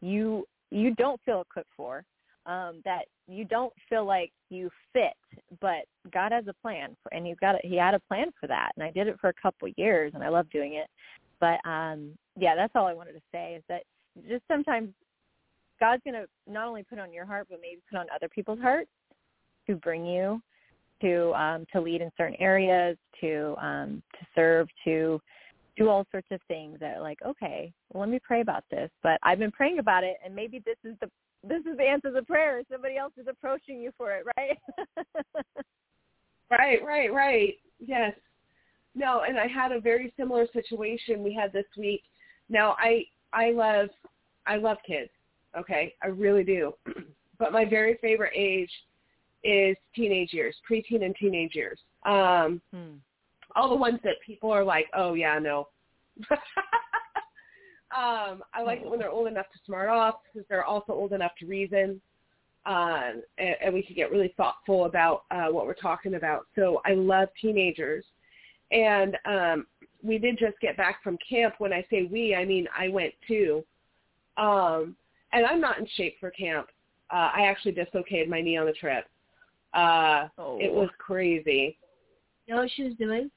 [0.00, 2.04] you you don't feel equipped for,
[2.46, 5.14] um, that you don't feel like you fit.
[5.60, 8.46] But God has a plan, for, and He's got a, He had a plan for
[8.46, 8.72] that.
[8.76, 10.88] And I did it for a couple of years, and I love doing it.
[11.40, 13.82] But um, yeah, that's all I wanted to say is that
[14.28, 14.90] just sometimes
[15.78, 18.60] God's going to not only put on your heart, but maybe put on other people's
[18.60, 18.88] hearts
[19.66, 20.40] to bring you
[21.00, 25.20] to um, to lead in certain areas, to um, to serve, to
[25.76, 28.90] do all sorts of things that are like, okay, well, let me pray about this.
[29.02, 31.10] But I've been praying about it, and maybe this is the
[31.46, 32.62] this is the answer to the prayer.
[32.70, 34.58] Somebody else is approaching you for it, right?
[36.50, 37.54] Right, right, right.
[37.84, 38.12] Yes.
[38.94, 42.02] No, and I had a very similar situation we had this week.
[42.48, 43.88] Now I I love
[44.46, 45.10] I love kids.
[45.58, 46.72] Okay, I really do.
[47.38, 48.70] But my very favorite age
[49.46, 51.78] is teenage years, preteen and teenage years.
[52.04, 52.96] Um Hmm.
[53.54, 55.68] all the ones that people are like, "Oh yeah, no."
[57.96, 61.12] um I like it when they're old enough to smart off because they're also old
[61.12, 62.00] enough to reason
[62.66, 66.46] um, and, and we could get really thoughtful about uh, what we're talking about.
[66.56, 68.04] So I love teenagers,
[68.72, 69.66] and um,
[70.02, 71.54] we did just get back from camp.
[71.58, 73.64] When I say we, I mean I went too,
[74.36, 74.96] um,
[75.32, 76.66] and I'm not in shape for camp.
[77.12, 79.06] Uh, I actually dislocated my knee on the trip.
[79.76, 80.58] Uh, Oh.
[80.60, 81.78] It was crazy.
[82.46, 83.30] You know what she was doing?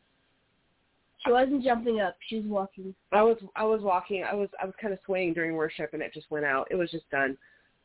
[1.25, 2.15] She wasn't jumping up.
[2.29, 2.95] She was walking.
[3.11, 4.23] I was I was walking.
[4.23, 6.67] I was I was kind of swaying during worship, and it just went out.
[6.71, 7.37] It was just done.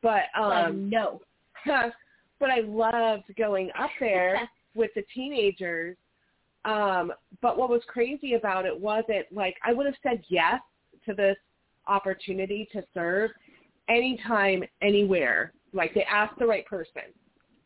[0.02, 1.20] But um, no.
[1.66, 5.96] but I loved going up there with the teenagers.
[6.64, 7.12] Um,
[7.42, 10.60] but what was crazy about it wasn't like I would have said yes
[11.06, 11.36] to this
[11.88, 13.30] opportunity to serve
[13.88, 15.52] anytime, anywhere.
[15.72, 17.02] Like they asked the right person.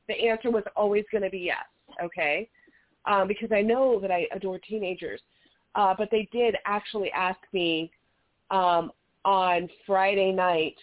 [0.09, 1.65] The answer was always going to be yes.
[2.03, 2.49] Okay,
[3.07, 5.21] um, because I know that I adore teenagers,
[5.75, 7.91] uh, but they did actually ask me
[8.51, 8.93] um,
[9.25, 10.77] on Friday night.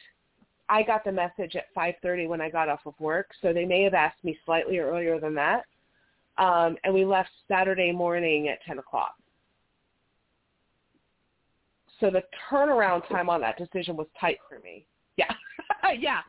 [0.68, 3.84] I got the message at 5:30 when I got off of work, so they may
[3.84, 5.66] have asked me slightly earlier than that.
[6.38, 9.16] Um, and we left Saturday morning at 10 o'clock.
[12.00, 14.86] So the turnaround time on that decision was tight for me.
[15.18, 15.32] Yeah,
[15.98, 16.20] yeah,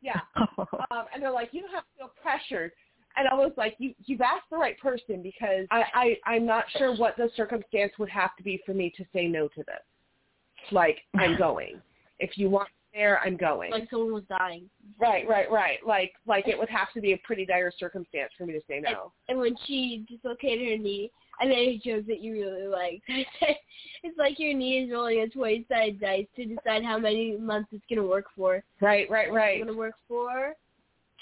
[0.00, 0.20] yeah.
[0.90, 2.70] Um, and they're like, you don't have to feel pressured.
[3.16, 6.64] And I was like, you, you've asked the right person because I, I, I'm not
[6.76, 10.70] sure what the circumstance would have to be for me to say no to this.
[10.70, 11.80] Like, I'm going.
[12.18, 13.70] If you want there, I'm going.
[13.70, 14.68] Like someone was dying.
[14.98, 15.78] Right, right, right.
[15.86, 18.80] Like, like it would have to be a pretty dire circumstance for me to say
[18.80, 19.12] no.
[19.28, 21.10] And, and when she dislocated her knee,
[21.40, 23.04] I made a joke that you really liked.
[23.08, 23.24] I
[24.02, 27.84] it's like your knee is rolling a 20-sided dice to decide how many months it's
[27.88, 28.62] going to work for.
[28.80, 29.56] Right, right, right.
[29.56, 30.54] It's going to work for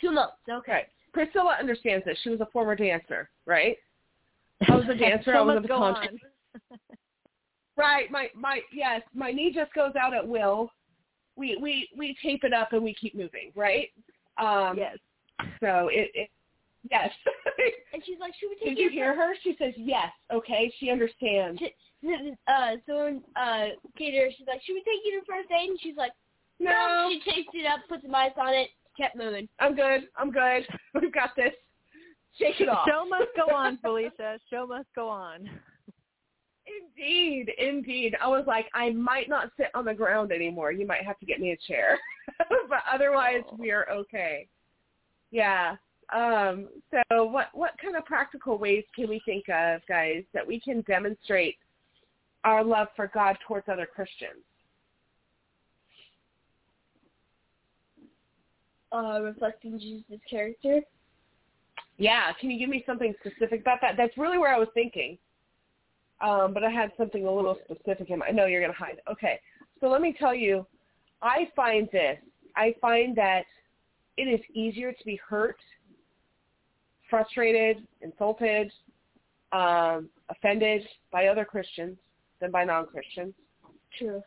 [0.00, 0.34] two months.
[0.48, 0.72] Okay.
[0.72, 0.86] Right.
[1.12, 2.18] Priscilla understands this.
[2.22, 3.76] She was a former dancer, right?
[4.68, 5.32] I was a dancer.
[5.32, 6.20] so I was a on.
[7.76, 8.08] Right.
[8.08, 9.02] My my yes.
[9.14, 10.70] My knee just goes out at will.
[11.34, 13.50] We we we tape it up and we keep moving.
[13.56, 13.88] Right.
[14.38, 14.96] Um, yes.
[15.58, 16.30] So it, it
[16.90, 17.10] yes.
[17.92, 19.34] And she's like, should we take Did you hear her?
[19.42, 20.10] She says yes.
[20.32, 20.72] Okay.
[20.78, 21.60] She understands.
[22.46, 25.70] Uh, so when uh, Kater, she's like, should we take you to first aid?
[25.70, 26.12] And she's like,
[26.60, 27.08] No.
[27.24, 29.48] She taped it up, put some ice on it, kept moving.
[29.58, 30.02] I'm good.
[30.14, 30.66] I'm good.
[31.00, 31.54] We've got this.
[32.38, 32.86] Shake it off.
[32.86, 34.38] Show must go on, Phelicia.
[34.50, 35.48] Show must go on.
[36.66, 38.16] Indeed, indeed.
[38.22, 40.72] I was like, I might not sit on the ground anymore.
[40.72, 41.98] You might have to get me a chair,
[42.68, 44.48] but otherwise we are okay.
[45.30, 45.76] Yeah.
[46.12, 50.60] Um, so, what what kind of practical ways can we think of, guys, that we
[50.60, 51.56] can demonstrate
[52.44, 54.42] our love for God towards other Christians?
[58.92, 60.80] Uh, reflecting Jesus' character.
[61.96, 62.32] Yeah.
[62.40, 63.96] Can you give me something specific about that?
[63.96, 65.18] That's really where I was thinking.
[66.20, 68.36] Um, but I had something a little specific in mind.
[68.36, 69.00] No, you're going to hide.
[69.10, 69.40] Okay.
[69.80, 70.66] So let me tell you,
[71.22, 72.18] I find this.
[72.56, 73.44] I find that
[74.16, 75.56] it is easier to be hurt,
[77.14, 78.72] frustrated, insulted,
[79.52, 80.82] um, offended
[81.12, 81.96] by other Christians
[82.40, 83.34] than by non-Christians.
[83.96, 84.20] True.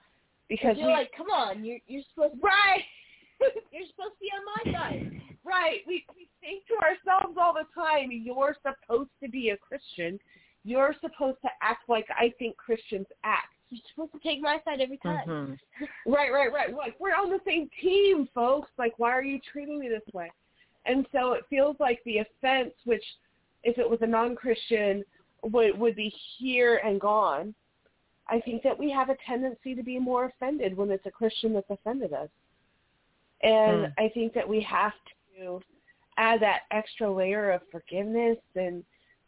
[0.48, 2.84] Because you're we, like, come on, you're you're supposed to, right,
[3.74, 5.22] you're supposed to be on my side.
[5.44, 5.80] right.
[5.86, 10.18] We we think to ourselves all the time, you're supposed to be a Christian.
[10.64, 13.48] You're supposed to act like I think Christians act.
[13.70, 15.28] You're supposed to take my side every time.
[15.28, 15.54] Mm-hmm.
[16.10, 16.74] Right, right, right.
[16.74, 18.70] Like we're on the same team, folks.
[18.78, 20.32] Like why are you treating me this way?
[20.88, 23.04] And so it feels like the offense, which
[23.64, 25.04] if it was a non-Christian
[25.44, 27.54] would would be here and gone.
[28.30, 31.54] I think that we have a tendency to be more offended when it's a Christian
[31.54, 32.30] that's offended us.
[33.42, 33.92] And Hmm.
[33.98, 34.94] I think that we have
[35.38, 35.62] to
[36.18, 38.84] add that extra layer of forgiveness and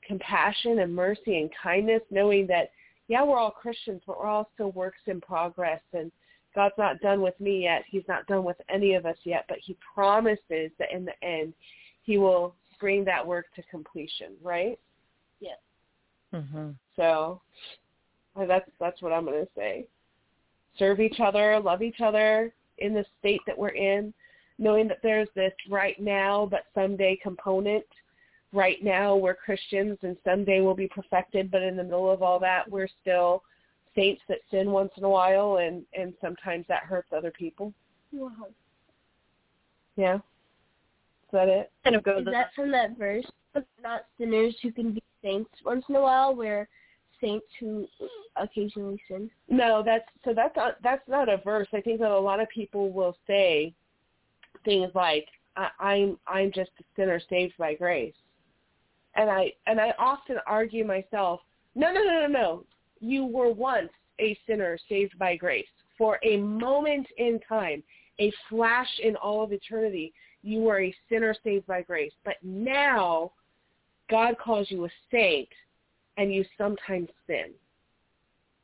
[0.06, 2.72] compassion and mercy and kindness, knowing that,
[3.08, 5.82] yeah, we're all Christians, but we're all still works in progress.
[5.94, 6.12] And
[6.56, 7.84] God's not done with me yet.
[7.88, 11.54] He's not done with any of us yet, but he promises that in the end,
[12.04, 14.80] he will bring that work to completion, right?
[15.40, 15.58] Yes.
[16.34, 16.72] Mm-hmm.
[16.96, 17.42] So
[18.36, 19.86] uh, that's that's what I'm going to say.
[20.78, 24.14] Serve each other, love each other in the state that we're in,
[24.58, 27.86] knowing that there's this right now but someday component.
[28.54, 32.40] Right now we're Christians and someday we'll be perfected, but in the middle of all
[32.40, 33.44] that we're still
[33.96, 37.74] saints that sin once in a while and and sometimes that hurts other people.
[39.96, 40.16] Yeah.
[40.16, 41.72] Is that it?
[41.84, 43.26] Kind of goes Is that from that verse?
[43.84, 46.70] Not sinners who can be saints once in a while, where
[47.22, 47.88] saints who
[48.36, 49.30] occasionally sin.
[49.48, 51.68] No, that's so that's not that's not a verse.
[51.74, 53.74] I think that a lot of people will say
[54.66, 58.14] things like I, I'm I'm just a sinner saved by grace,
[59.16, 61.42] and I and I often argue myself,
[61.76, 62.64] no no no no no,
[63.00, 65.66] you were once a sinner saved by grace
[65.98, 67.84] for a moment in time,
[68.20, 70.14] a flash in all of eternity.
[70.42, 73.32] You were a sinner saved by grace, but now
[74.10, 75.50] God calls you a saint,
[76.18, 77.54] and you sometimes sin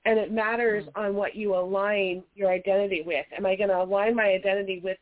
[0.06, 1.02] and it matters hmm.
[1.02, 3.26] on what you align your identity with.
[3.38, 4.98] Am I going to align my identity with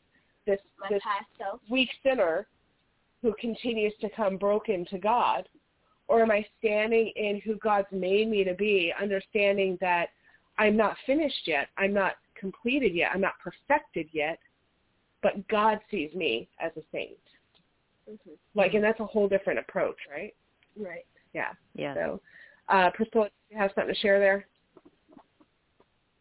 [0.45, 1.59] this My this past self.
[1.69, 2.47] weak sinner
[3.21, 5.47] who continues to come broken to God,
[6.13, 10.09] or am I standing in who God's made me to be, understanding that
[10.59, 14.37] I'm not finished yet, I'm not completed yet, I'm not perfected yet,
[15.23, 17.17] but God sees me as a saint.
[18.07, 18.33] Mm-hmm.
[18.53, 20.35] Like, and that's a whole different approach, right?
[20.79, 21.07] Right.
[21.33, 21.53] Yeah.
[21.73, 21.95] Yeah.
[21.95, 22.21] So,
[22.69, 24.45] uh, Priscilla, do you have something to share there?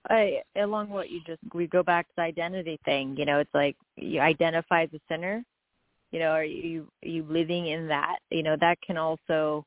[0.08, 3.14] I along what you just we go back to the identity thing.
[3.18, 5.44] You know, it's like you identify as a sinner.
[6.12, 8.16] You know, are you are you living in that?
[8.30, 9.66] You know, that can also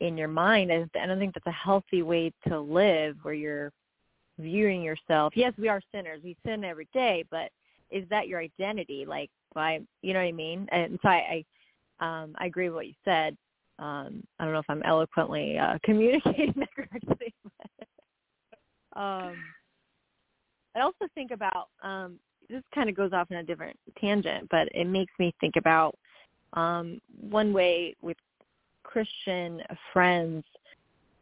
[0.00, 0.72] in your mind.
[0.72, 3.72] I don't think that's a healthy way to live, where you're
[4.38, 5.32] viewing yourself.
[5.36, 6.20] Yes, we are sinners.
[6.22, 7.50] We sin every day, but
[7.90, 9.04] is that your identity?
[9.06, 10.68] Like, by you know what I mean?
[10.70, 11.44] And so I,
[12.00, 13.36] I, um, I agree with what you said.
[13.78, 17.34] Um, I don't know if I'm eloquently uh, communicating that correctly.
[17.44, 19.34] But, um,
[20.74, 22.18] I also think about um,
[22.48, 22.62] this.
[22.74, 25.96] Kind of goes off in a different tangent, but it makes me think about
[26.52, 28.16] um, one way with
[28.96, 29.60] Christian
[29.92, 30.42] friends.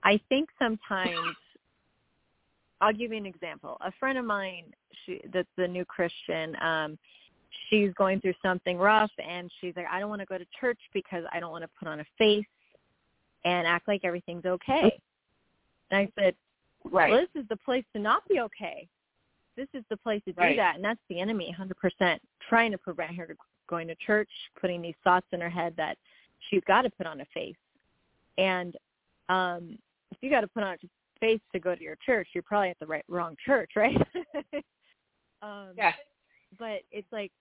[0.04, 1.34] I think sometimes
[2.80, 3.78] I'll give you an example.
[3.80, 4.66] A friend of mine,
[5.04, 6.96] she that's a new Christian, um,
[7.68, 10.78] she's going through something rough and she's like, I don't want to go to church
[10.92, 12.44] because I don't want to put on a face
[13.44, 14.92] and act like everything's okay.
[15.90, 16.36] And I said,
[16.84, 17.10] Right.
[17.10, 18.86] Well, this is the place to not be okay.
[19.56, 20.56] This is the place to do Right.
[20.56, 23.34] that, and that's the enemy, 100%, trying to prevent her to
[23.68, 24.28] going to church,
[24.60, 25.96] putting these thoughts in her head that
[26.50, 27.56] she's got to put on a face.
[28.38, 28.76] And
[29.28, 29.78] um
[30.12, 30.78] if you got to put on a
[31.20, 33.96] face to go to your church, you're probably at the right wrong church, right?
[35.42, 35.92] um, Yeah.
[36.58, 37.32] But it's like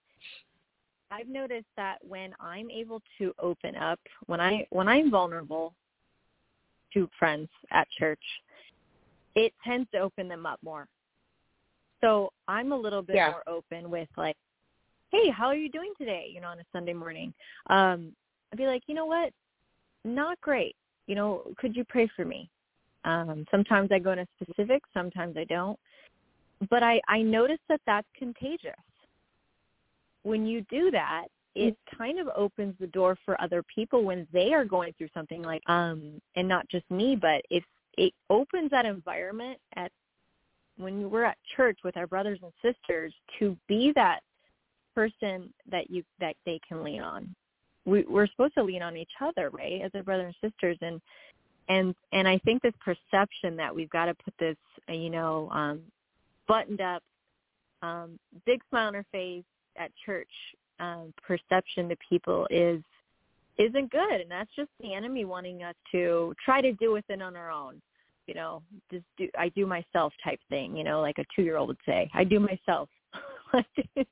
[1.12, 5.74] I've noticed that when I'm able to open up, when I when I'm vulnerable
[6.94, 8.22] to friends at church,
[9.36, 10.88] it tends to open them up more.
[12.02, 13.32] So I'm a little bit Yeah.
[13.32, 14.36] more open with like,
[15.12, 16.30] hey, how are you doing today?
[16.34, 17.34] You know, on a Sunday morning.
[17.68, 18.16] Um,
[18.52, 19.32] I'd be like, you know what?
[20.04, 20.76] Not great.
[21.08, 22.50] You know, could you pray for me?
[23.06, 25.78] Um, sometimes I go into specifics, sometimes I don't.
[26.70, 28.74] But I, I notice that that's contagious.
[30.24, 31.26] When you do that,
[31.56, 35.42] it kind of opens the door for other people when they are going through something
[35.42, 37.64] like, um, and not just me, but if
[37.98, 39.92] it opens that environment at
[40.78, 44.22] when we're at church with our brothers and sisters to be that
[44.96, 47.36] person that you that they can lean on.
[47.86, 51.02] We, we're supposed to lean on each other, right, as our brothers and sisters, and
[51.70, 54.58] and and I think this perception that we've got to put this,
[54.90, 55.82] uh, you know, um,
[56.48, 57.04] buttoned up,
[57.82, 59.44] um, big smile on our face
[59.78, 60.30] at church
[60.80, 62.82] um, perception to people is
[63.58, 67.36] isn't good, and that's just the enemy wanting us to try to do it on
[67.36, 67.82] our own.
[68.28, 70.76] You know, just do I do myself type thing.
[70.76, 72.90] You know, like a two year old would say, I do myself.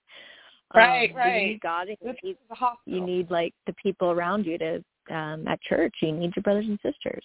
[0.73, 1.47] Right, um, but You right.
[1.47, 1.87] need God.
[1.87, 2.37] and You need, is
[2.85, 5.93] you need like the people around you to um at church.
[6.01, 7.23] You need your brothers and sisters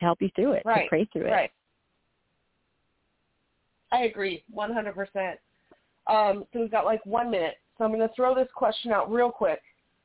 [0.00, 1.30] to help you through it, Right, to pray through it.
[1.30, 1.50] Right.
[3.92, 5.36] I agree, 100%.
[6.08, 7.56] Um, so we've got like one minute.
[7.76, 9.60] So I'm going to throw this question out real quick,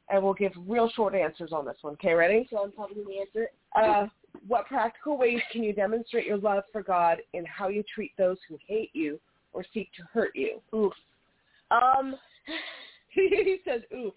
[0.10, 1.94] and we'll give real short answers on this one.
[1.94, 2.48] Okay, ready?
[2.50, 3.54] So I'm probably going to answer it.
[3.76, 4.08] Uh,
[4.48, 8.38] what practical ways can you demonstrate your love for God in how you treat those
[8.48, 9.20] who hate you
[9.54, 10.62] or seek to hurt you?
[10.76, 10.94] Oof.
[11.72, 12.16] Um,
[13.10, 14.14] he says, oof.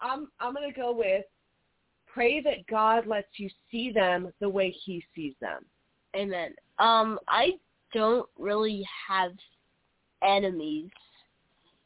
[0.00, 1.24] I'm, I'm going to go with
[2.06, 5.64] pray that God lets you see them the way he sees them.
[6.16, 6.54] Amen.
[6.78, 7.52] Um, I
[7.92, 9.32] don't really have
[10.22, 10.90] enemies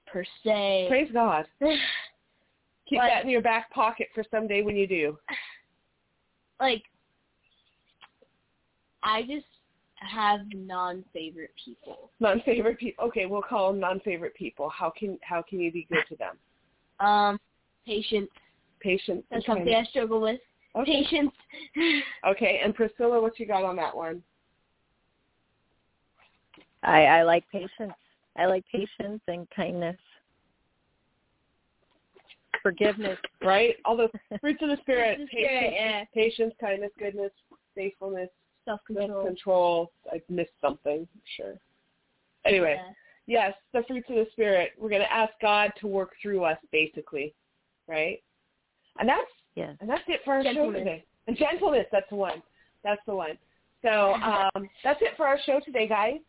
[0.06, 0.86] per se.
[0.88, 1.46] Praise God.
[1.60, 5.18] Keep But- that in your back pocket for someday when you do.
[6.60, 6.82] like
[9.02, 9.46] I just
[10.06, 12.10] have non-favorite people.
[12.20, 13.04] Non-favorite people.
[13.06, 14.68] Okay, we'll call them non-favorite people.
[14.68, 16.36] How can how can you be good to them?
[17.06, 17.38] Um,
[17.86, 18.30] patience.
[18.80, 19.24] Patience.
[19.30, 19.88] That's and something kindness.
[19.88, 20.40] I struggle with.
[20.76, 21.02] Okay.
[21.04, 21.32] Patience.
[22.26, 24.22] Okay, and Priscilla, what you got on that one?
[26.82, 27.92] I, I like patience.
[28.36, 29.96] I like patience and kindness.
[32.62, 33.18] Forgiveness.
[33.42, 33.74] Right?
[33.84, 34.08] All the
[34.40, 35.16] fruits of the spirit.
[35.16, 36.04] Fruits of the patience, spirit, yeah.
[36.14, 37.32] patience, kindness, goodness,
[37.74, 38.28] faithfulness,
[38.64, 39.08] Self-control.
[39.08, 39.92] self-control.
[40.12, 41.06] I missed something,
[41.36, 41.54] sure.
[42.44, 42.92] Anyway, Yeah.
[43.26, 44.72] yes, the fruits of the spirit.
[44.78, 47.34] We're going to ask God to work through us, basically,
[47.86, 48.22] right?
[48.98, 49.76] And that's Yes.
[49.80, 50.74] and that's it for our Gentleness.
[50.74, 51.04] show today.
[51.26, 52.42] And gentleness, that's the one.
[52.82, 53.38] That's the one.
[53.82, 54.14] So
[54.54, 56.20] um, that's it for our show today, guys.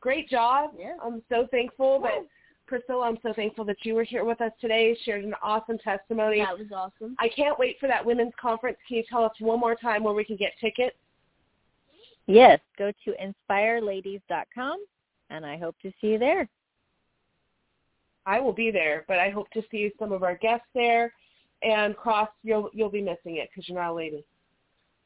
[0.00, 0.74] Great job.
[0.78, 0.96] Yeah.
[1.02, 2.26] I'm so thankful that
[2.66, 6.40] Priscilla, I'm so thankful that you were here with us today, shared an awesome testimony.
[6.40, 7.14] That was awesome.
[7.18, 8.78] I can't wait for that women's conference.
[8.88, 10.96] Can you tell us one more time where we can get tickets?
[12.26, 14.84] Yes, go to inspireladies.com,
[15.30, 16.48] and I hope to see you there.
[18.26, 21.12] I will be there, but I hope to see some of our guests there.
[21.62, 24.24] And Cross, you'll you'll be missing it because you're not a lady.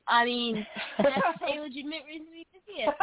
[0.07, 0.66] I mean,
[0.99, 2.82] that's a legitimate reason to be busy.
[2.82, 2.95] it.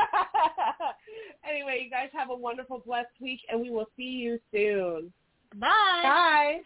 [1.49, 5.13] anyway, you guys have a wonderful, blessed week, and we will see you soon.
[5.55, 6.01] Bye.
[6.03, 6.61] Bye.